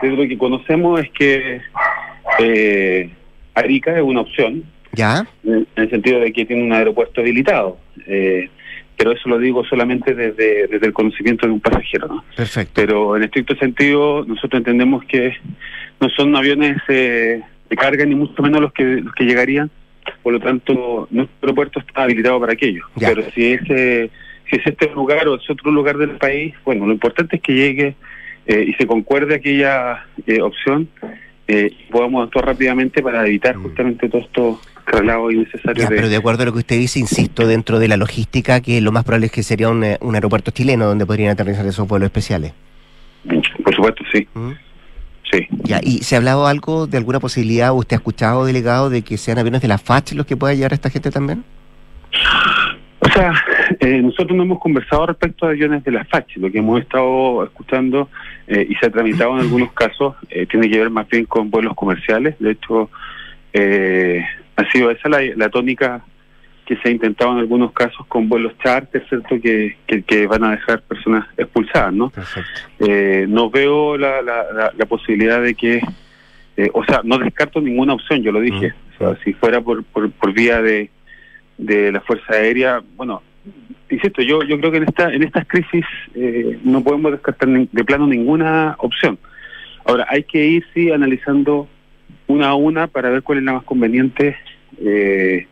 desde 0.02 0.16
lo 0.16 0.28
que 0.28 0.38
conocemos 0.38 1.00
es 1.00 1.10
que 1.10 1.60
eh, 2.38 3.10
Arica 3.54 3.94
es 3.96 4.02
una 4.02 4.20
opción 4.20 4.64
¿Ya? 4.92 5.26
en 5.44 5.66
en 5.76 5.82
el 5.84 5.90
sentido 5.90 6.20
de 6.20 6.32
que 6.32 6.44
tiene 6.44 6.62
un 6.64 6.72
aeropuerto 6.72 7.20
habilitado. 7.20 7.78
Eh, 8.06 8.48
pero 8.96 9.12
eso 9.12 9.28
lo 9.28 9.38
digo 9.38 9.64
solamente 9.64 10.14
desde, 10.14 10.68
desde 10.68 10.86
el 10.86 10.92
conocimiento 10.92 11.46
de 11.46 11.52
un 11.52 11.60
pasajero, 11.60 12.06
¿no? 12.08 12.24
Perfecto. 12.36 12.72
Pero 12.74 13.16
en 13.16 13.24
estricto 13.24 13.56
sentido, 13.56 14.24
nosotros 14.26 14.60
entendemos 14.60 15.02
que 15.06 15.34
no 16.00 16.08
son 16.10 16.36
aviones 16.36 16.76
eh, 16.88 17.40
de 17.68 17.76
carga, 17.76 18.04
ni 18.04 18.14
mucho 18.14 18.40
menos 18.42 18.60
los 18.60 18.72
que, 18.72 18.84
los 18.84 19.12
que 19.14 19.24
llegarían. 19.24 19.70
Por 20.22 20.34
lo 20.34 20.40
tanto, 20.40 21.08
nuestro 21.10 21.36
aeropuerto 21.42 21.80
está 21.80 22.04
habilitado 22.04 22.38
para 22.38 22.52
aquello. 22.52 22.84
Ya. 22.94 23.08
Pero 23.08 23.22
si 23.34 23.52
es, 23.54 23.62
eh, 23.70 24.10
si 24.53 24.61
es 24.61 24.66
este 24.66 24.90
lugar 24.90 25.26
o 25.28 25.36
es 25.36 25.48
otro 25.48 25.70
lugar 25.70 25.96
del 25.96 26.11
país, 26.11 26.55
bueno, 26.64 26.86
lo 26.86 26.92
importante 26.92 27.36
es 27.36 27.42
que 27.42 27.55
llegue 27.55 27.94
eh, 28.46 28.66
y 28.68 28.74
se 28.74 28.86
concuerde 28.86 29.36
aquella 29.36 30.05
eh, 30.26 30.42
opción 30.42 30.88
eh, 31.48 31.70
y 31.72 31.90
podamos 31.90 32.26
actuar 32.26 32.46
rápidamente 32.46 33.03
para 33.03 33.26
evitar 33.26 33.57
justamente 33.57 34.09
todo 34.11 34.20
esto 34.20 34.61
traslados 34.84 35.32
innecesarios 35.32 35.86
Mm. 35.86 35.94
Pero 35.94 36.09
de 36.09 36.16
acuerdo 36.16 36.42
a 36.42 36.46
lo 36.46 36.53
que 36.53 36.59
usted 36.59 36.76
dice, 36.76 36.98
insisto, 36.98 37.46
dentro 37.46 37.78
de 37.78 37.88
la 37.88 37.96
logística, 37.96 38.61
que 38.61 38.80
lo 38.80 38.92
más 38.92 39.05
probable 39.05 39.26
es 39.26 39.32
que 39.32 39.42
sería 39.42 39.70
un, 39.70 39.82
eh, 39.84 39.96
un 40.00 40.14
aeropuerto 40.14 40.50
chileno 40.50 40.86
donde 40.86 41.07
podrían 41.07 41.30
aterrizar 41.30 41.66
esos 41.66 41.88
vuelos 41.88 42.07
especiales. 42.07 42.53
Por 43.64 43.74
supuesto, 43.74 44.05
sí. 44.12 44.28
¿Mm? 44.34 44.50
Sí. 45.30 45.46
Ya, 45.62 45.80
¿y 45.82 45.98
se 45.98 46.14
ha 46.14 46.18
hablado 46.18 46.46
algo 46.46 46.86
de 46.86 46.98
alguna 46.98 47.18
posibilidad, 47.18 47.72
usted 47.72 47.96
ha 47.96 47.98
escuchado, 47.98 48.44
delegado, 48.44 48.90
de 48.90 49.00
que 49.03 49.16
sean 49.16 49.38
aviones 49.38 49.62
de 49.62 49.68
la 49.68 49.78
FACH 49.78 50.12
los 50.12 50.26
que 50.26 50.36
pueda 50.36 50.53
llevar 50.53 50.72
a 50.72 50.74
esta 50.74 50.90
gente 50.90 51.11
también? 51.11 51.42
O 53.05 53.09
sea, 53.09 53.32
eh, 53.80 54.00
nosotros 54.00 54.36
no 54.36 54.44
hemos 54.44 54.61
conversado 54.61 55.07
respecto 55.07 55.44
a 55.44 55.50
aviones 55.50 55.82
de 55.82 55.90
la 55.90 56.05
FACH. 56.05 56.36
Lo 56.36 56.53
que 56.53 56.59
hemos 56.59 56.80
estado 56.80 57.42
escuchando 57.42 58.09
eh, 58.46 58.64
y 58.68 58.76
se 58.76 58.86
ha 58.86 58.90
tramitado 58.90 59.34
en 59.34 59.40
algunos 59.40 59.72
casos 59.72 60.14
eh, 60.30 60.46
tiene 60.46 60.70
que 60.70 60.78
ver 60.78 60.88
más 60.88 61.09
bien 61.09 61.24
con 61.24 61.50
vuelos 61.50 61.74
comerciales. 61.74 62.36
De 62.38 62.53
hecho, 62.53 62.90
eh, 63.53 64.24
ha 64.55 64.70
sido 64.70 64.92
esa 64.92 65.09
la, 65.09 65.20
la 65.34 65.48
tónica 65.48 66.05
que 66.64 66.76
se 66.76 66.88
ha 66.88 66.92
intentado 66.92 67.32
en 67.32 67.38
algunos 67.38 67.72
casos 67.72 68.07
con 68.07 68.28
vuelos 68.28 68.57
charter, 68.62 69.05
¿cierto? 69.09 69.40
Que, 69.40 69.76
que, 69.84 70.03
que 70.05 70.28
van 70.28 70.44
a 70.44 70.53
dejar 70.53 70.82
personas 70.82 71.26
expulsadas, 71.36 71.92
¿no? 71.92 72.12
No 73.28 73.50
veo 73.50 73.98
la, 73.98 74.22
la, 74.22 74.44
la, 74.53 74.72
la 74.78 74.86
posibilidad 74.86 75.42
de 75.42 75.55
que, 75.55 75.80
o 76.72 76.84
sea, 76.84 77.00
no 77.03 77.18
descarto 77.18 77.61
ninguna 77.61 77.94
opción, 77.94 78.22
yo 78.22 78.30
lo 78.30 78.38
dije. 78.40 78.72
O 78.94 78.98
sea, 78.98 79.24
si 79.24 79.32
fuera 79.32 79.61
por, 79.61 79.82
por, 79.82 80.09
por 80.12 80.32
vía 80.32 80.62
de, 80.62 80.88
de 81.59 81.92
la 81.92 82.00
Fuerza 82.00 82.34
Aérea, 82.34 82.82
bueno, 82.96 83.22
insisto, 83.90 84.22
yo 84.22 84.42
yo 84.42 84.59
creo 84.59 84.70
que 84.70 84.78
en 84.78 84.84
esta 84.84 85.12
en 85.12 85.22
estas 85.22 85.46
crisis 85.46 85.84
eh, 86.14 86.59
no 86.64 86.82
podemos 86.82 87.12
descartar 87.12 87.48
de 87.48 87.84
plano 87.84 88.07
ninguna 88.07 88.76
opción. 88.78 89.18
Ahora, 89.84 90.07
hay 90.09 90.22
que 90.22 90.44
ir, 90.44 90.64
sí, 90.74 90.90
analizando 90.90 91.68
una 92.28 92.48
a 92.48 92.55
una 92.55 92.86
para 92.86 93.11
ver 93.11 93.22
cuál 93.22 93.38
es 93.38 93.44
la 93.44 93.55
más 93.55 93.64
conveniente 93.64 94.36
eh, 94.78 95.46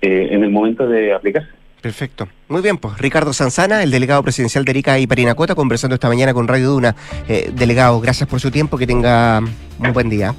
eh, 0.00 0.28
en 0.30 0.42
el 0.42 0.50
momento 0.50 0.86
de 0.86 1.12
aplicarse. 1.12 1.50
Perfecto. 1.80 2.28
Muy 2.48 2.62
bien, 2.62 2.78
pues 2.78 2.96
Ricardo 2.98 3.32
Sanzana, 3.32 3.82
el 3.82 3.90
delegado 3.90 4.22
presidencial 4.22 4.64
de 4.64 4.70
Erika 4.70 4.98
y 5.00 5.06
Parinacota, 5.08 5.56
conversando 5.56 5.94
esta 5.94 6.08
mañana 6.08 6.32
con 6.32 6.46
Radio 6.46 6.70
Duna. 6.70 6.94
Eh, 7.28 7.50
delegado, 7.52 8.00
gracias 8.00 8.28
por 8.28 8.40
su 8.40 8.52
tiempo, 8.52 8.78
que 8.78 8.86
tenga 8.86 9.40
muy 9.78 9.90
buen 9.90 10.08
día. 10.08 10.34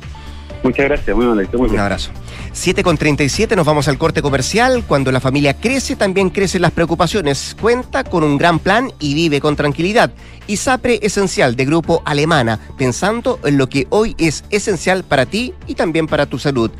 Muchas 0.64 0.86
gracias, 0.86 1.16
muy. 1.16 1.26
Muy 1.26 1.70
Un 1.70 1.80
abrazo. 1.80 2.12
7 2.54 2.84
con 2.84 2.98
37, 2.98 3.56
nos 3.56 3.66
vamos 3.66 3.88
al 3.88 3.98
corte 3.98 4.22
comercial. 4.22 4.84
Cuando 4.88 5.12
la 5.12 5.20
familia 5.20 5.56
crece, 5.56 5.96
también 5.96 6.30
crecen 6.30 6.62
las 6.62 6.72
preocupaciones. 6.72 7.56
Cuenta 7.60 8.04
con 8.04 8.24
un 8.24 8.38
gran 8.38 8.60
plan 8.60 8.92
y 9.00 9.14
vive 9.14 9.42
con 9.42 9.56
tranquilidad. 9.56 10.12
ISAPRE 10.48 11.00
Esencial 11.02 11.56
de 11.56 11.66
Grupo 11.66 12.02
Alemana, 12.06 12.60
pensando 12.78 13.40
en 13.44 13.58
lo 13.58 13.68
que 13.68 13.88
hoy 13.90 14.16
es 14.18 14.46
esencial 14.52 15.04
para 15.04 15.26
ti 15.26 15.54
y 15.68 15.76
también 15.76 16.08
para 16.08 16.26
tu 16.26 16.40
salud. 16.40 16.72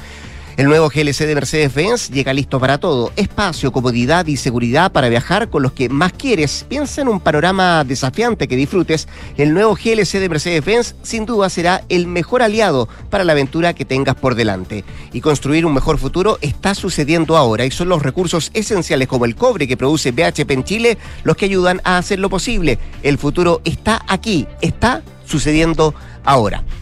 El 0.56 0.68
nuevo 0.68 0.88
GLC 0.88 1.26
de 1.26 1.34
Mercedes-Benz 1.34 2.12
llega 2.12 2.32
listo 2.32 2.60
para 2.60 2.78
todo. 2.78 3.12
Espacio, 3.16 3.72
comodidad 3.72 4.28
y 4.28 4.38
seguridad 4.38 4.92
para 4.92 5.10
viajar 5.10 5.50
con 5.50 5.64
los 5.64 5.72
que 5.72 5.90
más 5.90 6.14
quieres. 6.14 6.68
Piensa 6.70 7.02
en 7.02 7.08
un 7.08 7.20
panorama 7.20 7.84
desafiante 7.84 8.48
que 8.48 8.56
disfrutes. 8.56 9.08
El 9.36 9.56
nuevo 9.56 9.74
GLC 9.74 10.20
de 10.20 10.30
Mercedes-Benz 10.30 10.94
sin 11.02 11.26
duda 11.26 11.50
será 11.50 11.84
el 11.90 12.06
mejor 12.06 12.44
aliado 12.44 12.88
para 13.10 13.24
la 13.24 13.32
aventura 13.32 13.74
que 13.74 13.84
tengas 13.84 14.14
por 14.14 14.36
delante. 14.36 14.84
Y 15.12 15.22
construir 15.22 15.66
un 15.66 15.74
mejor 15.74 15.98
futuro 15.98 16.38
está 16.42 16.76
sucediendo 16.76 17.36
ahora 17.36 17.66
y 17.66 17.72
son 17.72 17.90
los 17.90 18.04
recursos 18.04 18.52
esenciales 18.54 19.08
como 19.08 19.26
el 19.26 19.36
cobre 19.36 19.68
que 19.68 19.76
produce 19.76 20.12
BHP 20.12 20.52
en 20.52 20.64
Chile 20.64 20.98
los 21.24 21.36
que 21.36 21.46
ayudan 21.46 21.82
a 21.84 21.98
hacerlo 21.98 22.30
posible. 22.30 22.78
El 23.02 23.18
futuro 23.18 23.62
está 23.66 24.06
aquí, 24.08 24.46
está 24.62 25.02
sucediendo. 25.26 25.96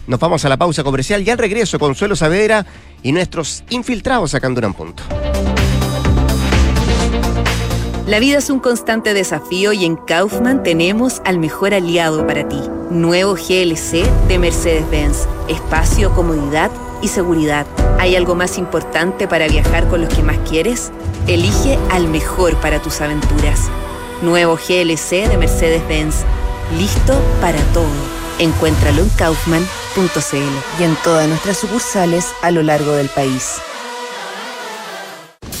Nos 0.06 0.20
vamos 0.20 0.44
a 0.44 0.48
la 0.48 0.56
pausa 0.56 0.84
comercial 0.84 1.22
y 1.22 1.30
al 1.30 1.38
regreso 1.38 1.78
Consuelo 1.78 2.16
Saavedra 2.16 2.64
y 3.02 3.12
nuestros 3.12 3.64
infiltrados 3.70 4.30
sacando 4.30 4.66
un 4.66 4.74
punto. 4.74 5.02
La 8.06 8.18
vida 8.18 8.38
es 8.38 8.50
un 8.50 8.58
constante 8.58 9.14
desafío 9.14 9.72
y 9.72 9.84
en 9.84 9.96
Kaufman 9.96 10.62
tenemos 10.62 11.22
al 11.24 11.38
mejor 11.38 11.72
aliado 11.72 12.26
para 12.26 12.48
ti. 12.48 12.60
Nuevo 12.90 13.34
GLC 13.34 14.04
de 14.28 14.38
Mercedes-Benz. 14.38 15.26
Espacio, 15.48 16.12
comodidad 16.12 16.70
y 17.00 17.08
seguridad. 17.08 17.66
¿Hay 17.98 18.16
algo 18.16 18.34
más 18.34 18.58
importante 18.58 19.28
para 19.28 19.46
viajar 19.46 19.88
con 19.88 20.02
los 20.02 20.12
que 20.12 20.22
más 20.22 20.36
quieres? 20.48 20.90
Elige 21.28 21.78
al 21.90 22.08
mejor 22.08 22.56
para 22.56 22.82
tus 22.82 23.00
aventuras. 23.00 23.70
Nuevo 24.20 24.56
GLC 24.56 25.28
de 25.28 25.36
Mercedes-Benz. 25.38 26.24
Listo 26.76 27.14
para 27.40 27.60
todo. 27.72 28.21
Encuéntralo 28.38 29.02
en 29.02 29.08
kaufman.cl 29.10 30.80
y 30.80 30.84
en 30.84 30.96
todas 31.04 31.28
nuestras 31.28 31.58
sucursales 31.58 32.34
a 32.42 32.50
lo 32.50 32.62
largo 32.62 32.92
del 32.92 33.08
país. 33.08 33.60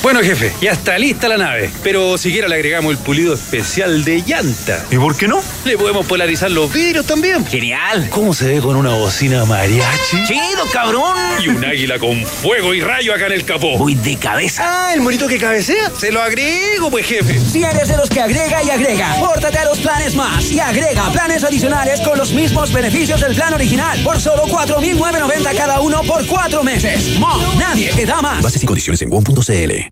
Bueno, 0.02 0.20
jefe, 0.20 0.52
ya 0.60 0.72
está 0.72 0.98
lista 0.98 1.28
la 1.28 1.38
nave. 1.38 1.70
Pero 1.84 2.18
siquiera 2.18 2.48
le 2.48 2.56
agregamos 2.56 2.90
el 2.90 2.98
pulido 2.98 3.34
especial 3.34 4.04
de 4.04 4.20
llanta. 4.22 4.84
¿Y 4.90 4.96
por 4.96 5.16
qué 5.16 5.28
no? 5.28 5.40
Le 5.64 5.78
podemos 5.78 6.04
polarizar 6.06 6.50
los 6.50 6.72
vidrios 6.72 7.06
también. 7.06 7.46
Genial. 7.46 8.08
¿Cómo 8.10 8.34
se 8.34 8.48
ve 8.48 8.60
con 8.60 8.74
una 8.74 8.94
bocina 8.94 9.44
mariachi? 9.44 10.24
Chido, 10.26 10.66
cabrón. 10.72 11.16
Y 11.40 11.48
un 11.48 11.64
águila 11.64 12.00
con 12.00 12.26
fuego 12.26 12.74
y 12.74 12.80
rayo 12.80 13.14
acá 13.14 13.26
en 13.26 13.32
el 13.32 13.44
capó. 13.44 13.78
Voy 13.78 13.94
de 13.94 14.16
cabeza. 14.16 14.88
Ah, 14.88 14.92
el 14.92 15.02
monito 15.02 15.28
que 15.28 15.38
cabecea. 15.38 15.92
Se 15.96 16.10
lo 16.10 16.20
agrego, 16.20 16.90
pues, 16.90 17.06
jefe. 17.06 17.38
Si 17.38 17.62
eres 17.62 17.86
de 17.86 17.96
los 17.96 18.10
que 18.10 18.20
agrega 18.20 18.60
y 18.64 18.70
agrega, 18.70 19.14
pórtate 19.20 19.58
a 19.58 19.64
los 19.66 19.78
planes 19.78 20.16
más 20.16 20.50
y 20.50 20.58
agrega 20.58 21.12
planes 21.12 21.44
adicionales 21.44 22.00
con 22.00 22.18
los 22.18 22.32
mismos 22.32 22.72
beneficios 22.72 23.20
del 23.20 23.36
plan 23.36 23.54
original 23.54 24.02
por 24.02 24.20
solo 24.20 24.46
4.990 24.46 25.56
cada 25.56 25.80
uno 25.80 26.02
por 26.02 26.26
cuatro 26.26 26.64
meses. 26.64 27.18
¡Mo! 27.20 27.38
Nadie 27.56 27.92
te 27.92 28.04
da 28.04 28.20
más. 28.20 28.42
Bases 28.42 28.64
y 28.64 28.66
condiciones 28.66 29.00
en 29.02 29.08
WOM.cl. 29.08 29.91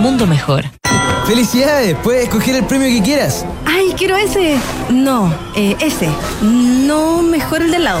mundo 0.00 0.26
mejor. 0.26 0.64
¡Felicidades! 1.26 1.94
Puedes 2.02 2.24
escoger 2.24 2.56
el 2.56 2.64
premio 2.64 2.88
que 2.88 3.02
quieras. 3.02 3.44
¡Ay, 3.66 3.94
quiero 3.96 4.16
ese! 4.16 4.56
No, 4.88 5.32
eh, 5.54 5.76
ese. 5.80 6.08
No, 6.42 7.22
mejor 7.22 7.62
el 7.62 7.70
del 7.70 7.84
lado. 7.84 8.00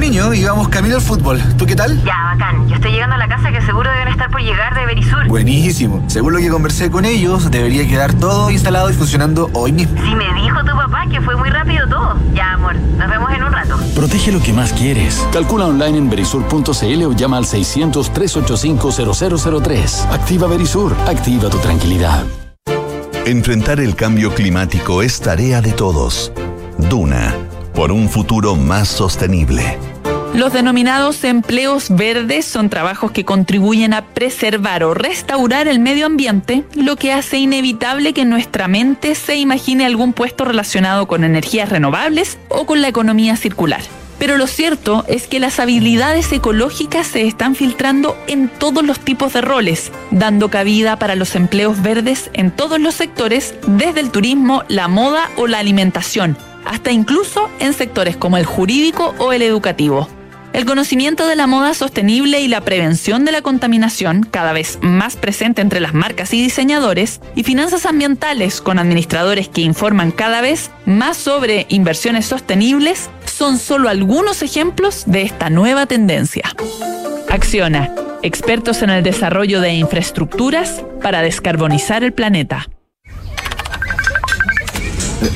niños 0.01 0.35
y 0.35 0.43
vamos 0.43 0.67
camino 0.67 0.95
al 0.95 1.01
fútbol. 1.01 1.39
¿Tú 1.57 1.65
qué 1.67 1.75
tal? 1.75 2.03
Ya, 2.03 2.33
bacán. 2.33 2.67
Yo 2.67 2.73
estoy 2.75 2.91
llegando 2.91 3.15
a 3.15 3.19
la 3.19 3.27
casa 3.27 3.51
que 3.51 3.61
seguro 3.61 3.91
deben 3.91 4.07
estar 4.07 4.31
por 4.31 4.41
llegar 4.41 4.73
de 4.75 4.87
Berisur. 4.87 5.27
Buenísimo. 5.27 6.03
Según 6.07 6.33
lo 6.33 6.39
que 6.39 6.49
conversé 6.49 6.89
con 6.89 7.05
ellos, 7.05 7.51
debería 7.51 7.87
quedar 7.87 8.15
todo 8.15 8.49
instalado 8.49 8.89
y 8.89 8.93
funcionando 8.93 9.51
hoy 9.53 9.71
mismo. 9.71 10.01
Si 10.01 10.15
me 10.15 10.33
dijo 10.33 10.59
tu 10.61 10.75
papá 10.75 11.05
que 11.09 11.21
fue 11.21 11.35
muy 11.35 11.49
rápido 11.49 11.87
todo. 11.87 12.17
Ya, 12.33 12.53
amor. 12.53 12.73
Nos 12.97 13.07
vemos 13.09 13.31
en 13.31 13.43
un 13.43 13.51
rato. 13.53 13.77
Protege 13.95 14.31
lo 14.31 14.41
que 14.41 14.53
más 14.53 14.73
quieres. 14.73 15.23
Calcula 15.31 15.67
online 15.67 15.99
en 15.99 16.09
berisur.cl 16.09 17.03
o 17.03 17.13
llama 17.13 17.37
al 17.37 17.45
600-385-0003. 17.45 20.11
Activa 20.11 20.47
Berisur. 20.47 20.95
Activa 21.07 21.47
tu 21.49 21.59
tranquilidad. 21.59 22.23
Enfrentar 23.25 23.79
el 23.79 23.95
cambio 23.95 24.33
climático 24.33 25.03
es 25.03 25.21
tarea 25.21 25.61
de 25.61 25.73
todos. 25.73 26.31
Duna, 26.89 27.35
por 27.73 27.91
un 27.91 28.09
futuro 28.09 28.55
más 28.55 28.87
sostenible. 28.87 29.77
Los 30.33 30.53
denominados 30.53 31.25
empleos 31.25 31.87
verdes 31.89 32.45
son 32.45 32.69
trabajos 32.69 33.11
que 33.11 33.25
contribuyen 33.25 33.93
a 33.93 34.05
preservar 34.05 34.81
o 34.85 34.93
restaurar 34.93 35.67
el 35.67 35.79
medio 35.79 36.05
ambiente, 36.05 36.63
lo 36.73 36.95
que 36.95 37.11
hace 37.11 37.37
inevitable 37.37 38.13
que 38.13 38.23
nuestra 38.23 38.69
mente 38.69 39.13
se 39.15 39.35
imagine 39.35 39.85
algún 39.85 40.13
puesto 40.13 40.45
relacionado 40.45 41.05
con 41.05 41.25
energías 41.25 41.67
renovables 41.67 42.37
o 42.47 42.65
con 42.65 42.81
la 42.81 42.87
economía 42.87 43.35
circular. 43.35 43.81
Pero 44.19 44.37
lo 44.37 44.47
cierto 44.47 45.03
es 45.07 45.27
que 45.27 45.39
las 45.39 45.59
habilidades 45.59 46.31
ecológicas 46.31 47.07
se 47.07 47.27
están 47.27 47.55
filtrando 47.55 48.15
en 48.27 48.47
todos 48.47 48.85
los 48.85 48.99
tipos 48.99 49.33
de 49.33 49.41
roles, 49.41 49.91
dando 50.11 50.49
cabida 50.49 50.97
para 50.97 51.15
los 51.15 51.35
empleos 51.35 51.81
verdes 51.81 52.29
en 52.33 52.51
todos 52.51 52.79
los 52.79 52.95
sectores, 52.95 53.55
desde 53.65 53.99
el 53.99 54.11
turismo, 54.11 54.63
la 54.69 54.87
moda 54.87 55.29
o 55.37 55.47
la 55.47 55.57
alimentación, 55.57 56.37
hasta 56.65 56.91
incluso 56.91 57.49
en 57.59 57.73
sectores 57.73 58.17
como 58.17 58.37
el 58.37 58.45
jurídico 58.45 59.13
o 59.17 59.33
el 59.33 59.41
educativo. 59.41 60.07
El 60.53 60.65
conocimiento 60.65 61.27
de 61.27 61.37
la 61.37 61.47
moda 61.47 61.73
sostenible 61.73 62.41
y 62.41 62.49
la 62.49 62.59
prevención 62.59 63.23
de 63.23 63.31
la 63.31 63.41
contaminación, 63.41 64.23
cada 64.23 64.51
vez 64.51 64.79
más 64.81 65.15
presente 65.15 65.61
entre 65.61 65.79
las 65.79 65.93
marcas 65.93 66.33
y 66.33 66.41
diseñadores, 66.41 67.21
y 67.35 67.43
finanzas 67.43 67.85
ambientales 67.85 68.59
con 68.59 68.77
administradores 68.77 69.47
que 69.47 69.61
informan 69.61 70.11
cada 70.11 70.41
vez 70.41 70.69
más 70.85 71.15
sobre 71.15 71.67
inversiones 71.69 72.25
sostenibles, 72.25 73.09
son 73.25 73.57
solo 73.57 73.87
algunos 73.87 74.41
ejemplos 74.41 75.03
de 75.05 75.21
esta 75.21 75.49
nueva 75.49 75.85
tendencia. 75.85 76.43
Acciona, 77.29 77.95
expertos 78.21 78.81
en 78.81 78.89
el 78.89 79.03
desarrollo 79.03 79.61
de 79.61 79.73
infraestructuras 79.75 80.83
para 81.01 81.21
descarbonizar 81.21 82.03
el 82.03 82.11
planeta. 82.11 82.67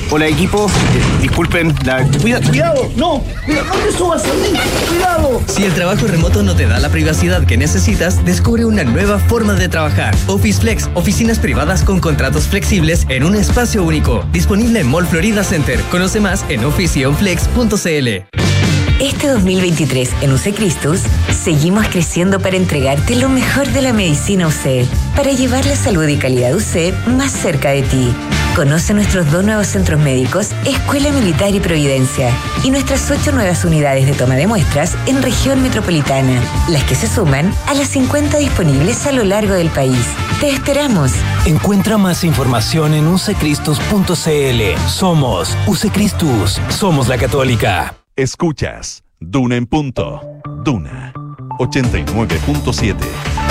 Hola 0.09 0.27
equipo, 0.27 0.67
Eh, 0.67 1.21
disculpen 1.21 1.73
la... 1.83 2.03
Cuidado, 2.21 2.49
cuidado, 2.49 2.91
no, 2.95 3.23
cuidado, 3.45 3.67
no 3.67 3.75
te 3.75 3.91
subas 3.91 4.23
a 4.23 4.33
mí, 4.33 4.57
cuidado. 4.89 5.41
Si 5.47 5.63
el 5.63 5.73
trabajo 5.73 6.07
remoto 6.07 6.43
no 6.43 6.55
te 6.55 6.65
da 6.65 6.79
la 6.79 6.89
privacidad 6.89 7.45
que 7.45 7.57
necesitas, 7.57 8.23
descubre 8.25 8.65
una 8.65 8.83
nueva 8.83 9.19
forma 9.19 9.53
de 9.53 9.69
trabajar. 9.69 10.15
Office 10.27 10.61
Flex, 10.61 10.89
oficinas 10.93 11.39
privadas 11.39 11.83
con 11.83 11.99
contratos 11.99 12.47
flexibles 12.47 13.05
en 13.09 13.23
un 13.23 13.35
espacio 13.35 13.83
único. 13.83 14.25
Disponible 14.31 14.79
en 14.79 14.87
Mall 14.87 15.05
Florida 15.05 15.43
Center. 15.43 15.79
Conoce 15.91 16.19
más 16.19 16.45
en 16.49 16.63
officeonflex.cl. 16.65 18.07
Este 18.99 19.27
2023 19.27 20.09
en 20.21 20.31
UC 20.31 20.55
Cristus 20.55 21.01
seguimos 21.43 21.85
creciendo 21.89 22.39
para 22.39 22.55
entregarte 22.55 23.15
lo 23.17 23.27
mejor 23.27 23.67
de 23.67 23.81
la 23.81 23.91
medicina 23.91 24.47
UC, 24.47 24.87
para 25.15 25.31
llevar 25.31 25.65
la 25.65 25.75
salud 25.75 26.07
y 26.07 26.15
calidad 26.15 26.55
UC 26.55 26.93
más 27.07 27.33
cerca 27.33 27.71
de 27.71 27.81
ti. 27.83 28.13
Conoce 28.55 28.93
nuestros 28.93 29.29
dos 29.31 29.43
nuevos 29.43 29.67
centros 29.67 29.99
médicos, 29.99 30.51
Escuela 30.65 31.11
Militar 31.11 31.53
y 31.53 31.59
Providencia, 31.59 32.31
y 32.63 32.71
nuestras 32.71 33.11
ocho 33.11 33.33
nuevas 33.33 33.65
unidades 33.65 34.05
de 34.05 34.13
toma 34.13 34.35
de 34.35 34.47
muestras 34.47 34.95
en 35.07 35.21
región 35.21 35.61
metropolitana, 35.61 36.41
las 36.69 36.85
que 36.85 36.95
se 36.95 37.07
suman 37.07 37.53
a 37.67 37.73
las 37.73 37.89
50 37.89 38.37
disponibles 38.37 39.05
a 39.07 39.11
lo 39.11 39.25
largo 39.25 39.53
del 39.55 39.69
país. 39.71 40.07
Te 40.39 40.51
esperamos. 40.51 41.11
Encuentra 41.45 41.97
más 41.97 42.23
información 42.23 42.93
en 42.93 43.07
ucecristus.cl. 43.07 44.87
Somos 44.87 45.57
Ucecristus. 45.67 46.61
Somos 46.69 47.09
la 47.09 47.17
católica. 47.17 47.95
Escuchas 48.15 49.03
Duna 49.19 49.57
en 49.57 49.65
punto. 49.65 50.21
Duna 50.63 51.11
89.7. 51.59 53.44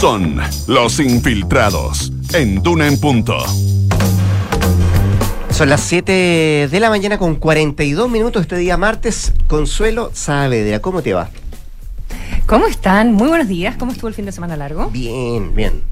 Son 0.00 0.40
los 0.68 1.00
infiltrados 1.00 2.12
en 2.32 2.62
Duna 2.62 2.86
en 2.86 3.00
punto. 3.00 3.36
Son 5.50 5.68
las 5.68 5.80
7 5.80 6.68
de 6.70 6.80
la 6.80 6.88
mañana 6.88 7.18
con 7.18 7.34
42 7.34 8.08
minutos 8.08 8.42
este 8.42 8.56
día 8.56 8.76
martes. 8.76 9.32
Consuelo 9.48 10.10
Saavedra, 10.14 10.80
¿cómo 10.80 11.02
te 11.02 11.14
va? 11.14 11.30
¿Cómo 12.46 12.66
están? 12.66 13.12
Muy 13.12 13.28
buenos 13.28 13.48
días. 13.48 13.76
¿Cómo 13.76 13.90
estuvo 13.92 14.08
el 14.08 14.14
fin 14.14 14.24
de 14.24 14.32
semana 14.32 14.56
largo? 14.56 14.88
Bien, 14.90 15.54
bien. 15.54 15.82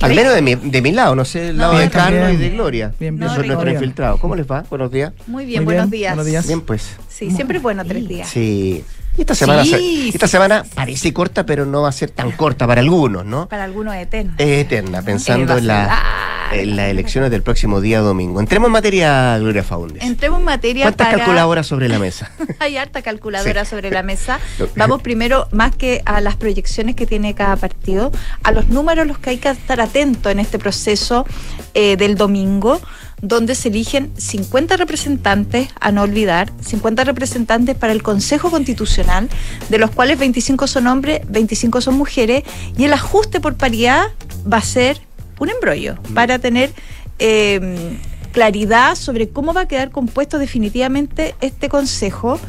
Al 0.00 0.14
menos 0.14 0.34
de 0.34 0.42
mi, 0.42 0.54
de 0.56 0.82
mi 0.82 0.92
lado, 0.92 1.14
no 1.14 1.24
sé, 1.24 1.48
el 1.48 1.56
lado 1.56 1.72
No, 1.72 1.78
de 1.78 1.84
bien, 1.86 1.92
Carlos 1.92 2.32
y 2.32 2.36
de 2.36 2.50
Gloria. 2.50 2.92
Bien, 3.00 3.16
bien. 3.16 3.28
Son 3.30 3.38
No, 3.38 3.44
nuestros 3.44 3.56
Gloria. 3.62 3.72
infiltrados. 3.74 4.20
¿Cómo 4.20 4.36
les 4.36 4.46
va? 4.46 4.64
Buenos 4.68 4.92
días. 4.92 5.12
Muy 5.26 5.46
bien, 5.46 5.64
buenos 5.64 5.90
días. 5.90 6.46
Bien, 6.46 6.60
pues. 6.60 6.96
Sí, 7.08 7.30
siempre 7.30 7.56
es 7.56 7.62
bueno 7.62 7.84
tres 7.86 8.06
días. 8.06 8.28
Sí. 8.28 8.84
Y 9.16 9.20
esta 9.20 9.34
semana, 9.34 9.62
Sí, 9.64 9.70
se- 9.70 9.78
sí. 9.78 10.10
esta 10.14 10.26
semana 10.28 10.64
parece 10.74 11.12
corta, 11.12 11.46
pero 11.46 11.64
no 11.66 11.82
va 11.82 11.88
a 11.88 11.92
ser 11.92 12.10
tan 12.10 12.32
corta 12.32 12.66
para 12.66 12.80
algunos, 12.80 13.24
¿no? 13.24 13.48
Para 13.48 13.64
algunos 13.64 13.94
eternos. 13.94 14.34
Es 14.38 14.64
eterna, 14.64 15.02
pensando 15.02 15.56
en 15.56 15.66
la, 15.68 16.02
en 16.52 16.74
las 16.76 16.90
elecciones 16.90 17.30
del 17.30 17.42
próximo 17.42 17.80
día 17.80 18.00
domingo. 18.00 18.40
Entremos 18.40 18.66
en 18.68 18.72
materia, 18.72 19.38
Gloria 19.38 19.62
Faundes. 19.62 20.02
Entremos 20.02 20.40
en 20.40 20.44
materia 20.44 20.84
¿Cuántas 20.86 21.06
para- 21.06 21.18
calculadoras 21.18 21.66
sobre 21.66 21.88
la 21.88 21.98
mesa? 22.00 22.30
Hay 22.58 22.76
harta 22.76 23.02
calculadora 23.02 23.64
Sí. 23.64 23.70
sobre 23.70 23.90
la 23.90 24.02
mesa. 24.02 24.40
Vamos 24.76 25.00
primero, 25.00 25.46
más 25.52 25.76
que 25.76 26.02
a 26.06 26.20
las 26.20 26.34
proyecciones 26.36 26.96
que 26.96 27.06
tiene 27.06 27.34
cada 27.34 27.54
partido, 27.56 28.10
a 28.42 28.50
los 28.50 28.68
números 28.68 29.06
los 29.06 29.18
que 29.18 29.30
hay 29.30 29.38
que 29.38 29.48
estar 29.50 29.80
atentos 29.80 30.32
en 30.32 30.40
este 30.40 30.58
proceso 30.58 31.24
eh, 31.74 31.96
del 31.96 32.16
domingo, 32.16 32.80
donde 33.26 33.54
se 33.54 33.68
eligen 33.68 34.12
50 34.16 34.76
representantes, 34.76 35.68
a 35.80 35.92
no 35.92 36.02
olvidar, 36.02 36.52
50 36.60 37.04
representantes 37.04 37.76
para 37.76 37.92
el 37.92 38.02
Consejo 38.02 38.50
Constitucional, 38.50 39.28
de 39.68 39.78
los 39.78 39.90
cuales 39.90 40.18
25 40.18 40.66
son 40.66 40.86
hombres, 40.86 41.20
25 41.28 41.80
son 41.80 41.94
mujeres, 41.96 42.44
y 42.76 42.84
el 42.84 42.92
ajuste 42.92 43.40
por 43.40 43.56
paridad 43.56 44.06
va 44.50 44.58
a 44.58 44.62
ser 44.62 45.00
un 45.38 45.50
embrollo 45.50 45.96
para 46.14 46.38
tener... 46.38 46.72
eh, 47.18 47.98
claridad 48.34 48.96
sobre 48.96 49.28
cómo 49.28 49.54
va 49.54 49.62
a 49.62 49.68
quedar 49.68 49.92
compuesto 49.92 50.38
definitivamente 50.38 51.36
este 51.40 51.68
consejo, 51.68 52.40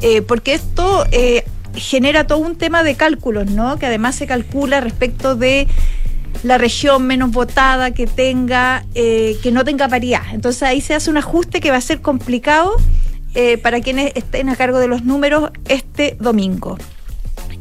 eh, 0.00 0.22
porque 0.22 0.54
esto 0.54 1.04
eh, 1.12 1.44
genera 1.74 2.26
todo 2.26 2.38
un 2.38 2.56
tema 2.56 2.82
de 2.82 2.94
cálculos, 2.94 3.50
¿no? 3.50 3.78
Que 3.78 3.84
además 3.84 4.14
se 4.16 4.26
calcula 4.26 4.80
respecto 4.80 5.36
de 5.36 5.68
la 6.42 6.58
región 6.58 7.06
menos 7.06 7.30
votada 7.30 7.92
que 7.92 8.06
tenga, 8.06 8.84
eh, 8.94 9.38
que 9.42 9.52
no 9.52 9.64
tenga 9.64 9.88
paridad. 9.88 10.22
Entonces 10.32 10.62
ahí 10.62 10.80
se 10.80 10.94
hace 10.94 11.10
un 11.10 11.16
ajuste 11.16 11.60
que 11.60 11.70
va 11.70 11.76
a 11.76 11.80
ser 11.80 12.00
complicado 12.02 12.76
eh, 13.34 13.58
para 13.58 13.80
quienes 13.80 14.12
estén 14.14 14.48
a 14.48 14.56
cargo 14.56 14.78
de 14.78 14.88
los 14.88 15.04
números 15.04 15.50
este 15.68 16.16
domingo. 16.20 16.78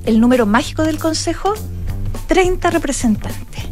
El 0.06 0.20
número 0.20 0.46
mágico 0.46 0.84
del 0.84 1.00
Consejo, 1.00 1.54
30 2.28 2.70
representantes. 2.72 3.64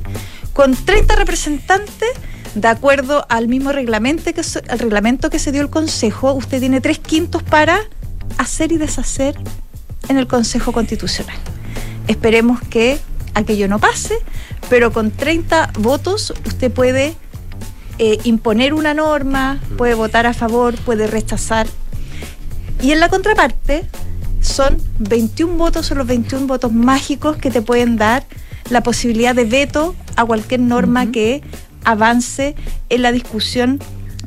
Con 0.53 0.75
30 0.75 1.15
representantes, 1.15 2.09
de 2.55 2.67
acuerdo 2.67 3.25
al 3.29 3.47
mismo 3.47 3.71
reglamento 3.71 4.33
que, 4.33 4.41
al 4.69 4.79
reglamento 4.79 5.29
que 5.29 5.39
se 5.39 5.51
dio 5.51 5.61
el 5.61 5.69
Consejo, 5.69 6.33
usted 6.33 6.59
tiene 6.59 6.81
tres 6.81 6.99
quintos 6.99 7.43
para 7.43 7.81
hacer 8.37 8.71
y 8.71 8.77
deshacer 8.77 9.35
en 10.09 10.17
el 10.17 10.27
Consejo 10.27 10.71
Constitucional. 10.71 11.37
Esperemos 12.07 12.59
que 12.61 12.99
aquello 13.33 13.67
no 13.67 13.79
pase, 13.79 14.15
pero 14.69 14.91
con 14.91 15.11
30 15.11 15.71
votos 15.79 16.33
usted 16.45 16.71
puede 16.71 17.15
eh, 17.97 18.17
imponer 18.23 18.73
una 18.73 18.93
norma, 18.93 19.59
puede 19.77 19.93
votar 19.93 20.25
a 20.25 20.33
favor, 20.33 20.75
puede 20.75 21.07
rechazar. 21.07 21.67
Y 22.81 22.91
en 22.91 22.99
la 22.99 23.09
contraparte 23.09 23.85
son 24.41 24.77
21 24.99 25.53
votos, 25.55 25.85
son 25.85 25.99
los 25.99 26.07
21 26.07 26.47
votos 26.47 26.71
mágicos 26.71 27.37
que 27.37 27.51
te 27.51 27.61
pueden 27.61 27.97
dar 27.97 28.25
la 28.69 28.81
posibilidad 28.81 29.35
de 29.35 29.45
veto 29.45 29.95
a 30.15 30.25
cualquier 30.25 30.61
norma 30.61 31.11
que 31.11 31.41
avance 31.83 32.55
en 32.89 33.01
la 33.01 33.11
discusión 33.11 33.79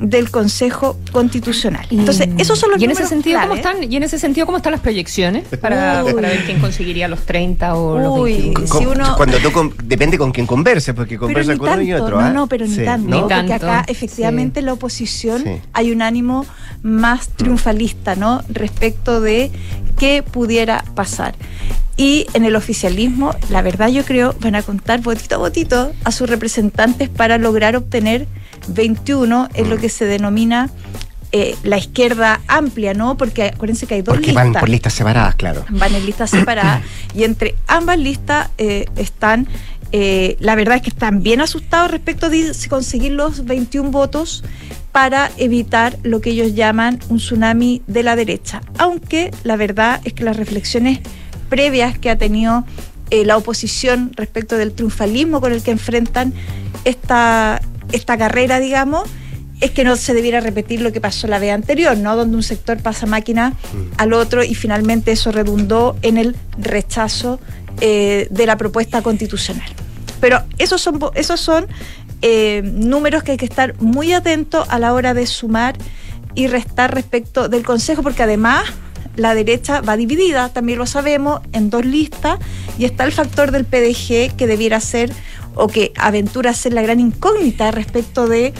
del 0.05 0.31
Consejo 0.31 0.99
Constitucional. 1.13 1.87
Entonces, 1.91 2.29
esos 2.39 2.59
son 2.59 2.71
los 2.71 2.81
y 2.81 2.85
en 2.85 2.91
ese 2.91 3.07
sentido 3.07 3.41
cómo 3.41 3.55
están 3.55 3.91
y 3.93 3.97
en 3.97 4.03
ese 4.03 4.19
sentido 4.19 4.47
cómo 4.47 4.59
están 4.59 4.73
las 4.73 4.81
proyecciones 4.81 5.45
para, 5.61 6.05
para 6.05 6.29
ver 6.29 6.45
quién 6.45 6.61
conseguiría 6.61 7.09
los 7.09 7.25
30 7.27 7.75
o 7.75 7.99
los 7.99 8.19
Uy, 8.19 8.33
21. 8.55 8.67
si 8.67 8.87
uno- 8.87 9.17
Cuando 9.17 9.39
tú 9.39 9.53
con- 9.53 9.75
depende 9.85 10.19
con 10.19 10.33
quién 10.33 10.47
converses, 10.47 10.95
porque 10.95 11.17
conversa 11.19 11.57
con 11.57 11.69
uno 11.69 11.83
y 11.83 11.93
otro. 11.93 12.21
no, 12.21 12.27
¿ah? 12.27 12.31
no, 12.31 12.47
pero 12.47 12.67
ni 12.67 12.75
Sí, 12.75 12.85
tanto, 12.85 13.09
¿no? 13.09 13.21
porque 13.21 13.35
tanto, 13.35 13.55
acá 13.55 13.85
efectivamente 13.89 14.61
en 14.61 14.67
la 14.67 14.73
oposición 14.75 15.43
Sí. 15.43 15.51
hay 15.73 15.91
un 15.93 16.03
ánimo 16.03 16.45
más 16.83 17.29
triunfalista, 17.29 18.15
¿no? 18.17 18.43
Respecto 18.49 19.21
de 19.21 19.51
qué 19.99 20.23
pudiera 20.23 20.85
pasar. 20.95 21.35
Y 21.97 22.27
en 22.35 22.45
el 22.45 22.57
oficialismo, 22.57 23.35
la 23.51 23.63
verdad 23.63 23.89
yo 23.89 24.05
creo, 24.05 24.35
van 24.41 24.57
a 24.57 24.63
contar 24.63 25.01
votito 25.01 25.37
a 25.37 25.39
votito 25.39 25.93
a 26.03 26.11
sus 26.11 26.29
representantes 26.29 27.09
para 27.09 27.39
lograr 27.39 27.77
obtener 27.77 28.27
21 28.69 29.49
en 29.55 29.67
Mm. 29.67 29.71
lo 29.71 29.77
que 29.79 29.89
se 29.89 30.05
denomina 30.07 30.71
eh, 31.33 31.57
la 31.65 31.79
izquierda 31.79 32.41
amplia, 32.47 32.95
¿no? 32.95 33.17
Porque 33.17 33.47
acuérdense 33.47 33.89
que 33.89 33.95
hay 33.95 34.03
dos 34.03 34.15
Porque 34.15 34.29
listas 34.29 34.45
van 34.53 34.53
por 34.61 34.69
listas 34.69 34.93
separadas, 34.95 35.35
claro. 35.35 35.65
van 35.69 35.93
en 35.95 36.07
listas 36.07 36.31
separadas 36.31 36.83
y 37.15 37.25
entre 37.25 37.57
ambas 37.67 37.99
listas 37.99 38.51
eh, 38.57 38.87
están, 38.95 39.49
eh, 39.91 40.37
la 40.39 40.55
verdad 40.55 40.77
es 40.77 40.83
que 40.83 40.91
están 40.91 41.25
bien 41.25 41.41
asustados 41.41 41.91
respecto 41.91 42.31
de 42.31 42.53
conseguir 42.69 43.13
los 43.13 43.45
21 43.47 43.91
votos 43.91 44.45
para 44.93 45.33
evitar 45.37 45.99
lo 46.05 46.21
que 46.21 46.31
ellos 46.31 46.55
llaman 46.55 47.01
un 47.09 47.17
tsunami 47.17 47.83
de 47.89 48.05
la 48.05 48.15
derecha. 48.15 48.61
Aunque 48.79 49.33
la 49.43 49.57
verdad 49.57 50.01
es 50.05 50.13
que 50.13 50.23
las 50.23 50.37
reflexiones 50.37 51.01
previas 51.49 51.99
que 51.99 52.11
ha 52.11 52.17
tenido 52.17 52.65
eh, 53.11 53.25
la 53.25 53.37
oposición 53.37 54.13
respecto 54.15 54.57
del 54.57 54.73
triunfalismo 54.73 55.41
con 55.41 55.53
el 55.53 55.65
que 55.65 55.73
enfrentan 55.73 56.33
esta, 56.85 57.61
esta 57.93 58.17
carrera, 58.17 58.61
digamos, 58.61 59.09
es 59.61 59.71
que 59.71 59.85
no 59.85 59.97
se 59.97 60.15
debiera 60.15 60.41
repetir 60.41 60.81
lo 60.81 60.93
que 60.93 61.01
pasó 61.01 61.27
la 61.27 61.39
vez 61.39 61.53
anterior, 61.53 61.97
¿no? 61.97 62.17
Donde 62.17 62.37
un 62.37 62.43
sector 62.43 62.83
pasa 62.83 63.07
máquina 63.07 63.55
al 63.97 64.13
otro 64.13 64.43
y 64.43 64.55
finalmente 64.55 65.13
eso 65.13 65.33
redundó 65.33 65.97
en 66.03 66.19
el 66.19 66.37
rechazo 66.59 67.39
eh, 67.81 68.29
de 68.31 68.47
la 68.47 68.57
propuesta 68.57 69.03
constitucional. 69.03 69.69
Pero 70.21 70.43
esos 70.59 70.81
son, 70.81 70.99
esos 71.15 71.41
son 71.41 71.67
eh, 72.23 72.63
números 72.65 73.23
que 73.23 73.33
hay 73.33 73.37
que 73.37 73.45
estar 73.45 73.81
muy 73.81 74.13
atentos 74.13 74.67
a 74.71 74.79
la 74.79 74.93
hora 74.93 75.15
de 75.15 75.27
sumar 75.27 75.77
y 76.35 76.47
restar 76.47 76.95
respecto 76.95 77.49
del 77.49 77.65
Consejo, 77.65 78.03
porque 78.03 78.23
además 78.23 78.65
la 79.17 79.35
derecha 79.35 79.81
va 79.81 79.97
dividida, 79.97 80.49
también 80.49 80.79
lo 80.79 80.87
sabemos, 80.87 81.41
en 81.53 81.71
dos 81.71 81.85
listas, 81.85 82.39
y 82.79 82.85
está 82.85 83.05
el 83.05 83.13
factor 83.13 83.51
del 83.51 83.65
PDG 83.65 84.35
que 84.37 84.47
debiera 84.47 84.81
ser 84.81 85.13
o 85.55 85.69
que 85.69 85.93
aventura 85.97 86.53
ser 86.55 86.73
la 86.73 86.83
gran 86.83 87.01
incógnita 87.01 87.71
respecto 87.71 88.29
de 88.29 88.53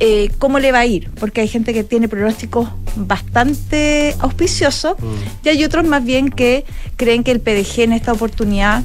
eh, 0.00 0.30
cómo 0.38 0.58
le 0.58 0.72
va 0.72 0.80
a 0.80 0.86
ir, 0.86 1.10
porque 1.20 1.42
hay 1.42 1.48
gente 1.48 1.72
que 1.72 1.84
tiene 1.84 2.08
pronósticos 2.08 2.68
bastante 2.96 4.16
auspiciosos 4.18 4.96
y 5.44 5.48
hay 5.48 5.64
otros 5.64 5.86
más 5.86 6.04
bien 6.04 6.28
que 6.28 6.64
creen 6.96 7.22
que 7.22 7.30
el 7.30 7.40
PDG 7.40 7.82
en 7.82 7.92
esta 7.92 8.12
oportunidad 8.12 8.82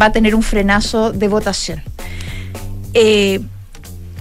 va 0.00 0.06
a 0.06 0.12
tener 0.12 0.34
un 0.34 0.42
frenazo 0.42 1.12
de 1.12 1.28
votación. 1.28 1.82
Eh, 2.94 3.40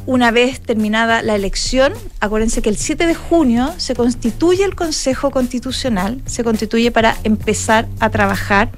una 0.06 0.32
vez 0.32 0.60
terminada 0.60 1.22
la 1.22 1.36
elección, 1.36 1.94
acuérdense 2.20 2.62
que 2.62 2.70
el 2.70 2.78
7 2.78 3.06
de 3.06 3.14
junio 3.14 3.74
se 3.78 3.96
constituye 3.96 4.64
el 4.64 4.76
Consejo 4.76 5.30
Constitucional, 5.30 6.22
se 6.26 6.44
constituye 6.44 6.92
para 6.92 7.18
empezar 7.24 7.88
a 8.00 8.10
trabajar. 8.10 8.72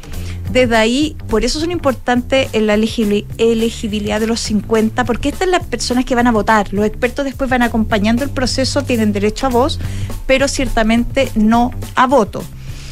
Desde 0.51 0.75
ahí, 0.75 1.15
por 1.29 1.43
eso 1.43 1.59
son 1.59 1.71
importantes 1.71 2.49
en 2.53 2.67
la 2.67 2.75
elegibili- 2.75 3.25
elegibilidad 3.37 4.19
de 4.19 4.27
los 4.27 4.39
50, 4.39 5.03
porque 5.05 5.29
estas 5.29 5.45
son 5.47 5.51
las 5.51 5.65
personas 5.65 6.05
que 6.05 6.13
van 6.15 6.27
a 6.27 6.31
votar. 6.31 6.71
Los 6.73 6.85
expertos 6.85 7.25
después 7.25 7.49
van 7.49 7.63
acompañando 7.63 8.23
el 8.23 8.29
proceso, 8.29 8.83
tienen 8.83 9.13
derecho 9.13 9.47
a 9.47 9.49
voz, 9.49 9.79
pero 10.27 10.47
ciertamente 10.47 11.31
no 11.35 11.71
a 11.95 12.05
voto. 12.07 12.43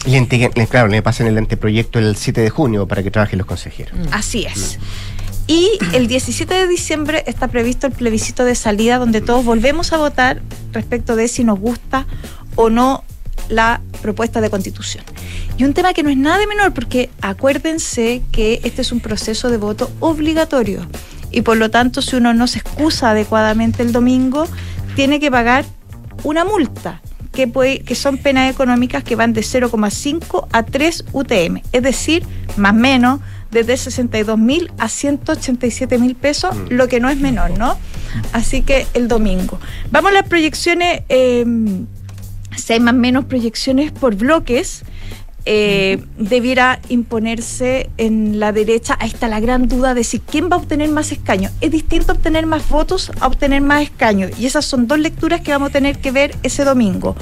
Y 0.06 0.20
claro, 0.68 0.88
le 0.88 1.02
pasan 1.04 1.28
el 1.28 1.38
anteproyecto 1.38 2.00
el 2.00 2.16
7 2.16 2.42
de 2.42 2.50
junio 2.50 2.88
para 2.88 3.04
que 3.04 3.12
trabajen 3.12 3.38
los 3.38 3.46
consejeros. 3.48 3.94
Así 4.12 4.46
es. 4.46 4.80
Y 5.46 5.70
el 5.94 6.08
17 6.08 6.54
de 6.54 6.68
diciembre 6.68 7.24
está 7.28 7.50
previsto 7.50 7.86
el 7.86 7.94
plebiscito 7.94 8.46
de 8.46 8.56
salida 8.56 8.98
donde 8.98 9.22
todos 9.22 9.44
volvemos 9.46 9.92
a 9.94 9.98
votar 9.98 10.42
respecto 10.72 11.16
de 11.16 11.28
si 11.28 11.44
nos 11.44 11.60
gusta 11.60 12.08
o 12.56 12.70
no 12.70 13.04
la 13.52 13.82
propuesta 14.02 14.42
de 14.42 14.50
constitución. 14.50 15.04
Y 15.58 15.64
un 15.64 15.74
tema 15.74 15.94
que 15.94 16.04
no 16.04 16.10
es 16.10 16.18
nada 16.18 16.40
de 16.40 16.48
menor 16.48 16.74
porque 16.74 17.10
acuérdense 17.22 18.22
que 18.32 18.62
este 18.64 18.82
es 18.82 18.92
un 18.92 19.00
proceso 19.00 19.50
de 19.50 19.58
voto 19.58 19.92
obligatorio 20.00 20.88
y 21.32 21.42
por 21.42 21.58
lo 21.58 21.70
tanto 21.70 22.02
si 22.02 22.16
uno 22.16 22.34
no 22.34 22.48
se 22.48 22.60
excusa 22.60 23.12
adecuadamente 23.12 23.84
el 23.84 23.92
domingo 23.92 24.48
tiene 24.96 25.20
que 25.20 25.32
pagar 25.32 25.66
una 26.24 26.44
multa 26.44 27.02
que, 27.32 27.48
puede, 27.48 27.80
que 27.80 27.96
son 27.96 28.18
penas 28.18 28.52
económicas 28.52 29.04
que 29.04 29.16
van 29.16 29.34
de 29.34 29.42
0,5 29.42 30.48
a 30.52 30.64
3 30.64 31.06
UTM, 31.14 31.62
es 31.72 31.82
decir, 31.82 32.26
más 32.58 32.74
o 32.74 32.76
menos 32.76 33.20
desde 33.52 33.78
62 33.78 34.38
mil 34.38 34.72
a 34.78 34.90
187 34.90 35.98
mil 35.98 36.16
pesos, 36.16 36.56
lo 36.70 36.88
que 36.88 37.00
no 37.00 37.10
es 37.10 37.18
menor, 37.18 37.58
¿no? 37.58 37.78
Así 38.34 38.62
que 38.62 38.88
el 38.94 39.08
domingo. 39.08 39.60
Vamos 39.92 40.12
a 40.12 40.14
las 40.14 40.28
proyecciones, 40.28 41.02
eh, 41.10 41.46
si 42.62 42.74
hay 42.74 42.80
más 42.80 42.94
o 42.94 42.98
menos 42.98 43.26
proyecciones 43.26 43.92
por 43.92 44.16
bloques. 44.16 44.84
eh, 45.46 46.04
debiera 46.18 46.80
imponerse 46.90 47.90
en 47.98 48.40
la 48.40 48.52
derecha. 48.52 48.98
Ahí 49.00 49.10
está 49.10 49.28
la 49.28 49.40
gran 49.40 49.68
duda 49.68 49.94
de 49.94 50.04
si 50.04 50.20
quién 50.20 50.50
va 50.52 50.56
a 50.56 50.60
obtener 50.60 50.90
más 50.90 51.12
escaños. 51.12 51.52
Es 51.62 51.72
distinto 51.72 52.14
obtener 52.14 52.46
más 52.46 52.68
votos 52.70 53.12
a 53.20 53.28
obtener 53.28 53.62
más 53.62 53.84
escaños. 53.84 54.32
Y 54.40 54.46
esas 54.46 54.66
son 54.66 54.88
dos 54.88 55.00
lecturas 55.00 55.42
que 55.42 55.52
vamos 55.52 55.70
a 55.70 55.74
tener 55.74 55.98
que 56.00 56.12
ver 56.12 56.36
ese 56.44 56.64
domingo. 56.64 57.16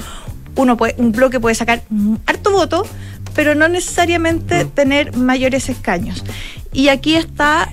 Uno 0.56 0.76
puede, 0.76 0.94
un 0.98 1.12
bloque 1.12 1.40
puede 1.40 1.54
sacar 1.54 1.82
harto 2.26 2.50
voto, 2.50 2.86
pero 3.34 3.54
no 3.54 3.68
necesariamente 3.68 4.64
tener 4.66 5.16
mayores 5.16 5.68
escaños. 5.68 6.22
Y 6.72 6.88
aquí 6.88 7.16
está, 7.16 7.70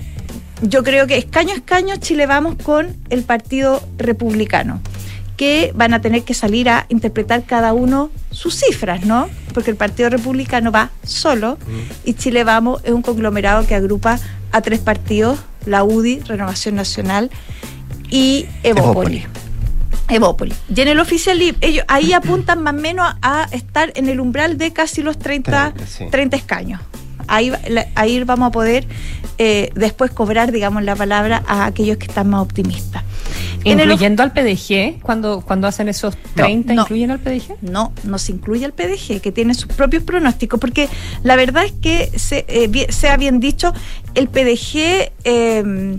yo 0.62 0.82
creo 0.82 1.06
que 1.06 1.18
escaño 1.18 1.52
a 1.52 1.56
escaño 1.56 1.96
Chile 1.96 2.26
vamos 2.26 2.56
con 2.62 2.96
el 3.10 3.22
Partido 3.24 3.82
Republicano 3.98 4.80
que 5.38 5.72
van 5.74 5.94
a 5.94 6.00
tener 6.00 6.24
que 6.24 6.34
salir 6.34 6.68
a 6.68 6.84
interpretar 6.88 7.44
cada 7.44 7.72
uno 7.72 8.10
sus 8.32 8.56
cifras, 8.56 9.06
¿no? 9.06 9.30
Porque 9.54 9.70
el 9.70 9.76
Partido 9.76 10.10
Republicano 10.10 10.72
va 10.72 10.90
solo 11.04 11.58
y 12.04 12.14
Chile 12.14 12.42
Vamos 12.42 12.82
es 12.84 12.90
un 12.90 13.02
conglomerado 13.02 13.64
que 13.64 13.76
agrupa 13.76 14.18
a 14.50 14.60
tres 14.62 14.80
partidos, 14.80 15.38
la 15.64 15.84
UDI, 15.84 16.20
Renovación 16.20 16.74
Nacional 16.74 17.30
y 18.10 18.46
Evópoli. 18.64 19.26
Evópoli. 20.08 20.54
Y 20.74 20.80
en 20.80 20.88
el 20.88 20.98
oficialismo, 20.98 21.58
ellos 21.60 21.84
ahí 21.86 22.12
apuntan 22.12 22.60
más 22.62 22.74
o 22.74 22.78
menos 22.78 23.14
a 23.22 23.46
estar 23.52 23.92
en 23.94 24.08
el 24.08 24.18
umbral 24.18 24.58
de 24.58 24.72
casi 24.72 25.02
los 25.02 25.20
30, 25.20 25.74
30, 25.74 25.86
sí. 25.86 26.04
30 26.10 26.36
escaños. 26.36 26.80
Ahí, 27.28 27.52
ahí 27.94 28.24
vamos 28.24 28.48
a 28.48 28.50
poder 28.50 28.88
eh, 29.36 29.70
después 29.76 30.10
cobrar, 30.10 30.50
digamos, 30.50 30.82
la 30.82 30.96
palabra 30.96 31.44
a 31.46 31.66
aquellos 31.66 31.96
que 31.98 32.06
están 32.06 32.28
más 32.28 32.40
optimistas. 32.40 33.04
El 33.72 33.80
Incluyendo 33.80 34.22
al 34.22 34.32
PDG, 34.32 35.00
cuando, 35.02 35.40
cuando 35.40 35.66
hacen 35.66 35.88
esos 35.88 36.16
30, 36.34 36.74
no. 36.74 36.82
¿incluyen 36.82 37.10
al 37.10 37.18
PDG? 37.20 37.56
No, 37.62 37.92
no 38.04 38.18
se 38.18 38.32
incluye 38.32 38.64
al 38.64 38.72
PDG, 38.72 39.20
que 39.20 39.32
tiene 39.32 39.54
sus 39.54 39.66
propios 39.72 40.02
pronósticos, 40.02 40.58
porque 40.60 40.88
la 41.22 41.36
verdad 41.36 41.64
es 41.64 41.72
que, 41.72 42.10
se, 42.18 42.44
eh, 42.48 42.68
bien- 42.68 42.92
sea 42.92 43.16
bien 43.16 43.40
dicho, 43.40 43.72
el 44.14 44.28
PDG 44.28 45.10
eh, 45.24 45.98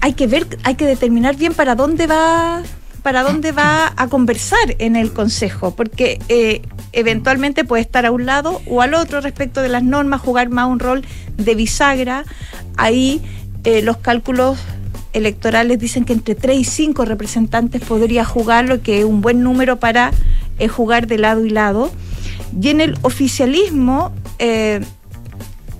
hay 0.00 0.12
que 0.14 0.26
ver, 0.26 0.46
hay 0.64 0.74
que 0.74 0.86
determinar 0.86 1.36
bien 1.36 1.54
para 1.54 1.74
dónde 1.74 2.06
va 2.06 2.62
para 3.02 3.24
dónde 3.24 3.50
va 3.50 3.92
a 3.96 4.06
conversar 4.06 4.76
en 4.78 4.94
el 4.94 5.12
Consejo, 5.12 5.74
porque 5.74 6.20
eh, 6.28 6.62
eventualmente 6.92 7.64
puede 7.64 7.82
estar 7.82 8.06
a 8.06 8.12
un 8.12 8.26
lado 8.26 8.60
o 8.68 8.80
al 8.80 8.94
otro 8.94 9.20
respecto 9.20 9.60
de 9.60 9.68
las 9.68 9.82
normas, 9.82 10.20
jugar 10.20 10.50
más 10.50 10.68
un 10.68 10.78
rol 10.78 11.04
de 11.36 11.54
bisagra. 11.56 12.24
Ahí 12.76 13.20
eh, 13.64 13.82
los 13.82 13.96
cálculos 13.96 14.56
electorales 15.12 15.78
dicen 15.78 16.04
que 16.04 16.12
entre 16.12 16.34
3 16.34 16.58
y 16.58 16.64
5 16.64 17.04
representantes 17.04 17.82
podría 17.82 18.24
jugar, 18.24 18.66
lo 18.66 18.82
que 18.82 19.00
es 19.00 19.04
un 19.04 19.20
buen 19.20 19.42
número 19.42 19.78
para 19.78 20.12
eh, 20.58 20.68
jugar 20.68 21.06
de 21.06 21.18
lado 21.18 21.44
y 21.44 21.50
lado. 21.50 21.90
Y 22.60 22.68
en 22.68 22.80
el 22.80 22.96
oficialismo 23.02 24.12
eh, 24.38 24.80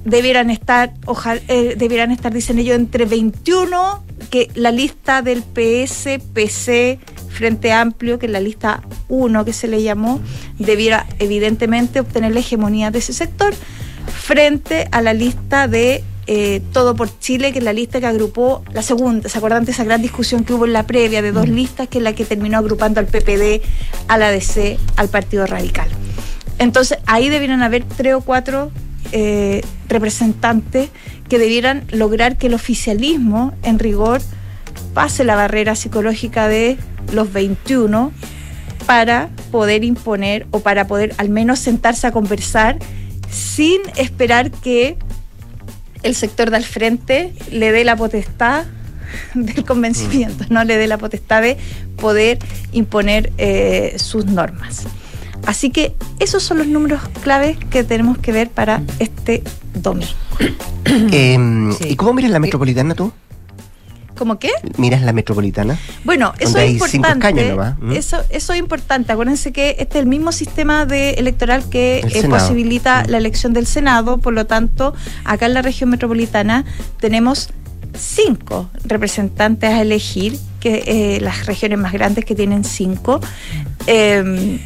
debieran 0.04 0.50
estar, 0.50 0.92
ojalá, 1.06 1.40
eh, 1.48 1.74
debieran 1.76 2.10
estar, 2.10 2.32
dicen 2.32 2.58
ellos, 2.58 2.76
entre 2.76 3.04
21, 3.04 4.02
que 4.30 4.50
la 4.54 4.70
lista 4.70 5.22
del 5.22 5.42
PS, 5.42 6.20
PC, 6.32 6.98
Frente 7.28 7.72
Amplio, 7.72 8.18
que 8.18 8.26
es 8.26 8.32
la 8.32 8.40
lista 8.40 8.82
1 9.08 9.44
que 9.44 9.52
se 9.52 9.68
le 9.68 9.82
llamó, 9.82 10.20
debiera 10.58 11.06
evidentemente 11.18 12.00
obtener 12.00 12.32
la 12.32 12.40
hegemonía 12.40 12.90
de 12.90 12.98
ese 12.98 13.12
sector, 13.12 13.54
frente 14.06 14.88
a 14.90 15.00
la 15.00 15.14
lista 15.14 15.68
de 15.68 16.04
eh, 16.26 16.62
Todo 16.72 16.94
por 16.94 17.18
Chile, 17.18 17.52
que 17.52 17.58
es 17.58 17.64
la 17.64 17.72
lista 17.72 18.00
que 18.00 18.06
agrupó 18.06 18.62
la 18.72 18.82
segunda, 18.82 19.28
¿se 19.28 19.38
acuerdan 19.38 19.64
de 19.64 19.72
esa 19.72 19.84
gran 19.84 20.02
discusión 20.02 20.44
que 20.44 20.54
hubo 20.54 20.66
en 20.66 20.72
la 20.72 20.86
previa 20.86 21.22
de 21.22 21.32
dos 21.32 21.48
listas, 21.48 21.88
que 21.88 21.98
es 21.98 22.04
la 22.04 22.14
que 22.14 22.24
terminó 22.24 22.58
agrupando 22.58 23.00
al 23.00 23.06
PPD, 23.06 23.62
al 24.08 24.22
ADC, 24.22 24.78
al 24.96 25.08
Partido 25.08 25.46
Radical? 25.46 25.88
Entonces 26.58 26.98
ahí 27.06 27.28
debieran 27.28 27.62
haber 27.62 27.84
tres 27.84 28.14
o 28.14 28.20
cuatro 28.20 28.70
eh, 29.10 29.62
representantes 29.88 30.90
que 31.28 31.38
debieran 31.38 31.84
lograr 31.90 32.38
que 32.38 32.46
el 32.46 32.54
oficialismo, 32.54 33.52
en 33.62 33.78
rigor, 33.78 34.20
pase 34.94 35.24
la 35.24 35.34
barrera 35.34 35.74
psicológica 35.74 36.46
de 36.46 36.78
los 37.12 37.32
21 37.32 38.12
para 38.86 39.28
poder 39.50 39.84
imponer 39.84 40.46
o 40.50 40.60
para 40.60 40.86
poder 40.86 41.14
al 41.18 41.28
menos 41.28 41.58
sentarse 41.58 42.06
a 42.06 42.12
conversar 42.12 42.78
sin 43.30 43.80
esperar 43.96 44.50
que 44.50 44.96
el 46.02 46.14
sector 46.14 46.50
del 46.50 46.64
frente 46.64 47.32
le 47.50 47.72
dé 47.72 47.84
la 47.84 47.96
potestad 47.96 48.64
del 49.34 49.64
convencimiento, 49.64 50.44
no 50.50 50.64
le 50.64 50.76
dé 50.76 50.86
la 50.86 50.98
potestad 50.98 51.42
de 51.42 51.56
poder 51.96 52.38
imponer 52.72 53.32
eh, 53.38 53.94
sus 53.98 54.26
normas. 54.26 54.86
Así 55.46 55.70
que 55.70 55.94
esos 56.20 56.42
son 56.42 56.58
los 56.58 56.68
números 56.68 57.00
claves 57.22 57.56
que 57.70 57.82
tenemos 57.82 58.18
que 58.18 58.30
ver 58.32 58.48
para 58.48 58.82
este 59.00 59.42
domingo. 59.74 60.12
Em, 60.84 61.72
¿Y 61.80 61.96
cómo 61.96 62.12
miras 62.12 62.30
la 62.30 62.38
metropolitana 62.38 62.94
tú? 62.94 63.12
¿Cómo 64.22 64.38
qué? 64.38 64.50
¿Miras 64.78 65.02
la 65.02 65.12
metropolitana? 65.12 65.76
Bueno, 66.04 66.32
eso 66.38 66.56
es 66.56 66.94
importante. 66.94 67.56
Eso, 67.92 68.18
eso 68.30 68.52
es 68.52 68.58
importante. 68.60 69.10
Acuérdense 69.12 69.50
que 69.50 69.70
este 69.80 69.98
es 69.98 70.02
el 70.04 70.06
mismo 70.06 70.30
sistema 70.30 70.86
de 70.86 71.14
electoral 71.14 71.68
que 71.68 71.98
El 71.98 72.26
eh, 72.26 72.28
posibilita 72.28 73.02
la 73.08 73.18
elección 73.18 73.52
del 73.52 73.66
Senado. 73.66 74.18
Por 74.18 74.32
lo 74.32 74.46
tanto, 74.46 74.94
acá 75.24 75.46
en 75.46 75.54
la 75.54 75.62
región 75.62 75.90
metropolitana 75.90 76.64
tenemos 77.00 77.48
cinco 77.98 78.70
representantes 78.84 79.70
a 79.70 79.82
elegir, 79.82 80.38
que 80.60 80.84
eh, 80.86 81.20
las 81.20 81.46
regiones 81.46 81.80
más 81.80 81.92
grandes 81.92 82.24
que 82.24 82.36
tienen 82.36 82.62
cinco. 82.62 83.20
Eh, 83.88 84.60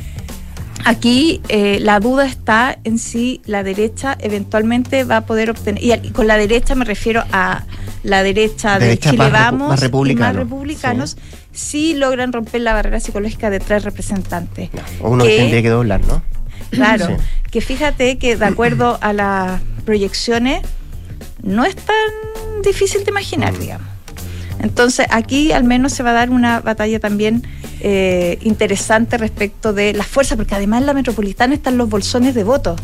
Aquí 0.88 1.40
eh, 1.48 1.78
la 1.80 1.98
duda 1.98 2.26
está 2.26 2.78
en 2.84 2.98
si 2.98 3.40
la 3.44 3.64
derecha 3.64 4.16
eventualmente 4.20 5.02
va 5.02 5.16
a 5.18 5.26
poder 5.26 5.50
obtener, 5.50 5.82
y 5.82 6.10
con 6.10 6.28
la 6.28 6.36
derecha 6.36 6.76
me 6.76 6.84
refiero 6.84 7.24
a 7.32 7.64
la 8.04 8.22
derecha, 8.22 8.78
Derecha 8.78 9.10
de 9.10 9.16
Chile 9.16 9.30
más 9.30 9.32
Vamos 9.32 9.68
más 9.70 9.80
y 9.80 9.82
republicano, 9.82 10.26
más 10.26 10.36
republicanos, 10.36 11.16
si 11.52 11.94
logran 11.94 12.32
romper 12.32 12.60
la 12.60 12.72
barrera 12.72 13.00
psicológica 13.00 13.50
de 13.50 13.58
tres 13.58 13.82
representantes. 13.82 14.70
O 15.00 15.10
uno 15.10 15.24
Que- 15.24 15.38
tendría 15.38 15.62
que 15.62 15.70
doblar, 15.70 16.00
¿no? 16.06 16.22
Claro, 16.70 17.06
Sí. 17.08 17.14
que 17.50 17.60
fíjate 17.60 18.18
que 18.18 18.36
de 18.36 18.44
acuerdo 18.44 18.98
a 19.00 19.12
las 19.12 19.60
proyecciones 19.84 20.60
no 21.42 21.64
es 21.64 21.74
tan 21.74 21.96
difícil 22.62 23.02
de 23.04 23.10
imaginar, 23.10 23.54
Mm. 23.54 23.58
digamos. 23.58 23.88
Entonces 24.60 25.06
aquí 25.10 25.50
al 25.50 25.64
menos 25.64 25.92
se 25.92 26.02
va 26.04 26.10
a 26.10 26.14
dar 26.14 26.30
una 26.30 26.60
batalla 26.60 27.00
también 27.00 27.42
eh, 27.80 28.38
interesante 28.42 29.18
respecto 29.18 29.72
de 29.72 29.92
las 29.92 30.06
fuerzas, 30.06 30.36
porque 30.36 30.54
además 30.54 30.80
en 30.80 30.86
la 30.86 30.94
metropolitana 30.94 31.54
están 31.54 31.76
los 31.78 31.88
bolsones 31.88 32.34
de 32.34 32.44
votos 32.44 32.80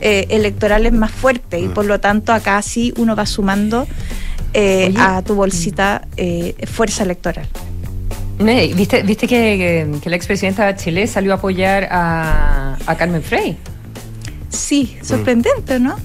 eh, 0.00 0.26
electorales 0.30 0.92
más 0.92 1.10
fuertes 1.12 1.60
Mm. 1.62 1.64
y 1.64 1.68
por 1.68 1.84
lo 1.84 2.00
tanto 2.00 2.32
acá 2.32 2.60
sí 2.62 2.92
uno 2.96 3.14
va 3.16 3.26
sumando 3.26 3.86
eh, 4.52 4.92
a 4.98 5.22
tu 5.22 5.34
bolsita 5.34 6.06
eh, 6.16 6.54
fuerza 6.66 7.02
electoral. 7.04 7.46
¿Viste, 8.38 9.02
viste 9.04 9.28
que, 9.28 9.86
que- 9.92 10.00
que 10.00 10.10
la 10.10 10.16
expresidenta 10.16 10.66
de 10.66 10.74
Chile 10.76 11.06
salió 11.06 11.32
a 11.32 11.36
apoyar 11.36 11.88
a, 11.90 12.76
a 12.86 12.96
Carmen 12.96 13.22
Frey? 13.22 13.56
Sí, 14.48 14.96
sorprendente, 15.02 15.78
¿no? 15.78 15.96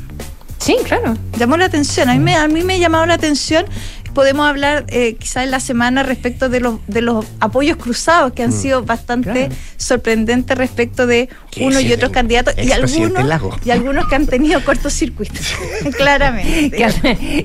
Sí, 0.59 0.75
claro. 0.84 1.15
Llamó 1.38 1.57
la 1.57 1.65
atención. 1.65 2.09
A 2.09 2.13
mí 2.13 2.19
me, 2.19 2.36
a 2.36 2.47
mí 2.47 2.63
me 2.63 2.75
ha 2.75 2.77
llamado 2.77 3.05
la 3.05 3.13
atención. 3.15 3.65
Podemos 4.14 4.47
hablar 4.49 4.86
eh, 4.89 5.16
quizás 5.16 5.43
en 5.43 5.51
la 5.51 5.60
semana 5.60 6.03
respecto 6.03 6.49
de 6.49 6.60
los, 6.60 6.76
de 6.88 7.01
los 7.01 7.26
apoyos 7.39 7.78
cruzados 7.78 8.34
que 8.34 8.43
han 8.43 8.49
Mm, 8.49 8.62
sido 8.62 8.84
bastante 8.84 9.32
claro. 9.47 9.55
sorprendentes 9.78 10.57
respecto 10.57 11.05
de 11.07 11.30
uno 11.62 11.80
y 11.80 11.93
otros 11.93 12.12
candidatos 12.12 12.55
y 12.57 12.72
algunos, 12.72 13.24
y 13.66 13.72
algunos 13.72 14.07
que 14.07 14.16
han 14.16 14.26
tenido 14.28 14.64
cortocircuito. 14.66 15.39
Claramente. 15.97 16.76
Que 16.76 16.86
han, 16.86 16.93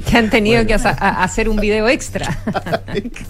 que 0.03 0.17
han 0.17 0.31
tenido 0.31 0.67
que 0.67 0.75
hacer- 0.75 0.97
a- 0.99 1.23
hacer 1.23 1.49
un 1.49 1.57
video 1.57 1.89
extra. 1.89 2.39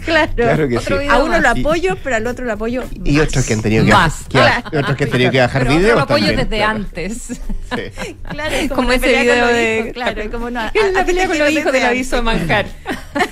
Claro. 0.04 0.32
Claro 0.36 0.68
que 0.68 0.76
Otro 0.78 0.96
sí. 0.98 1.02
video 1.04 1.14
a 1.16 1.24
uno 1.24 1.40
lo 1.40 1.48
más. 1.48 1.58
apoyo, 1.58 1.96
pero 2.04 2.16
al 2.16 2.26
otro 2.26 2.44
lo 2.44 2.52
apoyo 2.52 2.84
Y 3.04 3.18
otros 3.18 3.44
que 3.44 3.54
han 3.54 3.62
tenido 3.62 3.84
que, 3.84 3.92
Más. 3.92 4.14
que- 4.24 4.38
Claro. 4.38 4.68
otros 4.78 4.96
que 4.96 5.04
han 5.04 5.10
tenido 5.10 5.30
que 5.30 5.40
bajar 5.40 5.62
Pero 5.62 5.76
videos 5.78 5.94
lo 5.96 6.00
apoyo 6.02 6.26
también, 6.26 6.48
desde 6.48 6.56
claro. 6.62 6.76
antes. 6.76 7.22
Sí. 7.22 8.14
Claro, 8.28 8.74
Como 8.74 8.92
ese 8.92 9.08
video 9.22 9.46
de- 9.46 9.78
hijos, 9.80 9.92
Claro, 9.94 10.30
como 10.30 10.50
no. 10.50 10.60
En 10.74 10.92
la 10.94 11.04
pelea 11.04 11.26
con 11.26 11.38
los 11.38 11.50
hijos 11.50 11.72
del 11.72 11.84
aviso 11.84 12.16
de 12.16 12.22
manjar. 12.22 12.66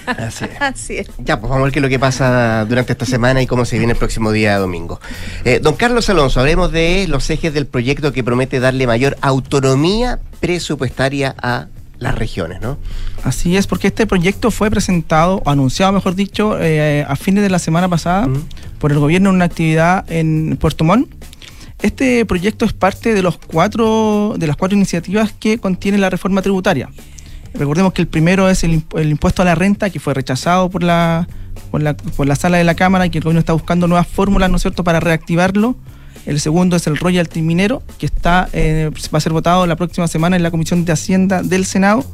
Así 0.07 0.45
es. 0.45 0.61
Así 0.61 0.99
es. 0.99 1.11
Ya, 1.19 1.41
pues 1.41 1.51
vamos 1.51 1.63
a 1.63 1.65
ver 1.65 1.73
qué 1.73 1.79
es 1.79 1.83
lo 1.83 1.89
que 1.89 1.99
pasa 1.99 2.65
durante 2.65 2.93
esta 2.93 3.07
semana 3.07 3.43
y 3.43 3.47
cómo 3.47 3.65
se 3.65 3.79
viene 3.79 3.93
el 3.93 3.99
próximo 3.99 4.33
día 4.33 4.59
domingo. 4.59 5.01
Eh, 5.45 5.61
don 5.63 5.75
Carlos 5.75 6.09
Alonso, 6.09 6.41
hablemos 6.41 6.73
de 6.73 7.07
los 7.09 7.29
ejes 7.31 7.55
del 7.55 7.67
proyecto 7.67 8.13
que 8.13 8.25
promete 8.25 8.61
darle 8.61 8.87
mayor 8.87 9.17
autonomía 9.21 10.21
presupuestaria 10.41 11.35
a 11.41 11.67
las 11.99 12.17
regiones, 12.17 12.61
¿no? 12.61 12.79
Así 13.23 13.57
es, 13.57 13.67
porque 13.67 13.87
este 13.87 14.07
proyecto 14.07 14.51
fue 14.51 14.71
presentado, 14.71 15.43
anunciado, 15.47 15.93
mejor 15.93 16.15
dicho, 16.15 16.59
eh, 16.61 17.05
a 17.09 17.17
fines 17.17 17.43
de 17.43 17.51
la 17.51 17.61
semana 17.61 17.89
pasada 17.89 18.29
por 18.79 18.91
el 18.91 18.99
gobierno 18.99 19.31
en 19.31 19.37
una 19.37 19.45
actividad 19.45 20.05
en 20.11 20.57
Puerto 20.61 20.85
Montt. 20.85 21.09
Este 21.81 22.25
proyecto 22.27 22.65
es 22.65 22.73
parte 22.73 23.15
de 23.15 23.23
los 23.23 23.39
cuatro 23.39 24.35
de 24.37 24.47
las 24.47 24.57
cuatro 24.57 24.77
iniciativas 24.77 25.33
que 25.33 25.59
contiene 25.59 25.99
la 25.99 26.11
reforma 26.11 26.43
tributaria. 26.43 26.89
Recordemos 27.55 27.93
que 27.93 28.03
el 28.03 28.09
primero 28.09 28.49
es 28.49 28.65
el, 28.65 28.73
imp- 28.73 28.99
el 28.99 29.11
impuesto 29.11 29.43
a 29.43 29.45
la 29.45 29.55
renta, 29.55 29.91
que 29.91 30.01
fue 30.01 30.15
rechazado 30.15 30.71
por 30.71 30.83
la, 30.83 31.29
por 31.71 31.83
la 31.83 31.95
por 31.95 32.27
la 32.27 32.35
sala 32.35 32.59
de 32.59 32.65
la 32.65 32.75
Cámara 32.75 33.07
y 33.07 33.11
que 33.11 33.19
el 33.19 33.25
gobierno 33.25 33.41
está 33.41 33.53
buscando 33.53 33.87
nuevas 33.89 34.07
fórmulas, 34.07 34.51
¿no 34.51 34.57
es 34.57 34.63
cierto?, 34.63 34.85
para 34.85 35.01
reactivarlo. 35.01 35.77
El 36.25 36.41
segundo 36.41 36.77
es 36.77 36.87
el 36.87 36.97
royalty 36.97 37.43
minero, 37.43 37.83
que 37.99 38.07
está 38.07 38.49
eh, 38.53 38.91
va 39.13 39.19
a 39.19 39.21
ser 39.21 39.33
votado 39.33 39.67
la 39.67 39.77
próxima 39.77 40.07
semana 40.09 40.37
en 40.37 40.43
la 40.43 40.51
Comisión 40.51 40.85
de 40.85 40.93
Hacienda 40.93 41.43
del 41.43 41.65
Senado. 41.65 42.05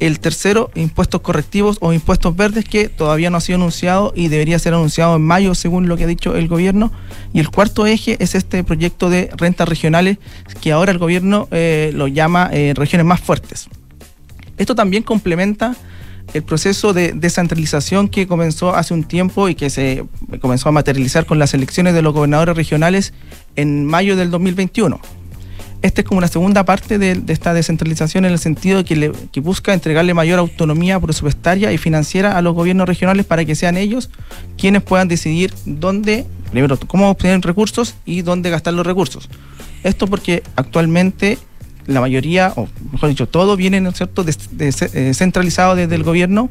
El 0.00 0.20
tercero, 0.20 0.70
impuestos 0.76 1.20
correctivos 1.22 1.76
o 1.80 1.92
impuestos 1.92 2.36
verdes, 2.36 2.64
que 2.64 2.88
todavía 2.88 3.30
no 3.30 3.36
ha 3.36 3.40
sido 3.40 3.56
anunciado 3.56 4.12
y 4.14 4.28
debería 4.28 4.58
ser 4.60 4.72
anunciado 4.72 5.16
en 5.16 5.22
mayo, 5.22 5.56
según 5.56 5.88
lo 5.88 5.96
que 5.96 6.04
ha 6.04 6.06
dicho 6.06 6.36
el 6.36 6.46
gobierno. 6.46 6.92
Y 7.32 7.40
el 7.40 7.50
cuarto 7.50 7.84
eje 7.84 8.16
es 8.20 8.36
este 8.36 8.62
proyecto 8.62 9.10
de 9.10 9.28
rentas 9.36 9.68
regionales, 9.68 10.18
que 10.60 10.70
ahora 10.70 10.92
el 10.92 10.98
gobierno 10.98 11.48
eh, 11.50 11.90
lo 11.94 12.06
llama 12.06 12.48
eh, 12.52 12.74
regiones 12.76 13.06
más 13.06 13.20
fuertes. 13.20 13.68
Esto 14.58 14.74
también 14.74 15.02
complementa 15.02 15.74
el 16.34 16.42
proceso 16.42 16.92
de 16.92 17.12
descentralización 17.12 18.08
que 18.08 18.26
comenzó 18.26 18.74
hace 18.74 18.92
un 18.92 19.04
tiempo 19.04 19.48
y 19.48 19.54
que 19.54 19.70
se 19.70 20.04
comenzó 20.40 20.68
a 20.68 20.72
materializar 20.72 21.24
con 21.24 21.38
las 21.38 21.54
elecciones 21.54 21.94
de 21.94 22.02
los 22.02 22.12
gobernadores 22.12 22.56
regionales 22.56 23.14
en 23.56 23.86
mayo 23.86 24.16
del 24.16 24.30
2021. 24.30 25.00
Esta 25.80 26.00
es 26.00 26.06
como 26.06 26.18
una 26.18 26.26
segunda 26.26 26.64
parte 26.64 26.98
de, 26.98 27.22
esta 27.28 27.54
descentralización 27.54 28.24
en 28.24 28.32
el 28.32 28.40
sentido 28.40 28.78
de 28.78 28.84
que, 28.84 29.12
que 29.30 29.40
busca 29.40 29.72
entregarle 29.72 30.12
mayor 30.12 30.40
autonomía 30.40 30.98
presupuestaria 30.98 31.72
y 31.72 31.78
financiera 31.78 32.36
a 32.36 32.42
los 32.42 32.54
gobiernos 32.54 32.88
regionales 32.88 33.24
para 33.24 33.44
que 33.44 33.54
sean 33.54 33.76
ellos 33.76 34.10
quienes 34.58 34.82
puedan 34.82 35.06
decidir 35.06 35.54
dónde, 35.64 36.26
primero, 36.50 36.76
cómo 36.88 37.10
obtener 37.10 37.40
recursos 37.42 37.94
y 38.04 38.22
dónde 38.22 38.50
gastar 38.50 38.74
los 38.74 38.84
recursos. 38.84 39.30
Esto 39.84 40.08
porque 40.08 40.42
actualmente 40.56 41.38
la 41.88 42.00
mayoría, 42.00 42.52
o 42.56 42.68
mejor 42.92 43.08
dicho, 43.08 43.26
todo 43.26 43.56
viene, 43.56 43.80
¿no 43.80 43.88
es 43.90 43.96
cierto?, 43.96 44.22
des- 44.22 44.56
des- 44.56 44.82
eh, 44.82 45.12
centralizado 45.14 45.74
desde 45.74 45.94
el 45.96 46.04
gobierno, 46.04 46.48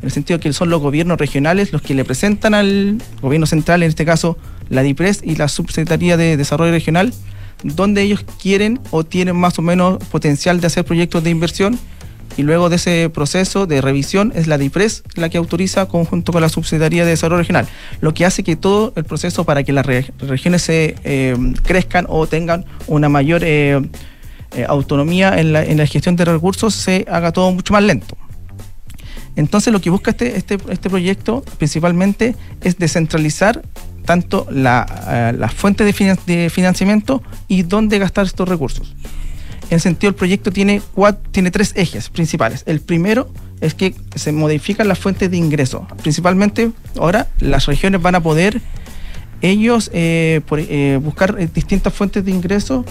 en 0.00 0.06
el 0.06 0.10
sentido 0.12 0.38
que 0.40 0.52
son 0.52 0.68
los 0.68 0.80
gobiernos 0.82 1.16
regionales 1.18 1.72
los 1.72 1.80
que 1.80 1.94
le 1.94 2.04
presentan 2.04 2.52
al 2.54 2.98
gobierno 3.20 3.46
central, 3.46 3.82
en 3.84 3.88
este 3.88 4.04
caso 4.04 4.36
la 4.68 4.82
DIPRES 4.82 5.20
y 5.24 5.36
la 5.36 5.48
Subsecretaría 5.48 6.16
de 6.16 6.36
Desarrollo 6.36 6.72
Regional, 6.72 7.14
donde 7.62 8.02
ellos 8.02 8.24
quieren 8.42 8.80
o 8.90 9.04
tienen 9.04 9.36
más 9.36 9.58
o 9.58 9.62
menos 9.62 9.98
potencial 10.10 10.60
de 10.60 10.66
hacer 10.66 10.84
proyectos 10.84 11.22
de 11.22 11.30
inversión 11.30 11.78
y 12.36 12.42
luego 12.42 12.68
de 12.70 12.76
ese 12.76 13.10
proceso 13.10 13.66
de 13.66 13.80
revisión 13.82 14.32
es 14.34 14.46
la 14.48 14.58
DIPRES 14.58 15.04
la 15.14 15.28
que 15.28 15.38
autoriza 15.38 15.86
conjunto 15.86 16.32
con 16.32 16.40
la 16.42 16.48
Subsecretaría 16.48 17.04
de 17.04 17.10
Desarrollo 17.10 17.38
Regional, 17.42 17.68
lo 18.00 18.12
que 18.14 18.24
hace 18.24 18.42
que 18.42 18.56
todo 18.56 18.92
el 18.96 19.04
proceso 19.04 19.44
para 19.44 19.62
que 19.62 19.72
las 19.72 19.86
re- 19.86 20.10
regiones 20.18 20.62
se 20.62 20.96
eh, 21.04 21.36
crezcan 21.62 22.06
o 22.08 22.26
tengan 22.26 22.64
una 22.88 23.08
mayor 23.08 23.42
eh, 23.44 23.80
eh, 24.54 24.64
autonomía 24.68 25.38
en 25.40 25.52
la, 25.52 25.64
en 25.64 25.78
la 25.78 25.86
gestión 25.86 26.16
de 26.16 26.24
recursos 26.24 26.74
se 26.74 27.06
haga 27.10 27.32
todo 27.32 27.50
mucho 27.52 27.72
más 27.72 27.82
lento. 27.82 28.16
Entonces 29.34 29.72
lo 29.72 29.80
que 29.80 29.90
busca 29.90 30.10
este, 30.10 30.36
este, 30.36 30.58
este 30.70 30.90
proyecto 30.90 31.42
principalmente 31.58 32.36
es 32.60 32.78
descentralizar 32.78 33.62
tanto 34.04 34.46
la, 34.50 35.30
eh, 35.32 35.36
las 35.38 35.54
fuentes 35.54 35.86
de, 35.86 35.94
finan- 35.94 36.18
de 36.26 36.50
financiamiento 36.50 37.22
y 37.48 37.62
dónde 37.62 37.98
gastar 37.98 38.26
estos 38.26 38.48
recursos. 38.48 38.94
En 39.70 39.80
sentido, 39.80 40.10
el 40.10 40.14
proyecto 40.16 40.50
tiene, 40.50 40.82
cuat- 40.94 41.18
tiene 41.30 41.50
tres 41.50 41.72
ejes 41.76 42.10
principales. 42.10 42.62
El 42.66 42.80
primero 42.80 43.30
es 43.62 43.72
que 43.74 43.94
se 44.16 44.32
modifican 44.32 44.86
las 44.86 44.98
fuentes 44.98 45.30
de 45.30 45.36
ingreso. 45.38 45.86
Principalmente, 46.02 46.72
ahora 46.98 47.28
las 47.38 47.64
regiones 47.66 48.02
van 48.02 48.16
a 48.16 48.20
poder 48.20 48.60
ellos 49.40 49.88
eh, 49.94 51.00
buscar 51.02 51.36
distintas 51.52 51.94
fuentes 51.94 52.22
de 52.24 52.32
ingreso. 52.32 52.84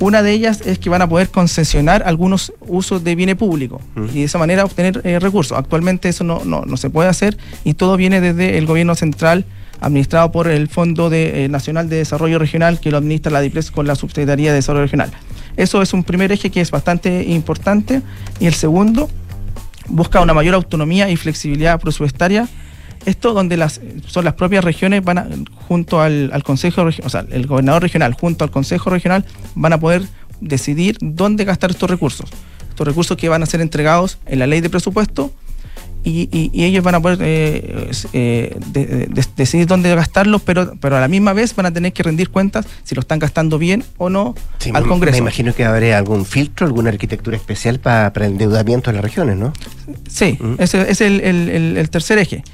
Una 0.00 0.22
de 0.22 0.32
ellas 0.32 0.60
es 0.64 0.78
que 0.78 0.90
van 0.90 1.02
a 1.02 1.08
poder 1.08 1.28
concesionar 1.30 2.02
algunos 2.04 2.52
usos 2.66 3.04
de 3.04 3.14
bienes 3.14 3.36
públicos 3.36 3.80
y 4.12 4.20
de 4.20 4.24
esa 4.24 4.38
manera 4.38 4.64
obtener 4.64 5.00
eh, 5.04 5.18
recursos. 5.18 5.56
Actualmente 5.56 6.08
eso 6.08 6.24
no, 6.24 6.44
no, 6.44 6.62
no 6.66 6.76
se 6.76 6.90
puede 6.90 7.08
hacer 7.08 7.38
y 7.62 7.74
todo 7.74 7.96
viene 7.96 8.20
desde 8.20 8.58
el 8.58 8.66
gobierno 8.66 8.94
central 8.94 9.44
administrado 9.80 10.32
por 10.32 10.48
el 10.48 10.68
Fondo 10.68 11.10
de, 11.10 11.44
eh, 11.44 11.48
Nacional 11.48 11.88
de 11.88 11.96
Desarrollo 11.96 12.38
Regional 12.38 12.80
que 12.80 12.90
lo 12.90 12.98
administra 12.98 13.30
la 13.30 13.40
DIPRES 13.40 13.70
con 13.70 13.86
la 13.86 13.94
Subsecretaría 13.94 14.50
de 14.50 14.56
Desarrollo 14.56 14.84
Regional. 14.84 15.10
Eso 15.56 15.82
es 15.82 15.92
un 15.92 16.02
primer 16.02 16.32
eje 16.32 16.50
que 16.50 16.60
es 16.60 16.70
bastante 16.70 17.24
importante 17.24 18.02
y 18.40 18.46
el 18.46 18.54
segundo 18.54 19.08
busca 19.88 20.20
una 20.20 20.34
mayor 20.34 20.54
autonomía 20.54 21.08
y 21.10 21.16
flexibilidad 21.16 21.80
presupuestaria. 21.80 22.48
Esto 23.06 23.32
donde 23.34 23.56
las 23.56 23.80
son 24.06 24.24
las 24.24 24.34
propias 24.34 24.64
regiones 24.64 25.04
van 25.04 25.18
a, 25.18 25.26
junto 25.68 26.00
al, 26.00 26.30
al 26.32 26.42
consejo, 26.42 26.82
o 26.82 27.08
sea, 27.08 27.24
el 27.30 27.46
gobernador 27.46 27.82
regional 27.82 28.14
junto 28.14 28.44
al 28.44 28.50
consejo 28.50 28.90
regional 28.90 29.24
van 29.54 29.72
a 29.72 29.80
poder 29.80 30.02
decidir 30.40 30.96
dónde 31.00 31.44
gastar 31.44 31.70
estos 31.70 31.88
recursos. 31.90 32.28
Estos 32.70 32.86
recursos 32.86 33.16
que 33.16 33.28
van 33.28 33.42
a 33.42 33.46
ser 33.46 33.60
entregados 33.60 34.18
en 34.26 34.38
la 34.40 34.46
ley 34.46 34.60
de 34.60 34.68
presupuesto 34.70 35.32
y, 36.06 36.28
y- 36.36 36.50
y 36.52 36.64
ellos 36.64 36.84
van 36.84 36.96
a 36.96 37.00
poder 37.00 37.18
eh, 37.22 37.90
eh, 38.12 38.56
de- 38.72 38.84
de- 38.86 39.06
de- 39.06 39.24
decidir 39.36 39.66
dónde 39.66 39.94
gastarlos, 39.94 40.42
pero, 40.42 40.74
pero 40.78 40.96
a 40.98 41.00
la 41.00 41.08
misma 41.08 41.32
vez 41.32 41.54
van 41.56 41.64
a 41.66 41.72
tener 41.72 41.94
que 41.94 42.02
rendir 42.02 42.28
cuentas 42.28 42.66
si 42.82 42.94
lo 42.94 43.00
están 43.00 43.18
gastando 43.18 43.58
bien 43.58 43.84
o 43.96 44.10
no 44.10 44.34
Sí, 44.58 44.70
al 44.74 44.86
Congreso. 44.86 45.12
Me 45.14 45.18
imagino 45.18 45.54
que 45.54 45.64
habrá 45.64 45.96
algún 45.96 46.26
filtro, 46.26 46.66
alguna 46.66 46.90
arquitectura 46.90 47.36
especial 47.38 47.78
para, 47.80 48.12
para 48.12 48.26
el 48.26 48.32
endeudamiento 48.32 48.90
de 48.90 48.96
las 48.96 49.02
regiones, 49.04 49.36
¿no? 49.38 49.52
Sí, 50.08 50.38
ese 50.58 50.90
es 50.90 51.00
el, 51.00 51.20
el- 51.22 51.48
el- 51.48 51.76
el 51.78 51.88
tercer 51.90 52.18
eje. 52.18 52.44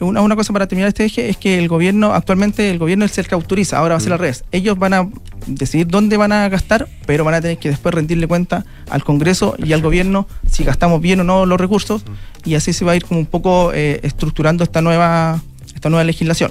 Una, 0.00 0.22
una 0.22 0.34
cosa 0.34 0.52
para 0.52 0.66
terminar 0.66 0.88
este 0.88 1.04
eje 1.04 1.28
es 1.28 1.36
que 1.36 1.58
el 1.58 1.68
gobierno, 1.68 2.14
actualmente 2.14 2.70
el 2.70 2.78
gobierno 2.78 3.04
es 3.04 3.16
el 3.18 3.28
que 3.28 3.34
autoriza, 3.34 3.78
ahora 3.78 3.94
va 3.94 3.98
a 3.98 4.00
ser 4.00 4.12
al 4.12 4.18
revés. 4.18 4.44
Ellos 4.50 4.78
van 4.78 4.94
a 4.94 5.08
decidir 5.46 5.86
dónde 5.86 6.16
van 6.16 6.32
a 6.32 6.48
gastar, 6.48 6.88
pero 7.06 7.24
van 7.24 7.34
a 7.34 7.40
tener 7.40 7.58
que 7.58 7.68
después 7.68 7.94
rendirle 7.94 8.26
cuenta 8.26 8.64
al 8.88 9.04
Congreso 9.04 9.54
y 9.58 9.72
al 9.72 9.82
gobierno 9.82 10.26
si 10.50 10.64
gastamos 10.64 11.00
bien 11.00 11.20
o 11.20 11.24
no 11.24 11.46
los 11.46 11.60
recursos 11.60 12.04
y 12.44 12.54
así 12.54 12.72
se 12.72 12.84
va 12.84 12.92
a 12.92 12.96
ir 12.96 13.04
como 13.04 13.20
un 13.20 13.26
poco 13.26 13.72
eh, 13.74 14.00
estructurando 14.02 14.64
esta 14.64 14.80
nueva, 14.80 15.40
esta 15.74 15.90
nueva 15.90 16.04
legislación. 16.04 16.50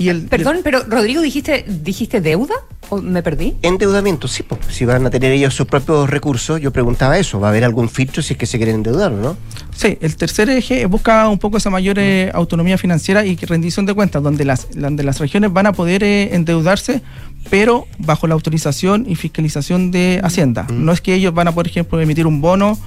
Y 0.00 0.08
el, 0.08 0.22
Perdón, 0.22 0.60
pero 0.64 0.82
Rodrigo, 0.88 1.20
¿dijiste, 1.20 1.62
dijiste 1.68 2.22
deuda? 2.22 2.54
¿O 2.88 2.96
me 3.02 3.22
perdí? 3.22 3.54
Endeudamiento, 3.60 4.28
sí, 4.28 4.42
po. 4.42 4.58
si 4.70 4.86
van 4.86 5.04
a 5.04 5.10
tener 5.10 5.30
ellos 5.30 5.52
sus 5.54 5.66
propios 5.66 6.08
recursos, 6.08 6.58
yo 6.58 6.70
preguntaba 6.70 7.18
eso, 7.18 7.38
¿va 7.38 7.48
a 7.48 7.50
haber 7.50 7.64
algún 7.64 7.90
filtro 7.90 8.22
si 8.22 8.32
es 8.32 8.38
que 8.38 8.46
se 8.46 8.56
quieren 8.56 8.76
endeudar 8.76 9.12
o 9.12 9.16
no? 9.18 9.36
Sí, 9.76 9.98
el 10.00 10.16
tercer 10.16 10.48
eje 10.48 10.86
busca 10.86 11.28
un 11.28 11.38
poco 11.38 11.58
esa 11.58 11.68
mayor 11.68 11.98
eh, 11.98 12.30
autonomía 12.32 12.78
financiera 12.78 13.26
y 13.26 13.36
rendición 13.36 13.84
de 13.84 13.92
cuentas, 13.92 14.22
donde 14.22 14.46
las, 14.46 14.68
donde 14.74 15.02
las 15.02 15.18
regiones 15.18 15.52
van 15.52 15.66
a 15.66 15.72
poder 15.74 16.02
eh, 16.02 16.34
endeudarse, 16.34 17.02
pero 17.50 17.86
bajo 17.98 18.26
la 18.26 18.32
autorización 18.32 19.04
y 19.06 19.16
fiscalización 19.16 19.90
de 19.90 20.18
Hacienda. 20.24 20.66
No 20.72 20.92
es 20.92 21.02
que 21.02 21.12
ellos 21.12 21.34
van 21.34 21.48
a, 21.48 21.52
por 21.52 21.66
ejemplo, 21.66 22.00
emitir 22.00 22.26
un 22.26 22.40
bono 22.40 22.78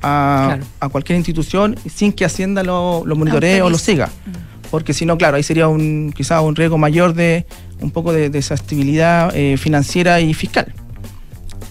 a, 0.00 0.44
Claro. 0.46 0.64
a 0.80 0.88
cualquier 0.88 1.18
institución 1.18 1.76
sin 1.94 2.14
que 2.14 2.24
Hacienda 2.24 2.62
lo, 2.62 3.02
lo 3.04 3.14
monitoree 3.14 3.60
o 3.60 3.68
lo 3.68 3.76
siga. 3.76 4.08
Porque 4.72 4.94
si 4.94 5.04
no, 5.04 5.18
claro, 5.18 5.36
ahí 5.36 5.42
sería 5.42 5.68
un 5.68 6.14
quizá 6.16 6.40
un 6.40 6.56
riesgo 6.56 6.78
mayor 6.78 7.12
de 7.12 7.44
un 7.82 7.90
poco 7.90 8.10
de 8.10 8.30
desestabilidad 8.30 9.30
eh, 9.36 9.58
financiera 9.58 10.18
y 10.22 10.32
fiscal. 10.32 10.72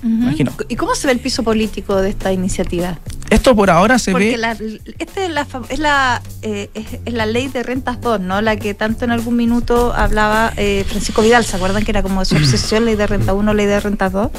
Ujú. 0.03 0.07
Imagino. 0.23 0.51
¿Y 0.69 0.75
cómo 0.75 0.95
se 0.95 1.07
ve 1.07 1.13
el 1.13 1.19
piso 1.19 1.43
político 1.43 1.95
de 2.01 2.09
esta 2.09 2.31
iniciativa? 2.33 2.99
Esto 3.29 3.55
por 3.55 3.69
ahora 3.69 3.97
se 3.97 4.11
Porque 4.11 4.31
ve... 4.31 4.37
la, 4.37 4.57
esta 4.99 5.23
es 5.23 5.29
la, 5.31 5.47
es, 5.69 5.79
la, 5.79 6.21
eh, 6.41 6.69
es, 6.73 6.85
es 7.05 7.13
la 7.13 7.25
ley 7.25 7.47
de 7.47 7.63
rentas 7.63 8.01
2, 8.01 8.19
¿no? 8.19 8.41
La 8.41 8.57
que 8.57 8.73
tanto 8.73 9.05
en 9.05 9.11
algún 9.11 9.37
minuto 9.37 9.93
hablaba 9.93 10.51
eh, 10.57 10.83
Francisco 10.87 11.21
Vidal, 11.21 11.45
¿se 11.45 11.55
acuerdan 11.55 11.85
que 11.85 11.91
era 11.91 12.03
como 12.03 12.25
su 12.25 12.35
obsesión, 12.37 12.83
ley 12.85 12.95
de 12.95 13.07
renta 13.07 13.33
1, 13.33 13.53
ley 13.53 13.67
de 13.67 13.79
rentas 13.79 14.11
2? 14.11 14.29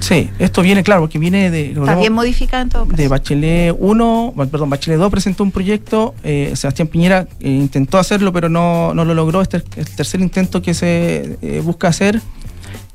Sí, 0.00 0.28
esto 0.38 0.60
viene, 0.62 0.82
claro, 0.82 1.02
porque 1.02 1.18
viene 1.18 1.50
de... 1.50 1.70
Está 1.70 1.94
bien 1.94 2.12
modificada 2.12 2.62
en 2.64 2.68
todo 2.68 2.84
caso. 2.86 2.96
de 2.96 3.08
Bachelet 3.08 3.74
1, 3.78 4.32
ba- 4.36 4.46
perdón, 4.46 4.68
Bachelet 4.68 4.98
2 4.98 5.10
presentó 5.10 5.44
un 5.44 5.52
proyecto, 5.52 6.14
eh, 6.24 6.52
Sebastián 6.54 6.88
Piñera 6.88 7.26
eh, 7.40 7.48
intentó 7.48 7.98
hacerlo, 7.98 8.32
pero 8.34 8.48
no, 8.50 8.92
no 8.94 9.04
lo 9.06 9.14
logró, 9.14 9.40
este 9.40 9.58
es 9.58 9.64
el 9.76 9.96
tercer 9.96 10.20
intento 10.20 10.60
que 10.60 10.74
se 10.74 11.38
eh, 11.40 11.62
busca 11.64 11.88
hacer, 11.88 12.20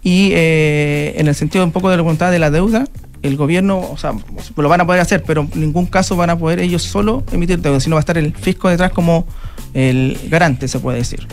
y 0.04 0.32
eh, 0.34 1.16
en 1.18 1.28
el 1.28 1.36
sentido 1.36 1.64
un 1.64 1.72
poco 1.72 1.90
de 1.90 1.98
la 1.98 2.04
voluntad 2.04 2.32
de 2.32 2.40
la 2.40 2.52
deuda, 2.52 2.86
el 3.24 3.36
gobierno, 3.36 3.80
o 3.80 3.98
sea, 3.98 4.14
lo 4.56 4.70
van 4.70 4.82
a 4.82 4.86
poder 4.86 5.02
hacer, 5.02 5.24
pero 5.24 5.48
en 5.54 5.60
ningún 5.60 5.86
caso 5.86 6.16
van 6.16 6.30
a 6.30 6.38
poder 6.38 6.60
ellos 6.60 6.84
solo 6.84 7.24
emitir 7.32 7.60
deuda, 7.60 7.80
sino 7.80 7.96
va 7.96 8.00
a 8.00 8.02
estar 8.02 8.18
el 8.18 8.34
fisco 8.34 8.70
detrás 8.70 8.92
como 8.92 9.26
el 9.74 10.18
garante, 10.30 10.68
se 10.68 10.80
puede 10.80 11.00
decir. 11.00 11.28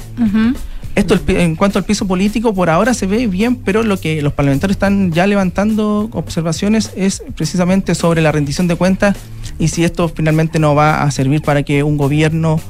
Esto 0.95 1.19
en 1.27 1.57
cuanto 1.57 1.79
al 1.79 1.85
piso 1.85 2.07
político, 2.07 2.55
por 2.55 2.71
ahora 2.71 2.95
se 2.95 3.07
ve 3.07 3.27
bien, 3.27 3.57
pero 3.57 3.83
lo 3.83 3.99
que 3.99 4.23
los 4.23 4.33
parlamentarios 4.33 4.77
están 4.77 5.13
ya 5.13 5.27
levantando 5.27 6.09
observaciones 6.13 6.93
es 6.97 7.23
precisamente 7.35 7.95
sobre 7.97 8.23
la 8.23 8.31
rendición 8.31 8.69
de 8.69 8.77
cuentas 8.77 9.17
y 9.59 9.69
si 9.69 9.85
esto 9.85 10.09
finalmente 10.09 10.59
no 10.59 10.75
va 10.75 11.03
a 11.03 11.11
servir 11.11 11.43
para 11.43 11.65
que 11.65 11.83
un 11.83 11.97
gobierno, 11.97 12.61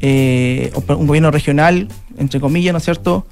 eh, 0.00 0.72
un 0.88 1.06
gobierno 1.06 1.30
regional, 1.30 1.88
entre 2.16 2.40
comillas, 2.40 2.72
¿no 2.72 2.78
es 2.78 2.84
cierto?, 2.84 3.26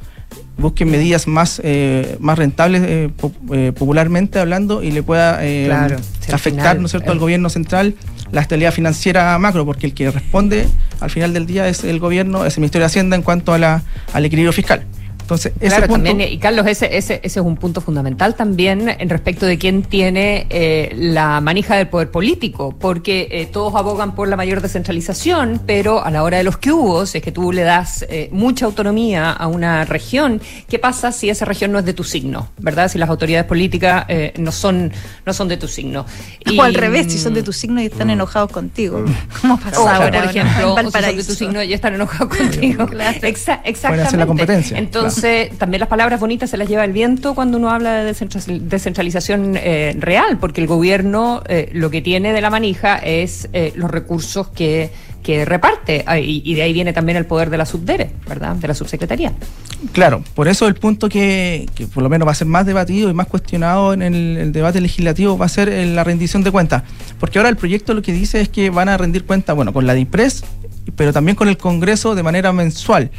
busque 0.58 0.84
medidas 0.84 1.26
más, 1.26 1.60
eh, 1.64 2.16
más 2.20 2.38
rentables 2.38 2.82
eh, 2.84 3.08
po- 3.16 3.32
eh, 3.52 3.72
popularmente 3.76 4.38
hablando 4.38 4.82
y 4.82 4.90
le 4.92 5.02
pueda 5.02 5.44
eh, 5.44 5.64
Claro, 5.66 5.96
si 6.20 6.28
al 6.28 6.34
afectar, 6.34 6.62
final, 6.62 6.80
¿no 6.80 6.86
es 6.86 6.90
cierto?, 6.92 7.08
eh, 7.10 7.12
al 7.12 7.18
gobierno 7.18 7.48
central 7.50 7.94
la 8.30 8.40
estabilidad 8.40 8.72
financiera 8.72 9.36
macro, 9.38 9.66
porque 9.66 9.86
el 9.86 9.92
que 9.94 10.10
responde 10.10 10.66
al 11.00 11.10
final 11.10 11.32
del 11.34 11.46
día 11.46 11.68
es 11.68 11.84
el 11.84 11.98
gobierno, 11.98 12.46
es 12.46 12.56
el 12.56 12.60
Ministerio 12.60 12.84
de 12.84 12.86
Hacienda 12.86 13.16
en 13.16 13.22
cuanto 13.22 13.52
a 13.52 13.58
la, 13.58 13.82
al 14.12 14.24
equilibrio 14.24 14.52
fiscal. 14.52 14.84
Entonces, 15.32 15.52
ese 15.60 15.66
Claro, 15.68 15.86
punto, 15.88 16.04
también, 16.08 16.32
y 16.32 16.38
Carlos, 16.38 16.66
ese, 16.66 16.96
ese, 16.96 17.14
ese 17.22 17.40
es 17.40 17.46
un 17.46 17.56
punto 17.56 17.80
fundamental 17.80 18.34
también 18.34 18.88
en 18.98 19.08
respecto 19.08 19.46
de 19.46 19.56
quién 19.58 19.82
tiene 19.82 20.46
eh, 20.50 20.92
la 20.96 21.40
manija 21.40 21.76
del 21.76 21.88
poder 21.88 22.10
político, 22.10 22.74
porque 22.78 23.28
eh, 23.30 23.46
todos 23.46 23.74
abogan 23.74 24.14
por 24.14 24.28
la 24.28 24.36
mayor 24.36 24.60
descentralización, 24.60 25.60
pero 25.66 26.04
a 26.04 26.10
la 26.10 26.22
hora 26.22 26.38
de 26.38 26.44
los 26.44 26.58
que 26.58 26.70
hubo, 26.72 27.06
si 27.06 27.18
es 27.18 27.24
que 27.24 27.32
tú 27.32 27.52
le 27.52 27.62
das 27.62 28.04
eh, 28.08 28.28
mucha 28.32 28.66
autonomía 28.66 29.30
a 29.30 29.46
una 29.46 29.84
región, 29.84 30.40
¿qué 30.68 30.78
pasa 30.78 31.12
si 31.12 31.30
esa 31.30 31.44
región 31.44 31.72
no 31.72 31.78
es 31.78 31.84
de 31.84 31.94
tu 31.94 32.04
signo? 32.04 32.50
¿Verdad? 32.58 32.90
Si 32.90 32.98
las 32.98 33.08
autoridades 33.08 33.46
políticas 33.46 34.04
eh, 34.08 34.32
no, 34.36 34.52
son, 34.52 34.92
no 35.24 35.32
son 35.32 35.48
de 35.48 35.56
tu 35.56 35.68
signo. 35.68 36.04
O 36.58 36.62
al 36.62 36.74
revés, 36.74 37.10
si 37.12 37.18
son 37.18 37.32
de 37.34 37.42
tu 37.42 37.52
signo 37.52 37.80
y 37.80 37.86
están 37.86 38.10
enojados 38.10 38.50
contigo. 38.52 39.04
¿Cómo 39.40 39.58
pasa 39.58 39.80
O, 39.80 39.88
ahora 39.88 40.20
por 40.22 40.30
ejemplo, 40.30 40.74
o 40.74 40.76
si 40.78 40.90
son 40.90 41.16
de 41.16 41.24
tu 41.24 41.34
signo 41.34 41.62
y 41.62 41.72
están 41.72 41.94
enojados 41.94 42.36
contigo. 42.36 42.84
Exa- 43.22 43.60
Pueden 43.60 43.60
exactamente. 43.64 44.02
hacer 44.06 44.18
la 44.18 44.26
competencia, 44.26 44.78
Entonces, 44.78 45.21
También 45.58 45.80
las 45.80 45.88
palabras 45.88 46.20
bonitas 46.20 46.50
se 46.50 46.56
las 46.56 46.68
lleva 46.68 46.84
el 46.84 46.92
viento 46.92 47.34
cuando 47.34 47.58
uno 47.58 47.70
habla 47.70 47.94
de 48.02 48.12
descentra- 48.12 48.42
descentralización 48.46 49.56
eh, 49.56 49.94
real, 49.98 50.38
porque 50.38 50.60
el 50.60 50.66
gobierno 50.66 51.42
eh, 51.48 51.70
lo 51.72 51.90
que 51.90 52.02
tiene 52.02 52.32
de 52.32 52.40
la 52.40 52.50
manija 52.50 52.96
es 52.98 53.48
eh, 53.52 53.72
los 53.76 53.90
recursos 53.90 54.48
que, 54.48 54.90
reparte, 55.44 56.02
Ah, 56.06 56.18
y, 56.18 56.54
de 56.54 56.62
ahí 56.62 56.72
viene 56.72 56.92
también 56.92 57.16
el 57.16 57.26
poder 57.26 57.48
de 57.48 57.56
la 57.56 57.64
subdere, 57.64 58.10
¿verdad? 58.28 58.56
De 58.56 58.66
la 58.66 58.74
subsecretaría. 58.74 59.32
Claro, 59.92 60.24
por 60.34 60.48
eso 60.48 60.66
el 60.66 60.74
punto 60.74 61.08
que, 61.08 61.68
por 61.94 62.02
lo 62.02 62.08
menos 62.08 62.26
va 62.26 62.32
a 62.32 62.34
ser 62.34 62.48
más 62.48 62.66
debatido 62.66 63.08
y 63.08 63.14
más 63.14 63.28
cuestionado 63.28 63.92
en 63.92 64.02
el, 64.02 64.50
debate 64.52 64.80
legislativo 64.80 65.38
va 65.38 65.46
a 65.46 65.48
ser 65.48 65.68
la 65.68 66.02
rendición 66.02 66.42
de 66.42 66.50
cuentas. 66.50 66.82
Porque 67.20 67.38
ahora 67.38 67.50
el 67.50 67.56
proyecto 67.56 67.94
lo 67.94 68.02
que 68.02 68.12
dice 68.12 68.40
es 68.40 68.48
que 68.48 68.70
van 68.70 68.88
a 68.88 68.96
rendir 68.96 69.24
cuentas, 69.24 69.54
bueno, 69.54 69.72
con 69.72 69.86
la 69.86 69.94
DIPRES, 69.94 70.42
pero 70.96 71.12
también 71.12 71.36
con 71.36 71.48
el 71.48 71.56
Congreso 71.56 72.16
de 72.16 72.22
manera 72.24 72.52
mensual. 72.52 73.10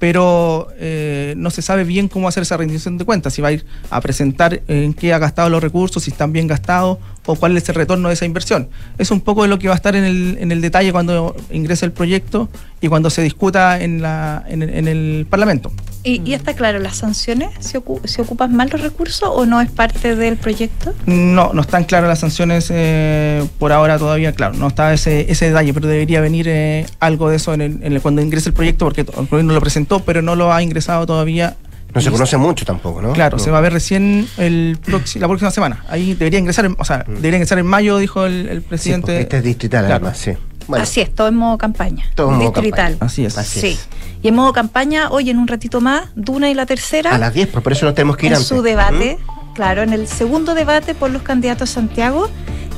Pero 0.00 0.68
eh, 0.78 1.34
no 1.36 1.50
se 1.50 1.62
sabe 1.62 1.84
bien 1.84 2.08
cómo 2.08 2.26
hacer 2.26 2.42
esa 2.42 2.56
rendición 2.56 2.98
de 2.98 3.04
cuentas, 3.04 3.34
si 3.34 3.42
va 3.42 3.48
a 3.48 3.52
ir 3.52 3.64
a 3.90 4.00
presentar 4.00 4.62
en 4.66 4.94
qué 4.94 5.12
ha 5.12 5.18
gastado 5.18 5.48
los 5.50 5.62
recursos, 5.62 6.02
si 6.02 6.10
están 6.10 6.32
bien 6.32 6.48
gastados 6.48 6.98
o 7.30 7.36
cuál 7.36 7.56
es 7.56 7.68
el 7.68 7.74
retorno 7.74 8.08
de 8.08 8.14
esa 8.14 8.24
inversión. 8.24 8.68
Es 8.98 9.10
un 9.10 9.20
poco 9.20 9.42
de 9.42 9.48
lo 9.48 9.58
que 9.58 9.68
va 9.68 9.74
a 9.74 9.76
estar 9.76 9.96
en 9.96 10.04
el, 10.04 10.38
en 10.40 10.52
el 10.52 10.60
detalle 10.60 10.92
cuando 10.92 11.34
ingrese 11.50 11.86
el 11.86 11.92
proyecto 11.92 12.48
y 12.80 12.88
cuando 12.88 13.10
se 13.10 13.22
discuta 13.22 13.80
en, 13.80 14.00
la, 14.02 14.44
en, 14.48 14.62
el, 14.62 14.70
en 14.70 14.88
el 14.88 15.26
Parlamento. 15.28 15.70
¿Y, 16.02 16.22
y 16.24 16.32
está 16.32 16.54
claro 16.54 16.78
las 16.78 16.96
sanciones? 16.96 17.50
¿Se, 17.60 17.78
ocu- 17.78 18.00
¿Se 18.06 18.22
ocupan 18.22 18.54
mal 18.54 18.70
los 18.72 18.80
recursos 18.80 19.28
o 19.30 19.44
no 19.44 19.60
es 19.60 19.70
parte 19.70 20.16
del 20.16 20.36
proyecto? 20.38 20.94
No, 21.04 21.52
no 21.52 21.60
están 21.60 21.84
claras 21.84 22.08
las 22.08 22.20
sanciones 22.20 22.68
eh, 22.70 23.44
por 23.58 23.70
ahora 23.72 23.98
todavía, 23.98 24.32
claro, 24.32 24.54
no 24.54 24.68
está 24.68 24.94
ese, 24.94 25.30
ese 25.30 25.48
detalle, 25.48 25.74
pero 25.74 25.88
debería 25.88 26.22
venir 26.22 26.46
eh, 26.48 26.86
algo 27.00 27.28
de 27.28 27.36
eso 27.36 27.52
en 27.52 27.60
el, 27.60 27.72
en 27.82 27.92
el- 27.92 28.00
cuando 28.00 28.22
ingrese 28.22 28.48
el 28.48 28.54
proyecto, 28.54 28.86
porque 28.86 29.02
el 29.02 29.26
gobierno 29.26 29.52
lo 29.52 29.60
presentó, 29.60 30.00
pero 30.00 30.22
no 30.22 30.36
lo 30.36 30.52
ha 30.52 30.62
ingresado 30.62 31.04
todavía. 31.04 31.56
No 31.94 32.00
se 32.00 32.10
conoce 32.10 32.36
mucho 32.36 32.64
tampoco, 32.64 33.02
¿no? 33.02 33.12
Claro, 33.12 33.36
No. 33.36 33.42
se 33.42 33.50
va 33.50 33.58
a 33.58 33.60
ver 33.60 33.72
recién 33.72 34.28
el 34.38 34.78
la 35.16 35.26
próxima 35.28 35.50
semana. 35.50 35.84
Ahí 35.88 36.14
debería 36.14 36.38
ingresar, 36.38 36.64
en- 36.66 36.76
o 36.78 36.84
sea, 36.84 37.04
debería 37.06 37.36
ingresar 37.38 37.58
en 37.58 37.66
mayo, 37.66 37.98
dijo 37.98 38.26
el, 38.26 38.48
el 38.48 38.58
Mm. 38.58 38.62
Sí, 38.62 38.66
presidente. 38.68 39.06
porque 39.06 39.20
este 39.20 39.36
es 39.38 39.44
distrital, 39.44 39.86
Claro. 39.86 40.06
además, 40.06 40.18
sí. 40.18 40.32
Bueno, 40.68 40.84
Así 40.84 41.00
es, 41.00 41.12
todo 41.12 41.26
en 41.28 41.34
modo 41.34 41.58
campaña. 41.58 42.04
Todo 42.14 42.28
en 42.30 42.36
modo 42.36 42.50
Distrital. 42.52 42.92
campaña. 42.92 43.06
Así 43.10 43.24
es. 43.24 43.36
Así 43.38 43.60
sí. 43.60 43.66
es. 43.68 43.88
Y 44.22 44.28
en 44.28 44.34
modo 44.36 44.52
campaña, 44.52 45.10
hoy 45.10 45.30
en 45.30 45.38
un 45.38 45.48
ratito 45.48 45.80
más, 45.80 46.04
Duna 46.14 46.48
y 46.48 46.54
la 46.54 46.64
tercera. 46.66 47.12
a 47.12 47.18
las 47.18 47.34
10, 47.34 47.48
pues 47.48 47.64
por 47.64 47.72
eso 47.72 47.86
nos 47.86 47.94
tenemos 47.96 48.16
que 48.16 48.26
ir 48.26 48.32
en 48.32 48.36
antes. 48.36 48.46
su 48.48 48.62
debate, 48.62 49.18
claro, 49.54 49.82
en 49.82 49.92
el 49.92 50.06
segundo 50.06 50.54
debate 50.54 50.94
por 50.94 51.10
los 51.10 51.22
candidatos 51.22 51.70
a 51.70 51.74
Santiago 51.74 52.30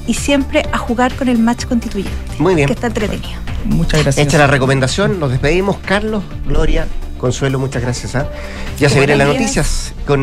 y 0.07 0.15
siempre 0.15 0.65
a 0.73 0.79
jugar 0.79 1.15
con 1.15 1.29
el 1.29 1.39
match 1.39 1.67
constituyente, 1.67 2.17
Muy 2.39 2.55
bien. 2.55 2.67
que 2.67 2.73
está 2.73 2.87
entretenido. 2.87 3.29
Muchas 3.67 4.03
gracias. 4.03 4.27
Hecha 4.27 4.39
la 4.39 4.47
recomendación, 4.47 5.21
nos 5.21 5.31
despedimos. 5.31 5.77
Carlos, 5.85 6.23
Gloria, 6.47 6.87
Consuelo, 7.23 7.61
muchas 7.61 7.83
gracias. 7.83 8.17
¿ah? 8.17 8.29
Ya 8.81 8.89
se 8.89 8.99
vienen 8.99 9.19
las 9.19 9.29
noticias 9.29 9.93
con 10.09 10.21